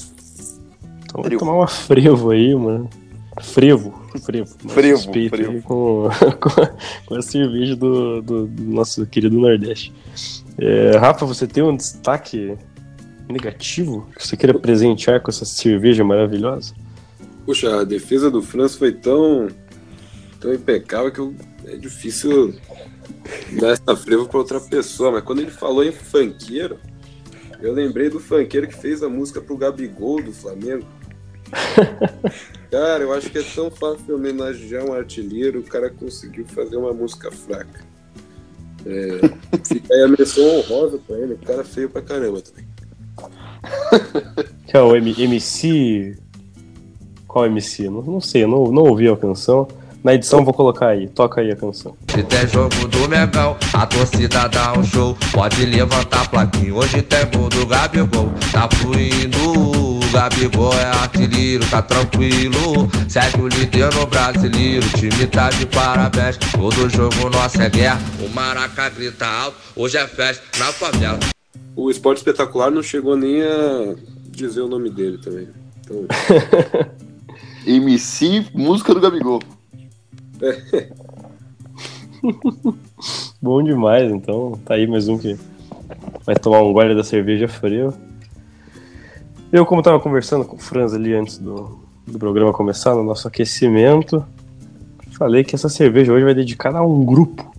Então 1.05 1.23
Frevo. 1.23 1.39
tomar 1.39 1.53
uma 1.53 1.67
frevo 1.67 2.31
aí, 2.31 2.53
mano. 2.55 2.89
Frevo, 3.41 3.93
frevo. 4.23 4.55
Frevo, 4.67 4.97
respeito 4.97 5.35
frevo. 5.35 5.51
aí 5.51 5.61
Com, 5.61 6.09
com, 6.41 6.61
a, 6.61 6.73
com 7.05 7.15
a 7.15 7.21
cerveja 7.21 7.75
do, 7.75 8.21
do- 8.21 8.47
do 8.47 8.63
nosso 8.63 9.05
querido 9.05 9.39
Nordeste. 9.39 9.93
É, 10.57 10.97
Rafa, 10.97 11.25
você 11.25 11.45
tem 11.45 11.61
um 11.63 11.75
destaque 11.75 12.57
negativo 13.29 14.07
que 14.17 14.25
você 14.25 14.35
queira 14.35 14.57
presentear 14.57 15.21
com 15.21 15.29
essa 15.29 15.45
cerveja 15.45 16.03
maravilhosa? 16.03 16.73
Puxa, 17.45 17.81
a 17.81 17.83
defesa 17.83 18.31
do 18.31 18.41
França 18.41 18.77
foi 18.77 18.91
tão, 18.91 19.47
tão 20.39 20.53
impecável 20.53 21.11
que 21.11 21.19
eu- 21.19 21.35
é 21.65 21.75
difícil 21.77 22.55
dar 23.59 23.69
essa 23.71 23.95
frevo 23.95 24.27
pra 24.27 24.39
outra 24.39 24.59
pessoa. 24.59 25.11
Mas 25.11 25.23
quando 25.23 25.39
ele 25.41 25.51
falou 25.51 25.83
em 25.83 25.91
funkeiro, 25.91 26.77
eu 27.61 27.73
lembrei 27.73 28.09
do 28.09 28.19
funkeiro 28.19 28.67
que 28.67 28.75
fez 28.75 29.01
a 29.03 29.09
música 29.09 29.41
pro 29.41 29.57
Gabigol 29.57 30.21
do 30.21 30.31
Flamengo. 30.33 30.85
Cara, 32.69 33.03
eu 33.03 33.13
acho 33.13 33.29
que 33.29 33.37
é 33.37 33.43
tão 33.43 33.71
fácil 33.71 34.15
homenagear 34.15 34.83
um 34.85 34.93
artilheiro, 34.93 35.59
o 35.59 35.63
cara 35.63 35.89
conseguiu 35.89 36.45
fazer 36.47 36.75
uma 36.75 36.93
música 36.93 37.31
fraca. 37.31 37.85
É, 38.85 39.19
fica 39.65 39.93
aí 39.93 40.03
a 40.03 40.07
menção 40.07 40.43
honrosa 40.57 40.99
pra 41.05 41.17
ele, 41.17 41.33
o 41.33 41.37
cara 41.37 41.61
é 41.61 41.65
feio 41.65 41.89
pra 41.89 42.01
caramba 42.01 42.41
também. 42.41 42.67
Que 44.67 44.75
é 44.77 44.81
o 44.81 44.95
M- 44.95 45.15
MC. 45.17 46.17
Qual 47.27 47.45
MC? 47.45 47.89
Não, 47.89 48.01
não 48.01 48.21
sei, 48.21 48.45
não, 48.45 48.71
não 48.71 48.83
ouvi 48.83 49.07
a 49.07 49.15
canção. 49.15 49.67
Na 50.07 50.13
edição 50.13 50.41
vou 50.45 50.53
colocar 50.53 50.87
aí, 50.87 51.09
toca 51.09 51.41
aí 51.41 51.51
a 51.51 51.55
canção. 51.57 51.93
Hoje 52.13 52.23
tem 52.23 52.47
jogo 52.47 52.87
do 52.87 53.09
Megão, 53.09 53.57
a 53.73 53.85
torcida 53.85 54.47
dá 54.47 54.71
um 54.71 54.81
show. 54.81 55.17
Pode 55.33 55.65
levantar 55.65 56.21
a 56.21 56.25
plaquinha, 56.29 56.73
hoje 56.73 57.01
tem 57.01 57.25
gol 57.25 57.49
do 57.49 57.65
Gabigol. 57.65 58.31
Tá 58.49 58.69
fluindo, 58.77 59.37
o 59.37 59.99
Gabigol 60.13 60.71
é 60.75 60.85
artilheiro, 60.85 61.69
tá 61.69 61.81
tranquilo. 61.81 62.89
Segue 63.09 63.41
o 63.41 63.49
líder 63.49 63.93
no 63.95 64.05
brasileiro, 64.05 64.85
o 64.85 64.89
time 64.91 65.27
tá 65.27 65.49
de 65.49 65.65
parabéns. 65.65 66.37
Todo 66.37 66.89
jogo 66.89 67.29
nosso 67.29 67.61
é 67.61 67.69
guerra, 67.69 67.99
o 68.25 68.29
Maraca 68.29 68.87
grita 68.87 69.27
alto. 69.27 69.57
Hoje 69.75 69.97
é 69.97 70.07
festa 70.07 70.41
na 70.57 70.71
favela. 70.71 71.19
O 71.75 71.91
Esporte 71.91 72.19
Espetacular 72.19 72.71
não 72.71 72.81
chegou 72.81 73.17
nem 73.17 73.41
a 73.41 73.93
dizer 74.29 74.61
o 74.61 74.69
nome 74.69 74.89
dele 74.89 75.17
também. 75.17 75.49
Então, 75.81 76.05
MC, 77.67 78.45
música 78.53 78.93
do 78.93 79.01
Gabigol. 79.01 79.41
Bom 83.41 83.63
demais, 83.63 84.11
então 84.11 84.59
tá 84.65 84.75
aí 84.75 84.85
mais 84.87 85.07
um 85.07 85.17
que 85.17 85.37
vai 86.25 86.35
tomar 86.35 86.61
um 86.61 86.73
gole 86.73 86.93
da 86.95 87.03
cerveja 87.03 87.47
fria. 87.47 87.93
Eu, 89.51 89.65
como 89.65 89.81
tava 89.81 89.99
conversando 89.99 90.45
com 90.45 90.57
o 90.57 90.59
Franz 90.59 90.93
ali 90.93 91.13
antes 91.13 91.37
do, 91.37 91.79
do 92.05 92.19
programa 92.19 92.53
começar, 92.53 92.93
no 92.93 93.03
nosso 93.03 93.27
aquecimento, 93.27 94.23
falei 95.17 95.43
que 95.43 95.55
essa 95.55 95.69
cerveja 95.69 96.13
hoje 96.13 96.25
vai 96.25 96.35
dedicada 96.35 96.79
a 96.79 96.85
um 96.85 97.03
grupo, 97.03 97.51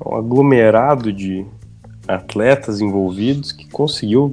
a 0.00 0.08
um 0.08 0.16
aglomerado 0.16 1.12
de 1.12 1.44
atletas 2.08 2.80
envolvidos 2.80 3.52
que 3.52 3.68
conseguiu 3.68 4.30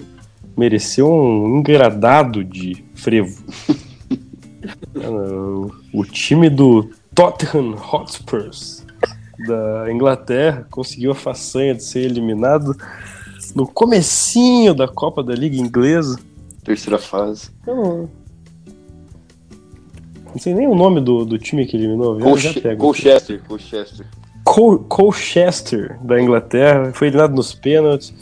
merecer 0.56 1.04
um 1.04 1.58
engradado 1.58 2.44
de 2.44 2.86
frevo. 2.94 3.44
o 5.94 6.06
time 6.06 6.50
do 6.50 6.90
Tottenham 7.20 7.76
Hotspurs 7.76 8.86
da 9.46 9.92
Inglaterra 9.92 10.66
conseguiu 10.72 11.12
a 11.12 11.16
façanha 11.16 11.76
de 11.76 11.84
ser 11.84 12.06
eliminado 12.06 12.74
no 13.54 13.68
comecinho 13.68 14.74
da 14.74 14.88
Copa 14.88 15.22
da 15.22 15.36
Liga 15.36 15.58
Inglesa. 15.58 16.18
Terceira 16.64 16.98
fase. 16.98 17.52
Eu 17.68 18.10
não 20.28 20.38
sei 20.38 20.54
nem 20.54 20.66
o 20.66 20.74
nome 20.74 21.02
do, 21.02 21.26
do 21.26 21.38
time 21.38 21.66
que 21.66 21.76
eliminou. 21.76 22.18
Colchester. 22.20 22.78
Colchester. 22.78 23.44
Colchester. 23.46 24.08
Col 24.46 24.80
Colchester 24.80 26.00
da 26.02 26.22
Inglaterra. 26.22 26.94
Foi 26.94 27.08
eliminado 27.10 27.36
nos 27.36 27.54
pênaltis. 27.54 28.14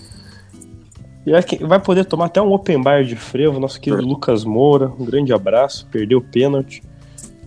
E 1.23 1.31
vai 1.67 1.79
poder 1.79 2.03
tomar 2.05 2.25
até 2.25 2.41
um 2.41 2.51
open 2.51 2.81
bar 2.81 3.03
de 3.03 3.15
frevo. 3.15 3.59
Nosso 3.59 3.79
querido 3.79 4.01
Lucas 4.01 4.43
Moura. 4.43 4.91
Um 4.99 5.05
grande 5.05 5.31
abraço. 5.31 5.87
Perdeu 5.91 6.17
o 6.17 6.23
pênalti. 6.23 6.81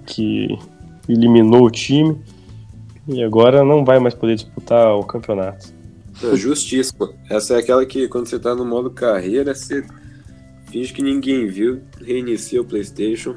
Que 0.06 0.56
eliminou 1.12 1.64
o 1.64 1.70
time. 1.70 2.18
E 3.08 3.22
agora 3.22 3.64
não 3.64 3.84
vai 3.84 3.98
mais 3.98 4.14
poder 4.14 4.36
disputar 4.36 4.94
o 4.94 5.04
campeonato. 5.04 5.72
É 6.22 6.36
justíssimo. 6.36 7.14
Essa 7.28 7.54
é 7.54 7.58
aquela 7.58 7.84
que 7.86 8.06
quando 8.08 8.26
você 8.26 8.38
tá 8.38 8.54
no 8.54 8.64
modo 8.64 8.90
carreira, 8.90 9.54
você 9.54 9.84
finge 10.66 10.92
que 10.92 11.02
ninguém 11.02 11.46
viu, 11.46 11.82
reinicia 12.00 12.60
o 12.60 12.64
Playstation. 12.64 13.36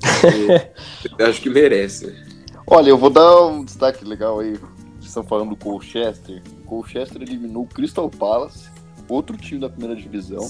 acho 1.18 1.42
que 1.42 1.50
merece. 1.50 2.14
Olha, 2.66 2.90
eu 2.90 2.96
vou 2.96 3.10
dar 3.10 3.46
um 3.46 3.64
destaque 3.64 4.04
legal 4.04 4.40
aí. 4.40 4.52
Vocês 4.52 5.06
estão 5.06 5.24
falando 5.24 5.50
do 5.50 5.56
Colchester. 5.56 6.42
O 6.62 6.64
Colchester 6.64 7.20
eliminou 7.22 7.64
o 7.64 7.66
Crystal 7.66 8.08
Palace, 8.08 8.68
outro 9.08 9.36
time 9.36 9.60
da 9.60 9.68
primeira 9.68 10.00
divisão, 10.00 10.48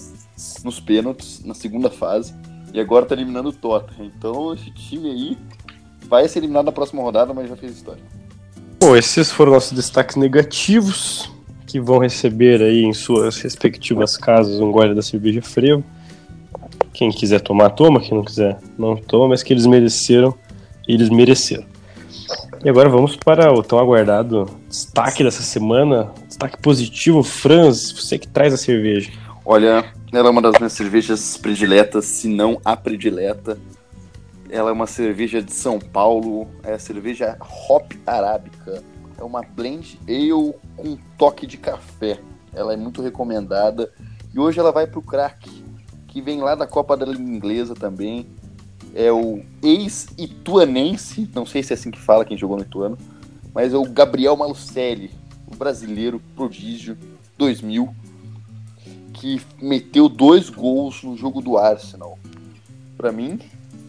nos 0.63 0.79
pênaltis, 0.79 1.43
na 1.43 1.55
segunda 1.55 1.91
fase. 1.91 2.35
E 2.73 2.79
agora 2.79 3.07
tá 3.07 3.15
eliminando 3.15 3.49
o 3.49 3.53
Tottenham. 3.53 4.13
Então 4.17 4.53
esse 4.53 4.71
time 4.73 5.11
aí 5.11 5.39
vai 6.11 6.29
ser 6.29 6.41
eliminado 6.41 6.67
na 6.67 6.73
próxima 6.73 7.01
rodada, 7.01 7.33
mas 7.33 7.49
já 7.49 7.57
fez 7.57 7.77
história. 7.77 8.03
Bom, 8.81 8.97
esses 8.97 9.31
foram 9.31 9.53
nossos 9.53 9.73
destaques 9.73 10.17
negativos, 10.17 11.31
que 11.67 11.79
vão 11.79 11.99
receber 11.99 12.61
aí 12.61 12.83
em 12.83 12.93
suas 12.93 13.39
respectivas 13.41 14.17
casas 14.17 14.61
um 14.61 14.73
gole 14.73 14.93
da 14.93 15.03
cerveja 15.03 15.41
frevo. 15.41 15.85
Quem 16.93 17.11
quiser 17.13 17.41
tomar, 17.41 17.71
toma. 17.71 18.01
Quem 18.01 18.17
não 18.17 18.25
quiser, 18.25 18.59
não 18.77 18.97
toma. 18.97 19.29
Mas 19.29 19.45
que 19.45 19.53
eles 19.53 19.67
mereceram, 19.67 20.35
eles 20.89 21.09
mereceram. 21.09 21.65
E 22.65 22.69
agora 22.69 22.89
vamos 22.89 23.17
para 23.17 23.53
o 23.53 23.63
tão 23.63 23.79
aguardado 23.79 24.51
destaque 24.69 25.23
dessa 25.23 25.43
semana. 25.43 26.11
Destaque 26.27 26.61
positivo, 26.61 27.23
Franz, 27.23 27.93
você 27.93 28.19
que 28.19 28.27
traz 28.27 28.53
a 28.53 28.57
cerveja. 28.57 29.13
Olha, 29.45 29.85
ela 30.13 30.29
é 30.29 30.31
uma 30.31 30.43
das 30.43 30.59
minhas 30.59 30.73
cervejas 30.73 31.37
prediletas, 31.37 32.05
se 32.05 32.29
não 32.29 32.61
a 32.65 32.77
predileta. 32.77 33.57
Ela 34.51 34.71
é 34.71 34.73
uma 34.73 34.87
cerveja 34.87 35.41
de 35.41 35.53
São 35.53 35.79
Paulo, 35.79 36.49
é 36.65 36.77
cerveja 36.77 37.39
Hop 37.69 37.93
Arábica. 38.05 38.83
É 39.17 39.23
uma 39.23 39.43
blend 39.43 40.01
ale 40.09 40.55
com 40.77 40.99
toque 41.17 41.47
de 41.47 41.57
café. 41.57 42.19
Ela 42.53 42.73
é 42.73 42.77
muito 42.77 43.01
recomendada. 43.01 43.93
E 44.35 44.41
hoje 44.41 44.59
ela 44.59 44.73
vai 44.73 44.89
para 44.89 44.99
o 44.99 45.03
crack, 45.03 45.49
que 46.09 46.21
vem 46.21 46.41
lá 46.41 46.57
da 46.57 46.67
Copa 46.67 46.97
da 46.97 47.07
Liga 47.07 47.23
Inglesa 47.23 47.75
também. 47.75 48.27
É 48.93 49.13
o 49.13 49.41
ex-ituanense, 49.63 51.31
não 51.33 51.47
sei 51.47 51.63
se 51.63 51.73
é 51.73 51.75
assim 51.75 51.93
que 51.93 52.01
fala 52.01 52.25
quem 52.25 52.37
jogou 52.37 52.57
no 52.57 52.65
Ituano, 52.65 52.99
mas 53.55 53.73
é 53.73 53.77
o 53.77 53.85
Gabriel 53.85 54.37
Malucelli, 54.37 55.13
o 55.47 55.55
brasileiro 55.55 56.21
prodígio 56.35 56.99
2000, 57.39 57.95
que 59.13 59.41
meteu 59.63 60.09
dois 60.09 60.51
gols 60.51 61.05
no 61.05 61.17
jogo 61.17 61.41
do 61.41 61.57
Arsenal. 61.57 62.19
Para 62.97 63.13
mim, 63.13 63.39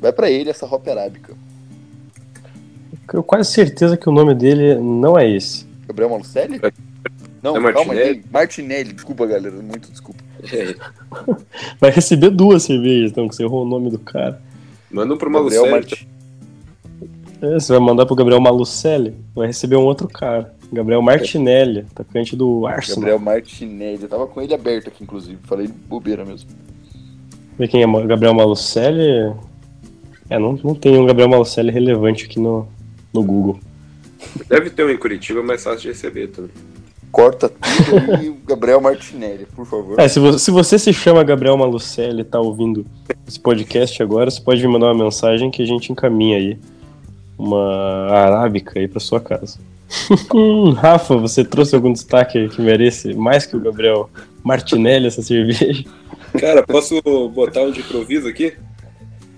Vai 0.01 0.11
para 0.11 0.31
ele 0.31 0.49
essa 0.49 0.65
Hop 0.65 0.87
Arábica. 0.87 1.35
Eu 3.13 3.21
quase 3.21 3.51
certeza 3.51 3.95
que 3.95 4.09
o 4.09 4.11
nome 4.11 4.33
dele 4.33 4.75
não 4.75 5.17
é 5.17 5.29
esse. 5.29 5.65
Gabriel 5.87 6.09
Malucelli? 6.09 6.59
É. 6.63 6.71
Não, 7.43 7.55
é 7.55 7.73
calma 7.73 7.93
aí. 7.93 8.23
Martinelli, 8.31 8.93
desculpa, 8.93 9.25
galera. 9.27 9.55
Muito 9.61 9.91
desculpa. 9.91 10.23
É. 10.51 10.75
Vai 11.79 11.91
receber 11.91 12.31
duas 12.31 12.63
cervejas, 12.63 13.11
então, 13.11 13.27
que 13.27 13.35
você 13.35 13.43
errou 13.43 13.63
o 13.63 13.67
nome 13.67 13.91
do 13.91 13.99
cara. 13.99 14.41
Manda 14.89 15.13
um 15.13 15.17
pro 15.17 15.29
Malucelli. 15.29 15.69
Mart... 15.69 16.03
É, 17.41 17.53
você 17.53 17.73
vai 17.73 17.81
mandar 17.81 18.05
pro 18.05 18.15
Gabriel 18.15 18.39
Malucelli, 18.39 19.15
vai 19.33 19.47
receber 19.47 19.75
um 19.75 19.83
outro 19.83 20.07
cara. 20.07 20.53
Gabriel 20.71 21.01
Martinelli, 21.01 21.85
atacante 21.91 22.35
do 22.35 22.67
Arsenal. 22.67 22.99
Gabriel 22.99 23.19
Martinelli. 23.19 24.03
Eu 24.03 24.09
tava 24.09 24.27
com 24.27 24.41
ele 24.41 24.53
aberto 24.53 24.89
aqui, 24.89 25.03
inclusive. 25.03 25.39
Falei 25.43 25.67
bobeira 25.67 26.23
mesmo. 26.23 26.49
Vê 27.57 27.67
quem 27.67 27.81
é 27.81 28.05
Gabriel 28.05 28.35
Malucelli? 28.35 29.33
É, 30.31 30.39
não, 30.39 30.57
não 30.63 30.73
tem 30.73 30.97
um 30.97 31.05
Gabriel 31.05 31.27
Malucelli 31.27 31.71
relevante 31.71 32.23
aqui 32.23 32.39
no, 32.39 32.65
no 33.13 33.21
Google. 33.21 33.59
Deve 34.47 34.69
ter 34.69 34.85
um 34.85 34.89
em 34.89 34.95
Curitiba, 34.95 35.43
mas 35.43 35.61
fácil 35.61 35.81
de 35.81 35.87
receber 35.89 36.27
também. 36.27 36.51
Corta 37.11 37.49
tudo 37.49 38.23
e 38.23 38.29
o 38.29 38.37
Gabriel 38.47 38.79
Martinelli, 38.79 39.45
por 39.53 39.65
favor. 39.65 39.99
É, 39.99 40.07
se 40.07 40.21
você, 40.21 40.39
se 40.39 40.49
você 40.49 40.79
se 40.79 40.93
chama 40.93 41.21
Gabriel 41.21 41.57
Malucelli 41.57 42.21
e 42.21 42.23
tá 42.23 42.39
ouvindo 42.39 42.85
esse 43.27 43.37
podcast 43.37 44.01
agora, 44.01 44.31
você 44.31 44.39
pode 44.39 44.65
me 44.65 44.71
mandar 44.71 44.93
uma 44.93 45.03
mensagem 45.03 45.51
que 45.51 45.61
a 45.61 45.65
gente 45.65 45.91
encaminha 45.91 46.37
aí 46.37 46.57
uma 47.37 48.07
arábica 48.09 48.79
aí 48.79 48.87
pra 48.87 49.01
sua 49.01 49.19
casa. 49.19 49.59
Rafa, 50.79 51.17
você 51.17 51.43
trouxe 51.43 51.75
algum 51.75 51.91
destaque 51.91 52.47
que 52.47 52.61
merece 52.61 53.13
mais 53.13 53.45
que 53.45 53.57
o 53.57 53.59
Gabriel 53.59 54.09
Martinelli 54.41 55.07
essa 55.07 55.21
cerveja? 55.21 55.83
Cara, 56.39 56.63
posso 56.63 57.01
botar 57.27 57.63
um 57.63 57.71
de 57.71 57.81
improviso 57.81 58.29
aqui? 58.29 58.53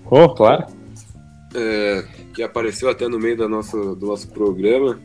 Oh, 0.08 0.28
claro 0.28 0.83
é, 1.54 2.04
que 2.34 2.42
apareceu 2.42 2.90
até 2.90 3.08
no 3.08 3.18
meio 3.18 3.36
da 3.36 3.48
nossa, 3.48 3.76
do 3.94 4.06
nosso 4.06 4.28
programa. 4.28 4.98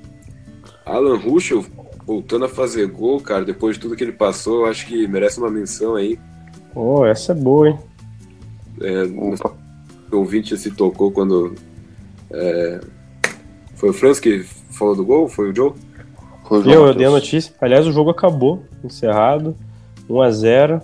Alan 0.86 1.18
Ruschel 1.18 1.64
voltando 2.06 2.46
a 2.46 2.50
fazer 2.50 2.88
gol, 2.88 3.22
cara, 3.22 3.46
depois 3.46 3.76
de 3.76 3.82
tudo 3.82 3.96
que 3.96 4.04
ele 4.04 4.12
passou, 4.12 4.66
acho 4.66 4.88
que 4.88 5.08
merece 5.08 5.38
uma 5.38 5.52
menção 5.52 5.96
aí. 5.96 6.18
Oh, 6.74 7.06
essa 7.06 7.34
é 7.34 7.36
boa, 7.36 7.70
hein? 7.70 7.80
É, 8.82 9.04
o 9.04 10.18
ouvinte 10.18 10.58
se 10.58 10.72
tocou 10.72 11.12
quando. 11.12 11.54
É, 12.32 12.80
foi 13.76 13.90
o 13.92 13.94
Franz 13.94 14.20
que 14.20 14.40
falou 14.72 14.96
do 14.96 15.06
gol? 15.06 15.28
Foi 15.28 15.52
o 15.52 15.56
Joe? 15.56 15.74
Foi 16.48 16.60
o 16.60 16.64
Joe 16.64 16.74
eu, 16.74 16.88
eu 16.88 16.94
dei 16.96 17.06
a 17.06 17.12
notícia. 17.12 17.54
Aliás, 17.62 17.86
o 17.86 17.92
jogo 17.92 18.10
acabou, 18.10 18.64
encerrado, 18.84 19.56
1x0, 20.10 20.82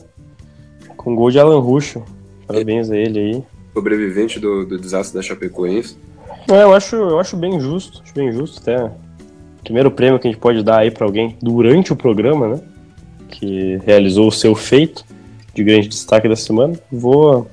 com 0.96 1.16
gol 1.16 1.32
de 1.32 1.40
Alan 1.40 1.60
Ruschel. 1.60 2.06
Parabéns 2.46 2.92
é. 2.92 2.94
a 2.94 2.98
ele 2.98 3.20
aí 3.20 3.55
sobrevivente 3.76 4.40
do, 4.40 4.66
do 4.66 4.80
desastre 4.80 5.16
da 5.18 5.22
Chapecoense. 5.22 5.98
É, 6.50 6.64
eu 6.64 6.74
acho, 6.74 6.96
eu 6.96 7.20
acho 7.20 7.36
bem 7.36 7.60
justo, 7.60 8.02
acho 8.04 8.14
bem 8.14 8.32
justo 8.32 8.62
até. 8.62 8.90
Primeiro 9.64 9.92
prêmio 9.92 10.18
que 10.20 10.28
a 10.28 10.32
gente 10.32 10.40
pode 10.40 10.64
dar 10.64 10.80
aí 10.80 10.92
para 10.92 11.06
alguém 11.06 11.36
durante 11.42 11.92
o 11.92 11.96
programa, 11.96 12.48
né? 12.48 12.62
Que 13.30 13.82
realizou 13.86 14.28
o 14.28 14.32
seu 14.32 14.56
feito 14.56 15.04
de 15.54 15.64
grande 15.64 15.90
destaque 15.90 16.30
da 16.30 16.36
semana. 16.36 16.80
Vou, 16.92 17.50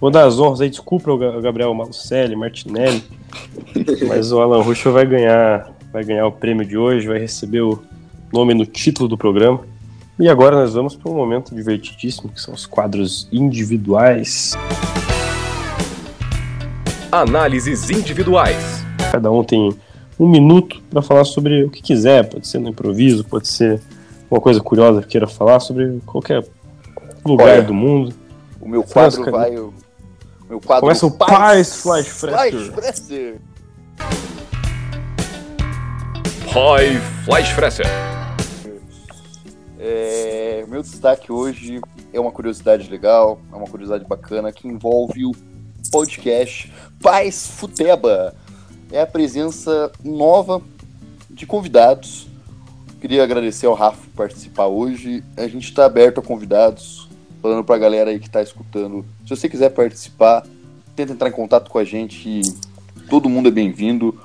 vou 0.00 0.10
dar 0.10 0.26
as 0.26 0.38
honras 0.38 0.60
aí, 0.60 0.68
desculpa 0.68 1.10
o 1.12 1.40
Gabriel 1.40 1.72
Malucelli, 1.72 2.36
Martinelli, 2.36 3.02
mas 4.06 4.32
o 4.32 4.40
Alan 4.40 4.62
Ruschel 4.62 4.92
vai 4.92 5.06
ganhar, 5.06 5.72
vai 5.92 6.04
ganhar 6.04 6.26
o 6.26 6.32
prêmio 6.32 6.66
de 6.66 6.76
hoje, 6.76 7.06
vai 7.06 7.18
receber 7.18 7.60
o 7.60 7.80
nome 8.32 8.52
no 8.52 8.66
título 8.66 9.08
do 9.08 9.16
programa. 9.16 9.60
E 10.18 10.28
agora 10.28 10.56
nós 10.56 10.74
vamos 10.74 10.96
para 10.96 11.12
um 11.12 11.14
momento 11.14 11.54
divertidíssimo, 11.54 12.28
que 12.30 12.40
são 12.40 12.52
os 12.52 12.66
quadros 12.66 13.28
individuais. 13.30 14.56
Análises 17.10 17.88
individuais. 17.88 18.84
Cada 19.10 19.30
um 19.30 19.42
tem 19.42 19.74
um 20.20 20.28
minuto 20.28 20.82
para 20.90 21.00
falar 21.00 21.24
sobre 21.24 21.64
o 21.64 21.70
que 21.70 21.80
quiser, 21.80 22.28
pode 22.28 22.46
ser 22.46 22.58
no 22.58 22.68
improviso, 22.68 23.24
pode 23.24 23.48
ser 23.48 23.80
uma 24.30 24.40
coisa 24.40 24.60
curiosa 24.60 25.00
que 25.00 25.08
queira 25.08 25.26
falar 25.26 25.58
sobre 25.60 26.00
qualquer 26.04 26.44
lugar 27.24 27.48
Olha, 27.48 27.62
do 27.62 27.72
mundo. 27.72 28.14
O 28.60 28.68
meu 28.68 28.82
quadro 28.82 29.24
França, 29.24 29.30
vai. 29.30 29.58
O 29.58 29.72
meu 30.48 30.60
quadro 30.60 30.82
Começa 30.82 31.06
o 31.06 31.10
Paz 31.10 31.80
Flash 31.80 32.08
Fresher. 32.08 33.38
Pai 36.52 37.00
Flash 37.24 37.48
Fresher. 37.50 37.86
É, 39.78 40.64
meu 40.68 40.82
destaque 40.82 41.32
hoje 41.32 41.80
é 42.12 42.20
uma 42.20 42.32
curiosidade 42.32 42.90
legal, 42.90 43.40
é 43.50 43.56
uma 43.56 43.66
curiosidade 43.66 44.04
bacana 44.06 44.52
que 44.52 44.68
envolve 44.68 45.24
o 45.24 45.32
podcast 45.90 46.72
Paz 47.02 47.46
Futeba. 47.46 48.34
É 48.90 49.00
a 49.00 49.06
presença 49.06 49.90
nova 50.04 50.60
de 51.30 51.46
convidados. 51.46 52.26
Queria 53.00 53.22
agradecer 53.22 53.66
ao 53.66 53.74
Rafa 53.74 53.98
por 53.98 54.10
participar 54.16 54.66
hoje. 54.66 55.22
A 55.36 55.46
gente 55.46 55.64
está 55.64 55.84
aberto 55.84 56.18
a 56.18 56.22
convidados, 56.22 57.08
falando 57.40 57.64
para 57.64 57.76
a 57.76 57.78
galera 57.78 58.10
aí 58.10 58.18
que 58.18 58.26
está 58.26 58.42
escutando. 58.42 59.04
Se 59.24 59.30
você 59.30 59.48
quiser 59.48 59.70
participar, 59.70 60.44
tenta 60.96 61.12
entrar 61.12 61.28
em 61.28 61.32
contato 61.32 61.70
com 61.70 61.78
a 61.78 61.84
gente. 61.84 62.42
Todo 63.08 63.28
mundo 63.28 63.48
é 63.48 63.52
bem-vindo. 63.52 64.18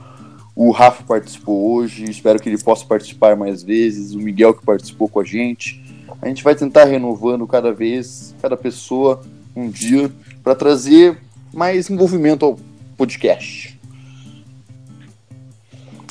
O 0.55 0.71
Rafa 0.71 1.03
participou 1.03 1.73
hoje, 1.73 2.03
espero 2.05 2.39
que 2.39 2.49
ele 2.49 2.61
possa 2.61 2.85
participar 2.85 3.35
mais 3.35 3.63
vezes. 3.63 4.13
O 4.13 4.19
Miguel 4.19 4.53
que 4.53 4.65
participou 4.65 5.07
com 5.07 5.19
a 5.19 5.23
gente. 5.23 5.83
A 6.21 6.27
gente 6.27 6.43
vai 6.43 6.55
tentar 6.55 6.85
renovando 6.85 7.45
cada 7.47 7.71
vez, 7.71 8.35
cada 8.41 8.55
pessoa, 8.55 9.21
um 9.55 9.69
dia, 9.69 10.11
para 10.43 10.55
trazer 10.55 11.17
mais 11.53 11.89
envolvimento 11.89 12.45
ao 12.45 12.59
podcast. 12.97 13.79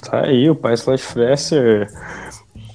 Tá 0.03 0.27
aí, 0.27 0.49
o 0.49 0.55
pai 0.55 0.75
Slash 0.75 1.05
Fresser. 1.05 1.91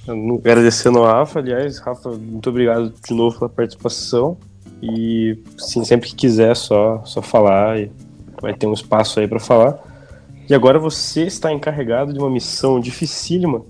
Agradecendo 0.06 0.98
ao 0.98 1.04
Rafa, 1.04 1.38
aliás, 1.38 1.78
Rafa, 1.78 2.10
muito 2.10 2.48
obrigado 2.48 2.92
de 3.06 3.14
novo 3.14 3.38
pela 3.38 3.50
participação. 3.50 4.38
E 4.82 5.38
sim, 5.58 5.84
sempre 5.84 6.08
que 6.08 6.14
quiser, 6.14 6.56
só, 6.56 7.02
só 7.04 7.20
falar. 7.20 7.80
E 7.80 7.92
vai 8.40 8.54
ter 8.54 8.66
um 8.66 8.72
espaço 8.72 9.20
aí 9.20 9.28
para 9.28 9.40
falar. 9.40 9.78
E 10.48 10.54
agora 10.54 10.78
você 10.78 11.24
está 11.24 11.52
encarregado 11.52 12.12
de 12.12 12.18
uma 12.18 12.30
missão 12.30 12.80
dificílima, 12.80 13.62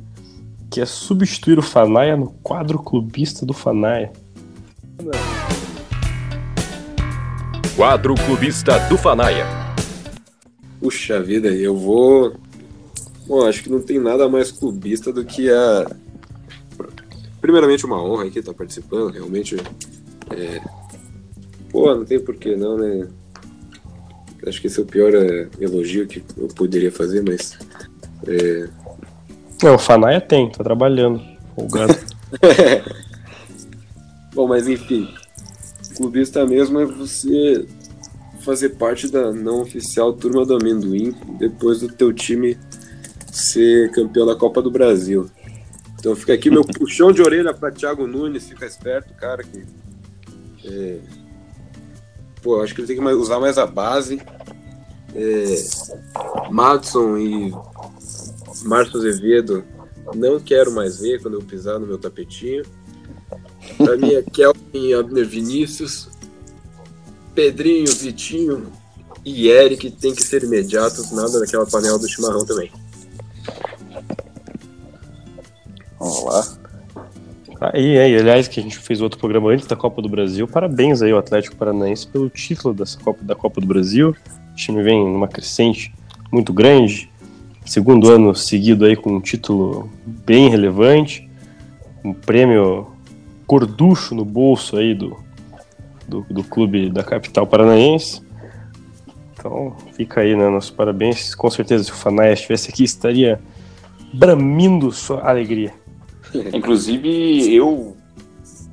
que 0.70 0.80
é 0.80 0.86
substituir 0.86 1.58
o 1.58 1.62
Fanaia 1.62 2.16
no 2.16 2.30
quadro 2.42 2.78
clubista 2.78 3.44
do 3.44 3.52
Fanaia. 3.52 4.12
Quadro 7.78 8.16
clubista 8.26 8.76
do 8.88 8.98
Fanaia. 8.98 9.46
Puxa 10.80 11.22
vida, 11.22 11.46
eu 11.46 11.76
vou. 11.76 12.34
Bom, 13.24 13.46
acho 13.46 13.62
que 13.62 13.70
não 13.70 13.80
tem 13.80 14.00
nada 14.00 14.28
mais 14.28 14.50
clubista 14.50 15.12
do 15.12 15.24
que 15.24 15.48
a. 15.48 15.86
Primeiramente, 17.40 17.86
uma 17.86 18.02
honra 18.02 18.26
aqui 18.26 18.40
estar 18.40 18.52
participando, 18.52 19.12
realmente. 19.12 19.54
É... 20.30 20.60
Pô, 21.70 21.94
não 21.94 22.04
tem 22.04 22.18
porquê 22.18 22.56
não, 22.56 22.76
né? 22.76 23.06
Acho 24.44 24.60
que 24.60 24.66
esse 24.66 24.80
é 24.80 24.82
o 24.82 24.86
pior 24.86 25.14
é, 25.14 25.48
elogio 25.60 26.08
que 26.08 26.20
eu 26.36 26.48
poderia 26.48 26.90
fazer, 26.90 27.22
mas. 27.22 27.56
É... 28.26 28.68
Não, 29.62 29.76
o 29.76 29.78
Fanaia 29.78 30.20
tem, 30.20 30.50
tá 30.50 30.64
trabalhando. 30.64 31.22
Folgado. 31.54 31.96
Bom, 34.34 34.48
mas 34.48 34.66
enfim. 34.66 35.08
Clubista 35.98 36.46
mesmo 36.46 36.78
é 36.78 36.86
você 36.86 37.66
fazer 38.40 38.70
parte 38.70 39.08
da 39.08 39.32
não 39.32 39.62
oficial 39.62 40.12
turma 40.12 40.46
do 40.46 40.54
amendoim 40.54 41.12
depois 41.38 41.80
do 41.80 41.88
teu 41.88 42.12
time 42.12 42.56
ser 43.32 43.90
campeão 43.90 44.24
da 44.24 44.36
Copa 44.36 44.62
do 44.62 44.70
Brasil. 44.70 45.28
Então 45.98 46.14
fica 46.14 46.32
aqui 46.32 46.50
meu 46.50 46.62
puxão 46.78 47.10
de 47.10 47.20
orelha 47.20 47.52
para 47.52 47.72
Thiago 47.72 48.06
Nunes, 48.06 48.48
fica 48.48 48.64
esperto, 48.64 49.12
cara, 49.14 49.42
que 49.42 49.66
é, 50.64 50.98
pô, 52.42 52.62
acho 52.62 52.74
que 52.74 52.80
ele 52.80 52.86
tem 52.86 52.96
que 52.96 53.04
usar 53.14 53.40
mais 53.40 53.58
a 53.58 53.66
base. 53.66 54.22
É, 55.14 56.48
Madison 56.50 57.18
e 57.18 57.52
Márcio 58.62 58.98
Azevedo 58.98 59.64
não 60.14 60.38
quero 60.38 60.70
mais 60.70 61.00
ver 61.00 61.20
quando 61.20 61.34
eu 61.34 61.42
pisar 61.42 61.80
no 61.80 61.86
meu 61.86 61.98
tapetinho. 61.98 62.62
Pra 63.76 63.96
mim 63.96 64.14
é 64.14 64.22
Kelvin 64.22 64.94
Abner 64.94 65.26
Vinícius, 65.26 66.08
Pedrinho, 67.34 67.92
Vitinho 67.92 68.72
e 69.24 69.48
Eric 69.48 69.90
tem 69.90 70.14
que 70.14 70.22
ser 70.22 70.42
imediatos, 70.42 71.12
nada 71.12 71.40
daquela 71.40 71.66
panela 71.66 71.98
do 71.98 72.08
chimarrão 72.08 72.44
também. 72.44 72.70
Vamos 75.98 76.24
lá. 76.24 76.58
Aí, 77.60 77.98
aí, 77.98 78.16
aliás, 78.16 78.46
que 78.46 78.60
a 78.60 78.62
gente 78.62 78.78
fez 78.78 79.00
outro 79.00 79.18
programa 79.18 79.50
antes 79.50 79.66
da 79.66 79.74
Copa 79.74 80.00
do 80.00 80.08
Brasil. 80.08 80.46
Parabéns 80.46 81.02
aí 81.02 81.10
ao 81.10 81.18
Atlético 81.18 81.56
Paranaense 81.56 82.06
pelo 82.06 82.30
título 82.30 82.72
dessa 82.72 82.98
Copa, 82.98 83.24
da 83.24 83.34
Copa 83.34 83.60
do 83.60 83.66
Brasil. 83.66 84.14
O 84.52 84.54
time 84.54 84.82
vem 84.82 85.04
numa 85.04 85.26
crescente 85.26 85.92
muito 86.30 86.52
grande. 86.52 87.10
Segundo 87.66 88.10
ano 88.10 88.34
seguido 88.34 88.84
aí 88.84 88.96
com 88.96 89.16
um 89.16 89.20
título 89.20 89.90
bem 90.06 90.48
relevante. 90.48 91.28
Um 92.04 92.12
prêmio 92.12 92.86
gorducho 93.48 94.14
no 94.14 94.26
bolso 94.26 94.76
aí 94.76 94.94
do, 94.94 95.16
do, 96.06 96.20
do 96.28 96.44
clube 96.44 96.90
da 96.90 97.02
capital 97.02 97.46
paranaense. 97.46 98.22
Então 99.32 99.74
fica 99.94 100.20
aí, 100.20 100.36
né? 100.36 100.48
Nossos 100.50 100.70
parabéns. 100.70 101.34
Com 101.34 101.48
certeza, 101.48 101.84
se 101.84 101.90
o 101.90 101.94
Fanaia 101.94 102.34
estivesse 102.34 102.70
aqui, 102.70 102.84
estaria 102.84 103.40
bramindo 104.12 104.92
sua 104.92 105.26
alegria. 105.26 105.72
Inclusive, 106.52 107.54
eu, 107.54 107.96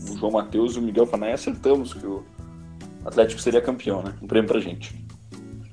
o 0.10 0.18
João 0.18 0.34
Matheus 0.34 0.76
e 0.76 0.80
o 0.80 0.82
Miguel 0.82 1.06
Fanaia 1.06 1.36
acertamos 1.36 1.94
que 1.94 2.06
o 2.06 2.24
Atlético 3.06 3.42
seria 3.42 3.62
campeão, 3.62 4.02
né? 4.04 4.14
Um 4.22 4.28
prêmio 4.28 4.50
pra 4.50 4.60
gente. 4.60 4.94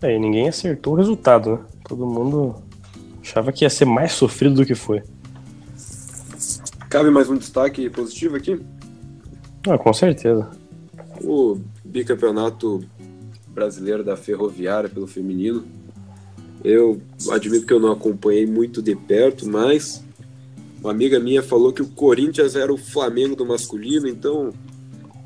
É, 0.01 0.15
e 0.15 0.19
ninguém 0.19 0.49
acertou 0.49 0.93
o 0.93 0.97
resultado, 0.97 1.53
né? 1.53 1.59
Todo 1.89 2.07
mundo 2.07 2.57
achava 3.21 3.51
que 3.51 3.65
ia 3.65 3.71
ser 3.71 3.85
mais 3.85 4.13
sofrido 4.13 4.57
do 4.57 4.67
que 4.67 4.75
foi. 4.75 5.03
Cabe 6.91 7.11
mais 7.11 7.31
um 7.31 7.37
destaque 7.37 7.89
positivo 7.89 8.37
aqui? 8.37 8.61
Ah, 9.69 9.79
com 9.79 9.93
certeza. 9.93 10.51
O 11.23 11.59
bicampeonato 11.85 12.85
brasileiro 13.49 14.03
da 14.03 14.17
Ferroviária 14.17 14.89
pelo 14.89 15.07
feminino. 15.07 15.65
Eu 16.65 17.01
admito 17.31 17.67
que 17.67 17.73
eu 17.73 17.81
não 17.81 17.93
acompanhei 17.93 18.47
muito 18.47 18.81
de 18.81 18.95
perto, 18.95 19.49
mas 19.49 20.05
uma 20.81 20.91
amiga 20.91 21.19
minha 21.19 21.43
falou 21.43 21.73
que 21.73 21.83
o 21.83 21.89
Corinthians 21.89 22.57
era 22.57 22.73
o 22.73 22.77
Flamengo 22.77 23.37
do 23.37 23.45
masculino, 23.45 24.09
então 24.09 24.53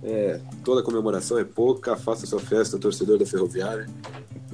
é, 0.03 0.41
toda 0.64 0.82
comemoração 0.82 1.39
é 1.39 1.45
pouca, 1.45 1.97
faça 1.97 2.26
sua 2.26 2.41
festa, 2.41 2.78
torcedor 2.78 3.18
da 3.18 3.26
Ferroviária 3.26 3.87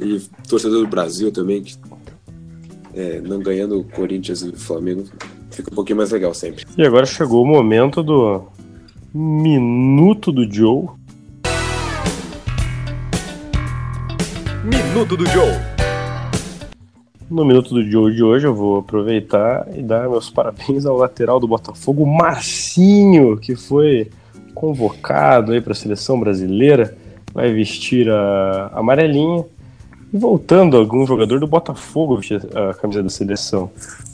e 0.01 0.21
torcedor 0.49 0.81
do 0.81 0.89
Brasil 0.89 1.31
também, 1.31 1.63
que 1.63 1.77
é, 2.95 3.21
não 3.21 3.41
ganhando 3.41 3.79
o 3.79 3.85
Corinthians 3.85 4.43
e 4.43 4.49
o 4.51 4.57
Flamengo 4.57 5.05
fica 5.51 5.71
um 5.71 5.75
pouquinho 5.75 5.99
mais 5.99 6.11
legal 6.11 6.35
sempre. 6.35 6.65
E 6.77 6.85
agora 6.85 7.07
chegou 7.07 7.43
o 7.43 7.47
momento 7.47 8.03
do 8.03 8.45
Minuto 9.15 10.33
do 10.33 10.51
Joe. 10.51 10.87
Minuto 14.65 15.19
do 15.19 15.27
Joe. 15.27 15.53
No 17.31 17.45
Minuto 17.45 17.75
do 17.75 17.85
Joe 17.85 18.15
de 18.15 18.25
hoje 18.25 18.47
eu 18.47 18.55
vou 18.55 18.79
aproveitar 18.79 19.69
e 19.77 19.83
dar 19.83 20.09
meus 20.09 20.31
parabéns 20.31 20.87
ao 20.87 20.97
lateral 20.97 21.39
do 21.39 21.47
Botafogo, 21.47 22.07
Marcinho, 22.07 23.37
que 23.37 23.55
foi 23.55 24.11
convocado 24.55 25.53
aí 25.53 25.61
para 25.61 25.73
a 25.73 25.77
seleção 25.77 26.19
brasileira, 26.19 26.97
vai 27.35 27.53
vestir 27.53 28.09
a 28.09 28.71
amarelinha 28.73 29.45
e 30.11 30.17
voltando 30.17 30.75
algum 30.75 31.07
jogador 31.07 31.39
do 31.39 31.47
Botafogo 31.47 32.17
vestir 32.17 32.41
a 32.57 32.73
camisa 32.73 33.03
da 33.03 33.11
seleção. 33.11 33.71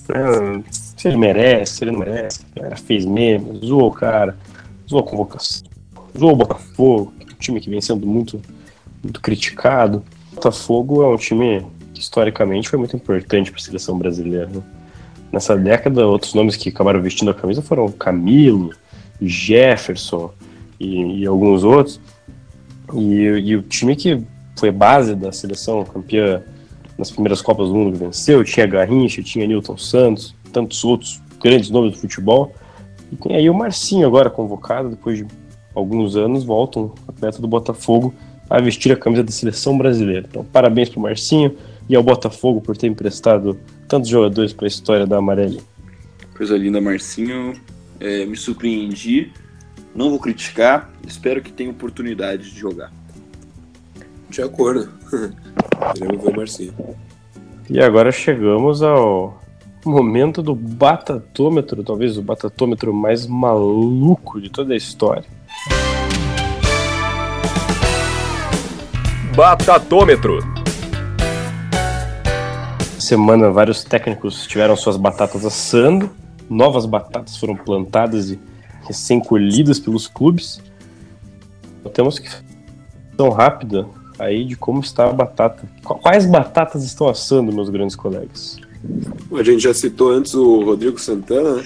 É, 0.09 0.61
se 0.73 1.07
ele 1.07 1.17
merece, 1.17 1.75
se 1.75 1.85
ele 1.85 1.93
não 1.93 2.01
merece, 2.01 2.41
cara 2.53 2.77
fez 2.77 3.05
meme, 3.05 3.61
zoou 3.65 3.87
o 3.87 3.93
cara, 3.93 4.37
zoou 4.89 5.03
a 5.03 5.05
convocação, 5.05 5.67
zoou 6.19 6.33
o 6.33 6.37
Botafogo, 6.37 7.13
um 7.21 7.35
time 7.39 7.61
que 7.61 7.71
vem 7.71 7.81
sendo 7.81 8.07
muito, 8.07 8.41
muito 9.03 9.21
criticado. 9.21 10.03
O 10.33 10.35
Botafogo 10.37 11.03
é 11.03 11.09
um 11.09 11.17
time 11.17 11.65
que 11.93 12.01
historicamente 12.01 12.69
foi 12.69 12.79
muito 12.79 12.97
importante 12.97 13.51
para 13.51 13.61
a 13.61 13.65
seleção 13.65 13.99
brasileira. 13.99 14.47
Né? 14.47 14.63
Nessa 15.31 15.57
década, 15.57 16.07
outros 16.07 16.33
nomes 16.35 16.57
que 16.57 16.71
acabaram 16.71 17.03
vestindo 17.03 17.31
a 17.31 17.35
camisa 17.35 17.61
foram 17.61 17.91
Camilo, 17.93 18.71
Jefferson 19.21 20.33
e, 20.81 21.21
e 21.21 21.27
alguns 21.27 21.65
outros. 21.65 22.01
E, 22.95 23.25
e, 23.25 23.57
o 23.57 23.63
time 23.63 23.95
que 23.95 24.23
foi 24.57 24.71
base 24.71 25.15
da 25.15 25.31
seleção 25.31 25.85
campeã 25.85 26.43
nas 26.97 27.11
primeiras 27.11 27.43
Copas 27.43 27.69
do 27.69 27.75
Mundo 27.75 27.93
que 27.93 28.05
venceu, 28.05 28.43
tinha 28.43 28.67
Garrincha, 28.67 29.23
tinha 29.23 29.47
Newton 29.47 29.77
Santos, 29.77 30.35
tantos 30.53 30.83
outros 30.85 31.21
grandes 31.41 31.69
nomes 31.69 31.93
do 31.93 31.99
futebol. 31.99 32.55
E 33.11 33.17
tem 33.17 33.37
aí 33.37 33.49
o 33.49 33.55
Marcinho 33.55 34.07
agora 34.07 34.31
convocado, 34.31 34.91
depois 34.91 35.19
de 35.19 35.27
alguns 35.75 36.17
anos, 36.17 36.45
volta 36.45 36.81
um 36.81 36.93
atleta 37.07 37.41
do 37.41 37.49
Botafogo 37.49 38.15
a 38.49 38.61
vestir 38.61 38.93
a 38.93 38.97
camisa 38.97 39.23
da 39.23 39.31
seleção 39.31 39.77
brasileira. 39.77 40.27
Então, 40.29 40.45
parabéns 40.45 40.89
para 40.89 40.99
o 40.99 41.03
Marcinho 41.03 41.57
e 41.89 41.95
ao 41.95 42.03
Botafogo 42.03 42.61
por 42.61 42.77
ter 42.77 42.87
emprestado 42.87 43.59
tantos 43.87 44.09
jogadores 44.09 44.53
para 44.53 44.67
a 44.67 44.69
história 44.69 45.07
da 45.07 45.19
Amarelinha. 45.19 45.63
Coisa 46.37 46.57
linda, 46.57 46.81
Marcinho. 46.81 47.55
É, 48.01 48.25
me 48.25 48.37
surpreendi. 48.37 49.33
Não 49.95 50.11
vou 50.11 50.19
criticar. 50.19 50.91
Espero 51.07 51.43
que 51.43 51.53
tenha 51.53 51.71
oportunidade 51.71 52.51
de 52.51 52.59
jogar. 52.59 52.93
De 54.31 54.43
acordo. 54.43 54.89
Queremos 55.95 56.23
ver 56.23 56.31
o 56.31 56.37
Marcinho. 56.37 56.75
E 57.69 57.81
agora 57.81 58.11
chegamos 58.11 58.83
ao 58.83 59.38
momento 59.89 60.43
do 60.43 60.55
batatômetro, 60.55 61.83
talvez 61.83 62.17
o 62.19 62.23
batatômetro 62.23 62.93
mais 62.93 63.27
maluco 63.27 64.41
de 64.41 64.51
toda 64.51 64.75
a 64.75 64.77
história. 64.77 65.25
Batatômetro. 69.35 70.39
Semana, 72.99 73.51
vários 73.51 73.85
técnicos 73.85 74.47
tiveram 74.47 74.77
suas 74.77 74.97
batatas 74.97 75.45
assando, 75.45 76.11
novas 76.51 76.85
batatas 76.85 77.37
foram 77.37 77.57
plantadas 77.57 78.31
e 78.31 78.41
recém-colhidas 78.87 79.79
pelos 79.79 80.07
clubes. 80.07 80.61
Temos 81.95 82.19
que 82.19 82.29
tão 83.17 83.31
rápida 83.31 83.87
aí 84.19 84.45
de 84.45 84.57
como 84.57 84.81
está 84.81 85.09
a 85.09 85.13
batata. 85.13 85.67
Quais 85.83 86.27
batatas 86.27 86.85
estão 86.85 87.09
assando, 87.09 87.53
meus 87.53 87.71
grandes 87.71 87.97
colegas? 87.97 88.59
A 89.33 89.43
gente 89.43 89.63
já 89.63 89.75
citou 89.75 90.11
antes 90.11 90.35
o 90.35 90.63
Rodrigo 90.63 90.99
Santana, 90.99 91.57
né? 91.57 91.65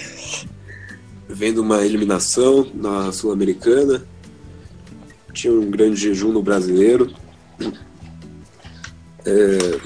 vendo 1.28 1.62
uma 1.62 1.84
eliminação 1.84 2.66
na 2.74 3.10
Sul-Americana. 3.12 4.04
Tinha 5.32 5.52
um 5.52 5.70
grande 5.70 5.96
jejum 6.00 6.32
no 6.32 6.42
brasileiro. 6.42 7.10
É, 9.24 9.80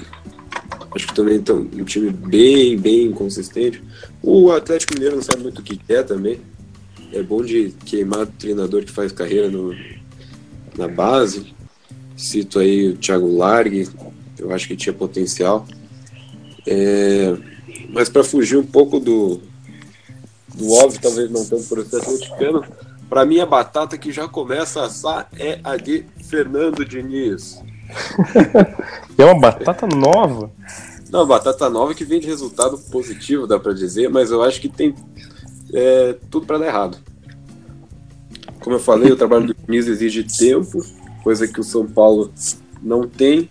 acho 0.95 1.07
que 1.07 1.13
também 1.13 1.41
tá 1.41 1.53
um 1.53 1.83
time 1.83 2.09
bem, 2.09 2.77
bem 2.77 3.11
consistente. 3.11 3.81
O 4.21 4.51
Atlético 4.51 4.93
Mineiro 4.93 5.15
não 5.15 5.23
sabe 5.23 5.43
muito 5.43 5.59
o 5.59 5.63
que 5.63 5.77
quer 5.77 6.03
também. 6.03 6.41
É 7.13 7.23
bom 7.23 7.41
de 7.41 7.73
queimar 7.85 8.27
treinador 8.27 8.83
que 8.83 8.91
faz 8.91 9.11
carreira 9.11 9.49
no, 9.49 9.73
na 10.77 10.87
base. 10.87 11.53
Cito 12.17 12.59
aí 12.59 12.89
o 12.89 12.97
Thiago 12.97 13.37
Largue, 13.37 13.87
eu 14.37 14.51
acho 14.51 14.67
que 14.67 14.75
tinha 14.75 14.93
potencial. 14.93 15.65
É, 16.67 17.33
mas 17.89 18.09
para 18.09 18.25
fugir 18.25 18.57
um 18.57 18.65
pouco 18.65 18.99
do, 18.99 19.39
do 20.53 20.71
óbvio, 20.73 20.99
talvez 21.01 21.31
não 21.31 21.45
tanto 21.45 21.63
por 21.63 21.83
ser 21.85 22.01
atleticano, 22.01 22.63
para 23.09 23.25
mim 23.25 23.39
a 23.39 23.45
batata 23.45 23.97
que 23.97 24.11
já 24.11 24.27
começa 24.27 24.81
a 24.81 24.85
assar 24.85 25.29
é 25.39 25.59
a 25.63 25.77
de 25.77 26.05
Fernando 26.29 26.83
Diniz. 26.83 27.63
é 29.17 29.25
uma 29.25 29.39
batata 29.39 29.87
nova? 29.87 30.51
Não, 31.09 31.25
batata 31.25 31.69
nova 31.69 31.95
que 31.95 32.03
vem 32.03 32.19
de 32.19 32.27
resultado 32.27 32.77
positivo, 32.91 33.47
dá 33.47 33.57
para 33.57 33.71
dizer, 33.71 34.09
mas 34.09 34.29
eu 34.29 34.43
acho 34.43 34.59
que 34.59 34.67
tem 34.67 34.93
é, 35.73 36.17
tudo 36.29 36.45
para 36.45 36.57
dar 36.57 36.67
errado. 36.67 36.97
Como 38.59 38.75
eu 38.75 38.79
falei, 38.79 39.09
o 39.09 39.15
trabalho 39.15 39.47
do 39.47 39.53
Diniz 39.53 39.87
exige 39.87 40.25
tempo, 40.25 40.83
coisa 41.23 41.47
que 41.47 41.61
o 41.61 41.63
São 41.63 41.87
Paulo 41.87 42.33
não 42.81 43.07
tem. 43.07 43.49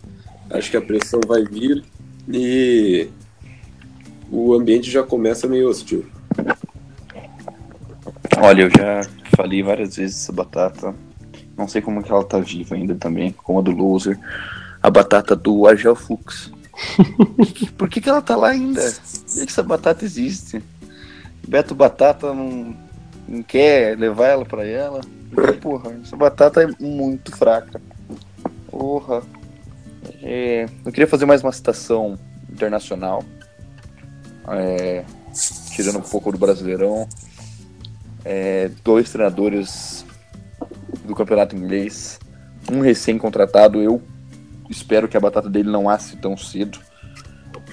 Acho 0.51 0.71
que 0.71 0.77
a 0.77 0.83
pressão 0.83 1.21
vai 1.27 1.43
vir 1.45 1.83
e 2.29 3.09
o 4.31 4.55
ambiente 4.55 4.91
já 4.91 5.03
começa 5.03 5.47
meio 5.47 5.69
hostil. 5.69 6.07
Olha, 8.39 8.63
eu 8.63 8.71
já 8.71 9.01
falei 9.37 9.63
várias 9.63 9.97
vezes 9.97 10.23
essa 10.23 10.33
batata. 10.33 10.95
Não 11.57 11.67
sei 11.67 11.81
como 11.81 12.03
que 12.03 12.11
ela 12.11 12.25
tá 12.25 12.39
viva 12.39 12.75
ainda 12.75 12.95
também, 12.95 13.33
como 13.33 13.61
a 13.61 13.63
do 13.63 13.71
Loser. 13.71 14.19
A 14.83 14.91
batata 14.91 15.35
do 15.35 15.67
Argel 15.67 15.97
Fux. 15.97 16.53
Por 17.79 17.89
que, 17.89 18.01
que 18.01 18.09
ela 18.09 18.21
tá 18.21 18.37
lá 18.37 18.51
ainda? 18.51 18.83
Por 18.83 19.35
que, 19.35 19.47
que 19.47 19.53
essa 19.53 19.63
batata 19.63 20.05
existe? 20.05 20.63
Beto 21.49 21.75
Batata 21.75 22.35
não, 22.35 22.77
não 23.29 23.43
quer 23.43 23.97
levar 23.97 24.27
ela 24.27 24.45
para 24.45 24.67
ela. 24.67 25.01
Porra, 25.61 25.97
essa 26.03 26.17
batata 26.17 26.63
é 26.63 26.83
muito 26.83 27.35
fraca. 27.37 27.81
Porra. 28.69 29.23
É, 30.23 30.67
eu 30.85 30.93
queria 30.93 31.07
fazer 31.07 31.27
mais 31.27 31.43
uma 31.43 31.53
citação 31.53 32.19
internacional. 32.51 33.25
É, 34.49 35.05
tirando 35.75 35.99
um 35.99 36.03
pouco 36.03 36.33
do 36.33 36.39
Brasileirão. 36.39 37.09
É, 38.25 38.71
dois 38.83 39.11
treinadores 39.11 40.05
do 41.05 41.15
campeonato 41.15 41.57
inglês. 41.57 42.19
Um 42.71 42.81
recém-contratado. 42.81 43.81
Eu 43.81 44.03
espero 44.69 45.09
que 45.09 45.17
a 45.17 45.21
batata 45.21 45.49
dele 45.49 45.71
não 45.71 45.89
asse 45.89 46.17
tão 46.17 46.37
cedo. 46.37 46.79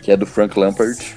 Que 0.01 0.11
é 0.11 0.17
do 0.17 0.25
Frank 0.25 0.57
Lampard. 0.59 1.15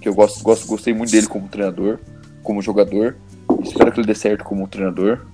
Que 0.00 0.08
eu 0.08 0.14
gosto, 0.14 0.42
gosto, 0.42 0.66
gostei 0.66 0.92
muito 0.92 1.12
dele 1.12 1.26
como 1.26 1.48
treinador, 1.48 1.98
como 2.42 2.60
jogador. 2.60 3.16
Espero 3.62 3.90
que 3.90 4.00
ele 4.00 4.06
dê 4.06 4.14
certo 4.14 4.44
como 4.44 4.68
treinador. 4.68 5.24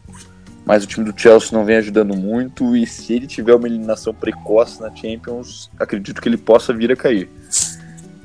Mas 0.64 0.84
o 0.84 0.86
time 0.86 1.10
do 1.10 1.18
Chelsea 1.18 1.56
não 1.56 1.64
vem 1.64 1.76
ajudando 1.76 2.16
muito. 2.16 2.76
E 2.76 2.86
se 2.86 3.14
ele 3.14 3.26
tiver 3.26 3.54
uma 3.54 3.66
eliminação 3.66 4.14
precoce 4.14 4.80
na 4.80 4.94
Champions, 4.94 5.70
acredito 5.78 6.20
que 6.20 6.28
ele 6.28 6.36
possa 6.36 6.72
vir 6.72 6.92
a 6.92 6.96
cair. 6.96 7.28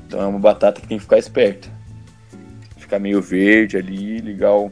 Então 0.06 0.20
é 0.20 0.26
uma 0.26 0.38
batata 0.38 0.80
que 0.80 0.86
tem 0.86 0.98
que 0.98 1.04
ficar 1.04 1.18
esperta. 1.18 1.68
Ficar 2.76 2.98
meio 2.98 3.20
verde 3.20 3.76
ali, 3.76 4.18
ligar 4.18 4.52
o, 4.52 4.70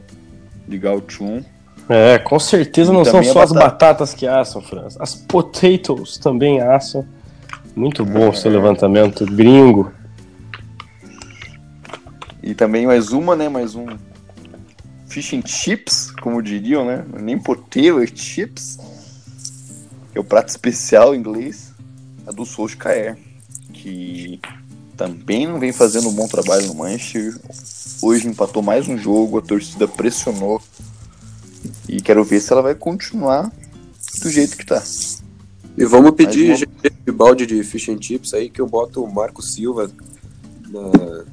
ligar 0.67 0.95
o 0.95 1.01
tchum. 1.01 1.43
É, 1.89 2.17
com 2.17 2.39
certeza 2.39 2.91
não 2.91 3.03
são 3.03 3.21
só 3.23 3.33
batata. 3.33 3.43
as 3.43 3.51
batatas 3.51 4.13
que 4.13 4.25
assam, 4.25 4.61
França. 4.61 5.01
As 5.01 5.13
potatoes 5.13 6.17
também 6.17 6.61
assam. 6.61 7.05
Muito 7.75 8.05
bom 8.05 8.29
o 8.29 8.33
seu 8.33 8.49
levantamento 8.49 9.25
gringo. 9.25 9.91
E 12.41 12.55
também 12.55 12.87
mais 12.87 13.11
uma, 13.11 13.35
né? 13.35 13.49
Mais 13.49 13.75
um 13.75 13.85
fish 15.15 15.33
and 15.33 15.47
chips, 15.47 16.11
como 16.11 16.41
diriam, 16.41 16.83
né? 16.83 17.05
Nem 17.21 17.39
potato, 17.39 18.01
é 18.01 18.05
chips. 18.05 18.77
É 20.13 20.19
o 20.19 20.25
prato 20.25 20.49
especial 20.49 21.15
em 21.15 21.19
inglês. 21.19 21.73
A 22.27 22.33
do 22.33 22.45
Solskjaer. 22.45 23.17
Que 23.71 24.41
também 24.97 25.47
não 25.47 25.57
vem 25.57 25.71
fazendo 25.71 26.09
um 26.09 26.13
bom 26.13 26.27
trabalho 26.27 26.67
no 26.67 26.75
Manchester. 26.75 27.39
Hoje 28.01 28.27
empatou 28.27 28.61
mais 28.61 28.89
um 28.89 28.97
jogo, 28.97 29.37
a 29.37 29.41
torcida 29.41 29.87
pressionou. 29.87 30.61
E 31.87 32.01
quero 32.01 32.21
ver 32.25 32.41
se 32.41 32.51
ela 32.51 32.61
vai 32.61 32.75
continuar 32.75 33.49
do 34.21 34.29
jeito 34.29 34.57
que 34.57 34.65
tá. 34.65 34.83
E 35.77 35.85
vamos 35.85 36.11
pedir 36.11 36.67
de 37.05 37.11
balde 37.13 37.45
de 37.45 37.63
fish 37.63 37.87
and 37.87 38.01
chips 38.01 38.33
aí 38.33 38.49
que 38.49 38.59
eu 38.59 38.67
boto 38.67 39.01
o 39.01 39.13
Marco 39.13 39.41
Silva 39.41 39.89
na... 40.67 41.25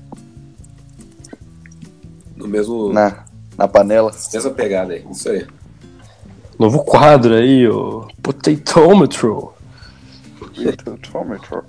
no 2.37 2.47
mesmo. 2.47 2.93
Na, 2.93 3.25
na 3.63 3.69
panela. 3.69 4.11
Mesma 4.33 4.51
pegada 4.51 4.93
aí, 4.93 5.05
isso 5.11 5.29
aí. 5.29 5.47
Novo 6.59 6.85
quadro 6.85 7.35
aí, 7.35 7.67
o 7.69 8.09
Potatômetro. 8.21 9.53
Potatômetro. 10.55 11.65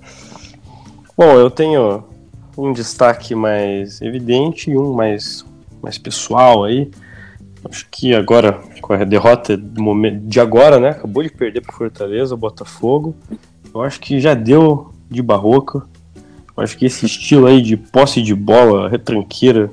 Bom, 1.16 1.38
eu 1.38 1.48
tenho 1.50 2.04
um 2.58 2.72
destaque 2.72 3.34
mais 3.34 4.02
evidente 4.02 4.70
e 4.70 4.76
um 4.76 4.92
mais, 4.92 5.44
mais 5.80 5.96
pessoal 5.96 6.64
aí. 6.64 6.90
Acho 7.70 7.86
que 7.90 8.14
agora, 8.14 8.60
com 8.82 8.92
a 8.92 9.04
derrota 9.04 9.56
de 9.56 10.40
agora, 10.40 10.78
né? 10.78 10.90
Acabou 10.90 11.22
de 11.22 11.30
perder 11.30 11.60
para 11.60 11.72
Fortaleza, 11.72 12.34
o 12.34 12.38
Botafogo. 12.38 13.14
Eu 13.72 13.80
acho 13.82 14.00
que 14.00 14.20
já 14.20 14.34
deu 14.34 14.92
de 15.08 15.22
barroca. 15.22 15.82
Eu 16.56 16.62
acho 16.62 16.76
que 16.76 16.86
esse 16.86 17.06
estilo 17.06 17.46
aí 17.46 17.62
de 17.62 17.76
posse 17.76 18.20
de 18.20 18.34
bola, 18.34 18.88
retranqueira, 18.88 19.70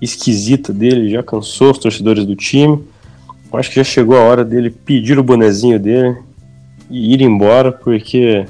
esquisita 0.00 0.72
dele, 0.72 1.10
já 1.10 1.22
cansou 1.22 1.70
os 1.70 1.78
torcedores 1.78 2.24
do 2.24 2.36
time. 2.36 2.84
Acho 3.52 3.70
que 3.70 3.76
já 3.76 3.84
chegou 3.84 4.16
a 4.16 4.20
hora 4.20 4.44
dele 4.44 4.70
pedir 4.70 5.18
o 5.18 5.22
bonezinho 5.22 5.78
dele 5.78 6.16
e 6.90 7.14
ir 7.14 7.22
embora, 7.22 7.72
porque 7.72 8.44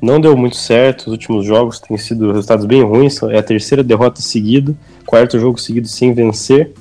não 0.00 0.20
deu 0.20 0.36
muito 0.36 0.56
certo. 0.56 1.06
Os 1.06 1.12
últimos 1.12 1.44
jogos 1.44 1.80
têm 1.80 1.98
sido 1.98 2.32
resultados 2.32 2.64
bem 2.64 2.82
ruins. 2.82 3.20
É 3.24 3.38
a 3.38 3.42
terceira 3.42 3.82
derrota 3.82 4.20
seguida, 4.20 4.74
quarto 5.04 5.38
jogo 5.38 5.58
seguido 5.58 5.88
sem 5.88 6.12
vencer. 6.12 6.72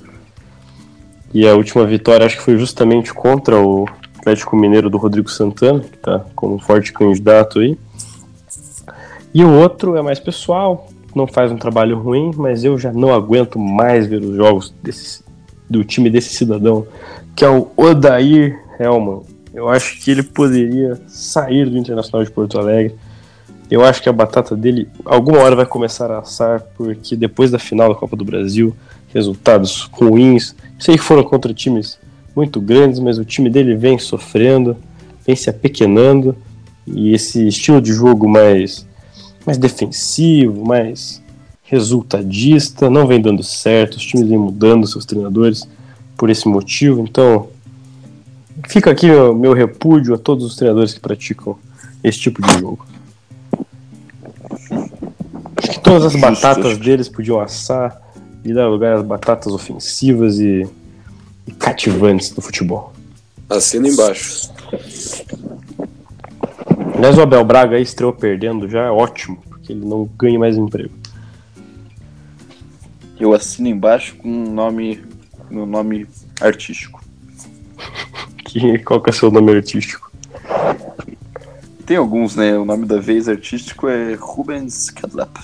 E 1.34 1.48
a 1.48 1.56
última 1.56 1.86
vitória 1.86 2.26
acho 2.26 2.38
que 2.38 2.44
foi 2.44 2.58
justamente 2.58 3.14
contra 3.14 3.60
o 3.60 3.88
Atlético 4.18 4.56
Mineiro 4.56 4.90
do 4.90 4.98
Rodrigo 4.98 5.30
Santana, 5.30 5.80
que 5.80 5.96
está 5.96 6.26
como 6.36 6.60
forte 6.60 6.92
candidato 6.92 7.60
aí. 7.60 7.78
E 9.34 9.44
o 9.44 9.52
outro 9.52 9.96
é 9.96 10.02
mais 10.02 10.20
pessoal, 10.20 10.89
não 11.16 11.28
faz 11.28 11.52
um 11.52 11.58
trabalho 11.58 11.98
ruim, 12.00 12.32
mas 12.36 12.64
eu 12.64 12.78
já 12.78 12.92
não 12.92 13.14
aguento 13.14 13.58
mais 13.58 14.08
ver 14.08 14.22
os 14.22 14.36
jogos 14.36 14.74
desse, 14.82 15.24
do 15.70 15.84
time 15.84 16.10
desse 16.10 16.34
cidadão, 16.36 16.86
que 17.36 17.44
é 17.44 17.50
o 17.50 17.68
Odair 17.76 18.60
Helman. 18.80 19.22
Eu 19.54 19.68
acho 19.70 20.00
que 20.00 20.12
ele 20.12 20.24
poderia 20.24 21.00
sair 21.08 21.70
do 21.70 21.78
Internacional 21.78 22.24
de 22.24 22.32
Porto 22.32 22.60
Alegre 22.60 22.96
eu 23.70 23.84
acho 23.86 24.02
que 24.02 24.10
a 24.10 24.14
batata 24.14 24.56
dele 24.56 24.90
alguma 25.06 25.40
hora 25.40 25.56
vai 25.56 25.66
começar 25.66 26.10
a 26.10 26.20
assar, 26.20 26.62
porque 26.76 27.16
depois 27.16 27.52
da 27.52 27.60
final 27.60 27.90
da 27.90 27.96
Copa 27.96 28.16
do 28.16 28.26
Brasil, 28.26 28.76
resultados 29.14 29.88
ruins, 29.92 30.56
sei 30.80 30.98
que 30.98 31.04
foram 31.04 31.24
contra 31.24 31.54
times 31.54 32.00
muito 32.36 32.60
grandes, 32.60 33.00
mas 33.00 33.20
o 33.20 33.26
time 33.26 33.50
dele 33.50 33.76
vem 33.76 34.00
sofrendo, 34.00 34.76
vem 35.26 35.36
se 35.36 35.52
apequenando, 35.52 36.36
e 36.88 37.14
esse 37.14 37.48
estilo 37.48 37.80
de 37.80 37.94
jogo 37.94 38.28
mais, 38.28 38.88
mais 39.50 39.58
defensivo, 39.58 40.64
mais 40.64 41.20
resultadista, 41.64 42.88
não 42.88 43.08
vem 43.08 43.20
dando 43.20 43.42
certo, 43.42 43.96
os 43.96 44.06
times 44.06 44.28
vêm 44.28 44.38
mudando 44.38 44.86
seus 44.86 45.06
treinadores 45.06 45.68
por 46.16 46.30
esse 46.30 46.48
motivo, 46.48 47.02
então 47.02 47.48
fica 48.68 48.92
aqui 48.92 49.10
o 49.10 49.34
meu 49.34 49.54
repúdio 49.54 50.14
a 50.14 50.20
todos 50.20 50.46
os 50.46 50.56
treinadores 50.56 50.94
que 50.94 51.00
praticam 51.00 51.58
esse 52.04 52.20
tipo 52.20 52.44
de 52.44 52.60
jogo. 52.60 52.86
Acho 55.58 55.72
que 55.72 55.80
todas 55.80 56.06
as 56.06 56.22
batatas 56.22 56.78
deles 56.78 57.10
podiam 57.10 57.40
assar 57.40 58.00
e 58.46 58.54
dar 58.54 58.68
lugar 58.68 58.98
às 58.98 59.04
batatas 59.04 59.52
ofensivas 59.52 60.40
e, 60.40 60.68
e 61.48 61.52
cativantes 61.54 62.30
do 62.30 62.42
futebol. 62.42 62.94
Assina 63.50 63.88
embaixo. 63.88 64.52
Aliás, 67.00 67.18
o 67.18 67.22
Abel 67.22 67.46
Braga 67.46 67.78
aí 67.78 67.82
estreou 67.82 68.12
perdendo 68.12 68.68
já 68.68 68.88
é 68.88 68.92
ótimo, 68.92 69.42
porque 69.48 69.72
ele 69.72 69.86
não 69.86 70.04
ganha 70.18 70.38
mais 70.38 70.58
emprego. 70.58 70.92
Eu 73.18 73.34
assino 73.34 73.70
embaixo 73.70 74.18
com 74.18 74.28
um 74.28 74.52
nome, 74.52 75.02
meu 75.50 75.66
nome 75.66 76.06
artístico. 76.42 77.02
que, 78.44 78.80
qual 78.80 79.02
que 79.02 79.10
é 79.10 79.14
o 79.14 79.16
seu 79.16 79.32
nome 79.32 79.54
artístico? 79.54 80.12
Tem 81.86 81.96
alguns, 81.96 82.36
né? 82.36 82.58
O 82.58 82.66
nome 82.66 82.86
da 82.86 83.00
vez 83.00 83.30
artístico 83.30 83.88
é 83.88 84.16
Rubens 84.16 84.90
Cadlap. 84.90 85.38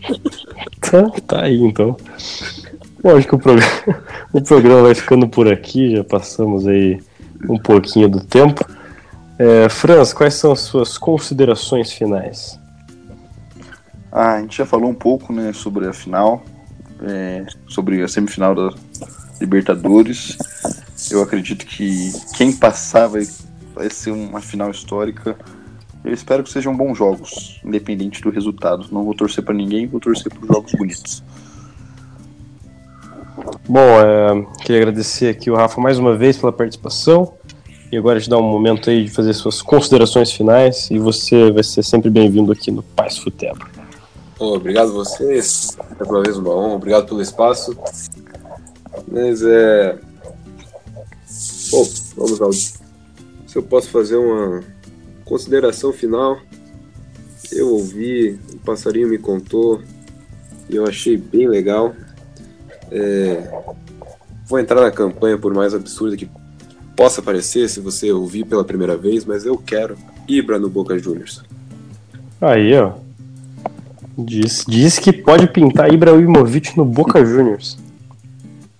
tá, 0.80 1.10
tá 1.26 1.42
aí, 1.42 1.60
então. 1.60 1.94
Bom, 3.02 3.18
acho 3.18 3.28
que 3.28 3.34
o 3.34 3.38
programa, 3.38 3.70
o 4.32 4.40
programa 4.40 4.82
vai 4.84 4.94
ficando 4.94 5.28
por 5.28 5.46
aqui, 5.46 5.94
já 5.94 6.02
passamos 6.02 6.66
aí 6.66 7.02
um 7.50 7.58
pouquinho 7.58 8.08
do 8.08 8.24
tempo. 8.24 8.64
É, 9.38 9.68
Franz, 9.68 10.12
quais 10.12 10.34
são 10.34 10.52
as 10.52 10.60
suas 10.60 10.96
considerações 10.96 11.92
finais? 11.92 12.58
Ah, 14.10 14.34
a 14.34 14.40
gente 14.40 14.56
já 14.56 14.64
falou 14.64 14.88
um 14.88 14.94
pouco 14.94 15.32
né, 15.32 15.52
sobre 15.52 15.88
a 15.88 15.92
final, 15.92 16.44
é, 17.02 17.44
sobre 17.66 18.00
a 18.02 18.06
semifinal 18.06 18.54
da 18.54 18.70
Libertadores. 19.40 20.38
Eu 21.10 21.20
acredito 21.20 21.66
que 21.66 22.12
quem 22.36 22.52
passar 22.52 23.08
vai, 23.08 23.26
vai 23.74 23.90
ser 23.90 24.12
uma 24.12 24.40
final 24.40 24.70
histórica. 24.70 25.36
Eu 26.04 26.12
espero 26.12 26.44
que 26.44 26.50
sejam 26.50 26.76
bons 26.76 26.96
jogos, 26.96 27.60
independente 27.64 28.22
do 28.22 28.30
resultado. 28.30 28.86
Não 28.92 29.02
vou 29.02 29.14
torcer 29.14 29.42
para 29.42 29.54
ninguém, 29.54 29.88
vou 29.88 29.98
torcer 29.98 30.32
por 30.32 30.46
jogos 30.46 30.72
bonitos. 30.72 31.24
Bom, 33.68 33.80
é, 33.80 34.46
queria 34.62 34.82
agradecer 34.82 35.28
aqui 35.28 35.50
o 35.50 35.56
Rafa 35.56 35.80
mais 35.80 35.98
uma 35.98 36.16
vez 36.16 36.36
pela 36.36 36.52
participação. 36.52 37.34
E 37.94 37.96
agora 37.96 38.20
te 38.20 38.28
dar 38.28 38.38
um 38.38 38.42
momento 38.42 38.90
aí 38.90 39.04
de 39.04 39.10
fazer 39.12 39.32
suas 39.34 39.62
considerações 39.62 40.32
finais. 40.32 40.90
E 40.90 40.98
você 40.98 41.52
vai 41.52 41.62
ser 41.62 41.84
sempre 41.84 42.10
bem-vindo 42.10 42.50
aqui 42.50 42.68
no 42.68 42.82
Paz 42.82 43.16
Futebol. 43.18 43.68
Obrigado 44.36 44.88
a 44.88 44.94
vocês. 44.94 45.76
É 46.00 46.02
uma 46.02 46.20
vez 46.20 46.36
uma 46.36 46.50
honra. 46.50 46.74
Obrigado 46.74 47.06
pelo 47.06 47.22
espaço. 47.22 47.78
Mas 49.06 49.44
é. 49.44 49.96
Bom, 51.70 51.88
vamos 52.16 52.42
ao. 52.42 52.52
Se 52.52 52.74
eu 53.54 53.62
posso 53.62 53.88
fazer 53.90 54.16
uma 54.16 54.60
consideração 55.24 55.92
final. 55.92 56.40
Eu 57.52 57.74
ouvi, 57.74 58.40
o 58.54 58.58
passarinho 58.58 59.08
me 59.08 59.18
contou 59.18 59.80
e 60.68 60.74
eu 60.74 60.84
achei 60.84 61.16
bem 61.16 61.46
legal. 61.46 61.94
É, 62.90 63.62
vou 64.46 64.58
entrar 64.58 64.80
na 64.80 64.90
campanha, 64.90 65.38
por 65.38 65.54
mais 65.54 65.72
absurda 65.72 66.16
que 66.16 66.28
possa 66.96 67.20
parecer, 67.20 67.68
se 67.68 67.80
você 67.80 68.12
ouvir 68.12 68.44
pela 68.44 68.64
primeira 68.64 68.96
vez, 68.96 69.24
mas 69.24 69.44
eu 69.44 69.56
quero 69.56 69.96
Ibra 70.28 70.58
no 70.58 70.68
Boca 70.68 70.98
Juniors. 70.98 71.42
Aí, 72.40 72.74
ó. 72.74 72.92
Diz, 74.16 74.64
diz 74.68 74.98
que 74.98 75.12
pode 75.12 75.48
pintar 75.48 75.92
Ibrahimovic 75.92 76.76
no 76.76 76.84
Boca 76.84 77.24
Juniors. 77.24 77.76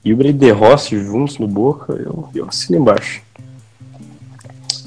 Ibra 0.04 0.28
e 0.28 0.32
De 0.32 0.50
Rossi 0.50 0.98
juntos 0.98 1.38
no 1.38 1.48
Boca, 1.48 1.92
eu, 1.94 2.28
eu 2.34 2.46
assino 2.46 2.78
embaixo. 2.78 3.22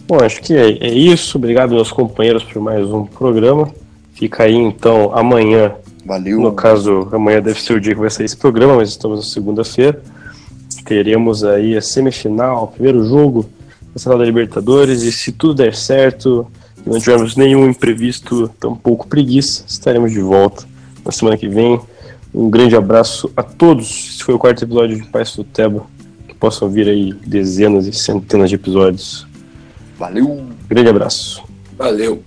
Bom, 0.08 0.24
acho 0.24 0.42
que 0.42 0.54
é, 0.54 0.70
é 0.88 0.94
isso. 0.94 1.38
Obrigado, 1.38 1.74
meus 1.74 1.92
companheiros, 1.92 2.44
por 2.44 2.62
mais 2.62 2.86
um 2.88 3.06
programa. 3.06 3.70
Fica 4.14 4.44
aí, 4.44 4.56
então, 4.56 5.12
amanhã. 5.14 5.74
Valeu. 6.06 6.40
No 6.40 6.54
caso, 6.54 7.10
amanhã 7.12 7.42
deve 7.42 7.62
ser 7.62 7.74
o 7.74 7.82
dia 7.82 7.94
que 7.94 8.00
vai 8.00 8.10
sair 8.10 8.26
esse 8.26 8.38
programa, 8.38 8.78
mas 8.78 8.88
estamos 8.90 9.20
na 9.20 9.26
segunda-feira. 9.26 10.02
Teremos 10.88 11.44
aí 11.44 11.76
a 11.76 11.82
semifinal, 11.82 12.64
o 12.64 12.68
primeiro 12.68 13.04
jogo 13.06 13.46
da 13.94 14.00
final 14.00 14.18
da 14.18 14.24
Libertadores. 14.24 15.04
E 15.04 15.12
se 15.12 15.34
tudo 15.34 15.56
der 15.56 15.76
certo, 15.76 16.48
e 16.86 16.90
não 16.90 16.98
tivermos 16.98 17.36
nenhum 17.36 17.68
imprevisto, 17.68 18.48
tampouco 18.58 19.06
preguiça, 19.06 19.66
estaremos 19.68 20.14
de 20.14 20.22
volta 20.22 20.66
na 21.04 21.12
semana 21.12 21.36
que 21.36 21.50
vem. 21.50 21.78
Um 22.34 22.50
grande 22.50 22.78
abraço 22.78 23.30
a 23.36 23.44
todos. 23.44 24.14
Esse 24.14 24.24
foi 24.24 24.34
o 24.34 24.40
quarto 24.40 24.64
episódio 24.64 24.96
de 24.96 25.06
Paz 25.10 25.36
Futeba. 25.36 25.86
Que 26.26 26.34
possam 26.34 26.70
vir 26.70 26.88
aí 26.88 27.12
dezenas 27.12 27.86
e 27.86 27.92
centenas 27.92 28.50
de 28.50 28.56
episódios. 28.56 29.28
Valeu. 30.00 30.46
Grande 30.70 30.88
abraço. 30.88 31.44
Valeu. 31.78 32.24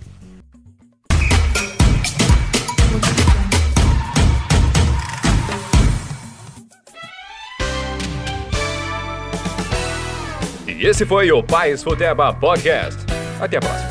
Esse 10.82 11.04
foi 11.04 11.30
o 11.30 11.42
Paz 11.42 11.82
Futeba 11.82 12.32
Podcast. 12.32 13.04
Até 13.38 13.58
a 13.58 13.60
próxima. 13.60 13.89